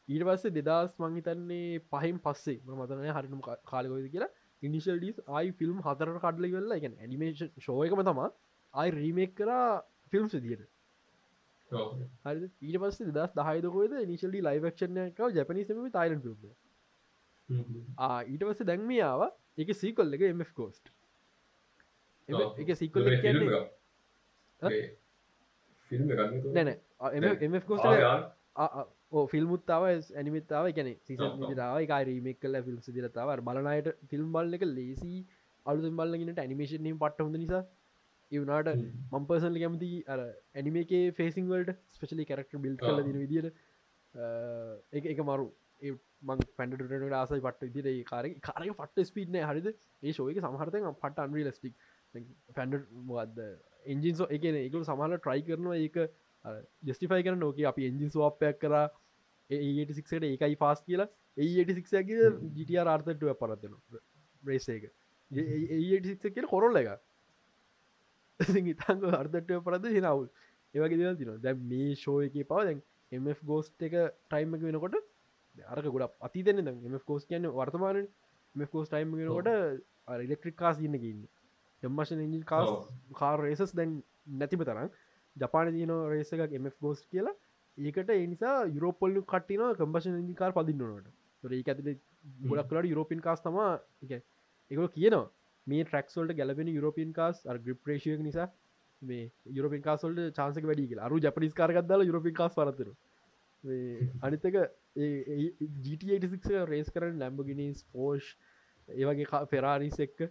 [0.09, 2.61] ඊට පස්සේ දෙදස් මංහිතන්නේ පහින් පස්සේ.
[2.65, 4.33] මතනය හරිනම් කාලකොද කියලා?
[4.63, 8.29] ඉනිශල් ඩිස් අයි ෆිල්ම් හතර කඩල වෙල්ලා එක ඇනිමේෂන් ශෝයකම තමා
[8.75, 9.69] අයි රීමෙක් කරා
[10.13, 10.65] ෆිල්ම් සිදියට
[11.71, 16.53] හරි ඊට පස්ස දස් දහයදකොද නිශල්ඩි ලයිවක්ෂණයක ජපනිසම තයිලන් ිල්ම්
[18.29, 19.27] ඊට පස්ස දැන්මිය ආව
[19.59, 20.95] එක සීකොල් එක එම කෝස්ට්
[22.59, 23.11] එක සිකොල්
[26.53, 26.75] නැන
[27.43, 27.87] එම කෝස්ට
[29.13, 35.15] ෆිල්මුත්තාව ඇනිමිතාව ගැන සිසන් විතාව එක රීමෙක් කල ෆිල්ම් සිදිරතාව බලනයට ෆිල්ම් බල්ල එක ලේසි
[35.67, 37.63] අලුතුන් බල්ලගෙනට ඇනිමේෂන් පට හොඳ නිසා
[38.33, 38.69] ඒවනාට
[39.13, 43.49] මම්පර්සල් කැමති අර ඇනිමේකේ ෆේසිංවල්ට ස්පෙශලි කරක්ට බිල් කල දින විදිර
[44.93, 45.49] එක එක මරු.
[46.23, 49.69] මං පැන්ඩට ආසයි පට විදිර කාර කාරක පට ස්පීට්න හරිද?
[50.03, 51.75] ඒ ශෝයක සමහරතය පට අන්රී ලස්ටික්
[52.55, 53.49] පැන්ඩ වද
[53.87, 55.99] එන්ජින්සෝ එකන එකකු සමහල ට්‍රයි කරනවා ඒක
[56.85, 58.77] ජස්ටිෆයි කරන නෝක අපි එන්ජින් ස්වාපයක් කර
[59.51, 61.09] ඒටසික්ට ඒකයි පාස් කියලා.
[61.37, 63.77] ඒටසික්ගේ ජිටිය ආර්තටුව පරත්වෙන
[64.43, 64.91] රේසේක
[65.31, 66.91] ඒටසික් කියල කොරොල්ල එක
[68.41, 70.29] ඉතංග අර්ධටය පරද හිනවුල්
[70.75, 72.83] ඒවගේ දෙල් තින දැ මේ ශෝ එක පව දැන්
[73.13, 74.99] එම ගෝස්ට එක ටයිම් එක වෙනකොට
[75.69, 78.07] අරක ගොඩ අතිතන එම කෝස් කියන්න වර්තමාන
[78.69, 79.51] කෝස් ටයිම් වෙනකොට
[80.19, 81.27] ඉලෙක්ට්‍රික් කාස් ඉන්න ඉන්න
[81.83, 82.71] එම්මශන ඉජි කාස්
[83.15, 83.99] කාර් රේසස් දැන්
[84.35, 84.91] නැතිබ තරම්
[85.39, 87.37] ජපාන තියන රේස එකක් එම ගෝස් කියලා.
[87.79, 91.09] ඒකට එනිසා යුරෝපොල්ලු කටින කම්පශන ඉජිකාර පදින්නනට
[91.45, 91.91] ඒ ඇතිල
[92.45, 93.59] ගොඩක්ලට යුරෝපින් කාස් තම
[94.05, 94.13] එක
[94.71, 95.27] එකක කියනවා.
[95.67, 98.49] මේ ට්‍රක්සල්ට ගැලපෙන යුරෝපින් කාස් ග්‍රිප්‍රේෂය නිසා
[99.03, 102.91] මේ යුරපින් කාසල්ට චාන්සක වැඩි අරු ජපනිස් කාරගත්දාල යුරපින් කාස් පරතර
[104.23, 104.59] අනිතක
[105.85, 108.35] GT86 රේස් කරන ලැම්බගිනිස් පෝෂ්
[108.89, 110.29] ඒවගේ පෙරාරිස් එක්ක.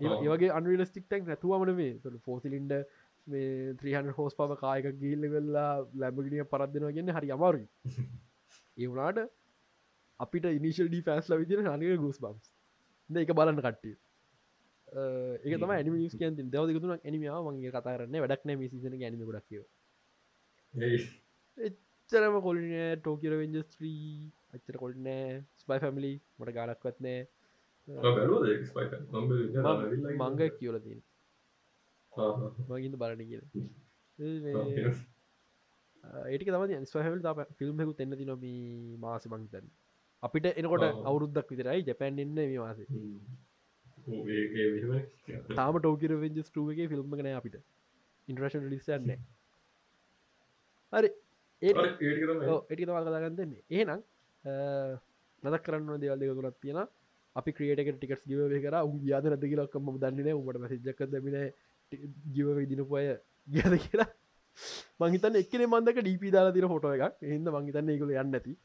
[0.00, 2.72] ඒවගේ අන්වලස්ටික් ටක් නැතුවමන මේ ෆෝසිලින්ඩ
[3.26, 7.64] මේ ත්‍රීහන් හෝස් පම කායක ගිල්ල වෙල්ලා ලැබගිනිය පරත්දෙනවා ගන්න හරි අමාරු
[8.76, 9.20] ඒවනාට
[10.20, 12.46] අපිට ඉනිශල් ඩි ෆෑස්ල විදිර හනක ගුස් බම්ස්
[13.10, 13.96] එක බලන්න කට්ටිය.
[15.42, 19.62] ඒක තම ඇනි ස් කිය දවදකතුන ඇනිමාව මගේ කතා කරන්න වැඩක්න මිසිසන ගැනීම ගොඩක්ව
[21.58, 24.06] එච්චරම කොලින ටෝකිර වෙන්ජස්ත්‍රී
[24.52, 27.20] අච්චර කොල්නෑ ස්පයි ෆැමිලි මට ගාඩක්වත්නෑ
[30.18, 31.00] මංග කියවලතින්
[32.70, 33.42] මගින්ද බලන කියල.
[36.24, 37.20] ඒටික තම ස්වහල්
[37.58, 39.66] ෆිල්ම්ෙකු එන්න ති නොමී මාස මංතන්
[40.22, 42.88] අපිට එනකොට අවුරුද්දක් විතරයි ජැපැන් එන්න මේ මාසේ.
[45.56, 47.56] තාම ටෝකිර වෙන්ජස් ටුවගේ ෆිල්ම් කන අපිට.
[48.28, 49.10] ඉන්ට්‍රශන් ලිස්සන්න
[50.92, 51.10] හරි
[51.62, 54.00] ඒ ඒටි තවල් කදාගන්නන්නේ ඒනම්
[55.42, 56.80] නදක් කරන්න දෙවල් දෙක තුරත් තියෙන
[57.36, 58.76] අපි ක්‍රියට ටිකස් ගව කර.
[58.88, 61.36] උ යාද නද කියලක්කම දන්නන උට මසිජක් දමින
[62.34, 63.06] ගිව විදිනපුය
[63.48, 64.08] ගද කියලා.
[65.00, 67.16] මංහිතන්න එක්කන මන්දක ඩීපි දාලා තිර ෆොටෝ එකක්.
[67.22, 68.56] එහිද මංහිතන්න ඒකුල යන්න ඇති.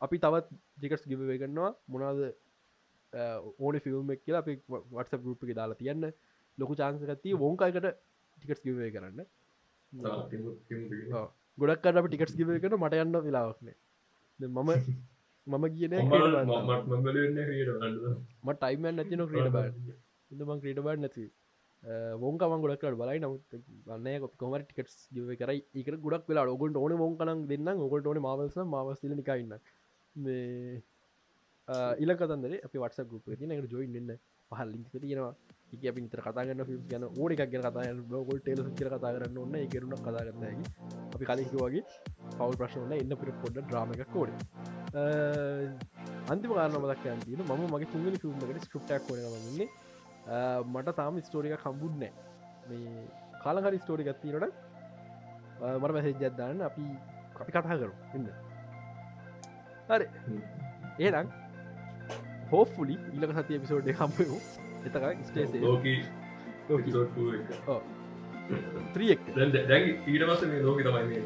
[0.00, 2.18] අපි තවත් ටිකටස් ගිබවේ කරන්නවා මොනාද
[3.60, 6.10] ඕන ෆිල්ම් එක් කියලා අපි වටස ගරුප් එක දාලා තියන්න.
[6.58, 7.86] ලොකු චාන්සකත්තිය වෝන්කායකට
[8.38, 9.20] ටිකටස් ගිවේ කරන්න.
[11.58, 13.76] ගොඩක් අප ටිකටස් ගිවේ කරන මට යන්න වෙලාවක්නේ
[14.40, 14.70] මම
[15.46, 15.94] මම කියන
[18.42, 19.74] ම ටයිමන් නැතින ක්‍රීඩ බාඩ
[20.30, 21.24] ඉඳමං ක්‍රීඩ බාඩ් නැති
[22.22, 23.18] වෝන්කම ගොඩක්ට බලයි.
[23.24, 23.42] නමුත්
[23.86, 25.64] ගන්න කොම ටිකටස් ගව කරයි.
[25.74, 29.56] එක ගොඩක් වෙලා ඔගොට ඕන ෝන් කන දෙන්න ඔකොට ඕන මවස මවස්තිල නිකයින්න
[32.02, 34.16] ඉල කතන්දර අප වට ගුප තින එකට ජොයින් න්න
[34.50, 35.34] පහල් ලින්ක තියෙනවා.
[35.74, 37.84] එක අප නිතර කතාගන්න ිල්ම් ගැන ඕඩ එකක් ගැන කතා
[38.28, 40.66] ගොල් ටේල කර කතා කරන්න ඔන්න එකරුණ කතා කරන්නගේ
[41.14, 41.82] අපි කලික වගේ
[42.36, 44.32] පවල් ප්‍රශ්නල එන්න පිට පොඩ්ඩ ්‍රාම එකක් කෝඩ
[46.32, 49.68] අන්තිම කාරනමදක් ඇතින ම මගේ තුන්ගනි ිල්ම්මකට ස්කෘප්ටක් කොනගන්නේ
[50.26, 52.12] මට තාම ස්ටෝරික කම්බුඩ්නෑ
[52.68, 53.06] මේ
[53.42, 54.44] කාලහරි ස්ටෝරි ගත්තිනට
[55.74, 56.84] මට මැසෙජ්ජත්දාන්න අපි
[57.36, 58.28] අපි කතා කරු ඉන්න
[59.88, 60.06] හරි.
[61.00, 61.28] ඒනම්
[62.50, 64.38] හෝෆලි ඉලක සති පිසෝඩ් හම්පයු
[64.84, 65.60] එතක ස්ටේසේ
[68.94, 69.20] ත්‍රියෙක්
[70.06, 71.20] ඊට පස මේ ලෝක තමයි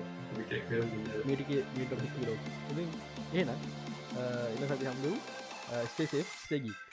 [3.35, 5.17] ඒන එල සති හම්බූ
[5.85, 6.86] ස්ටේසේ ස්ටේගී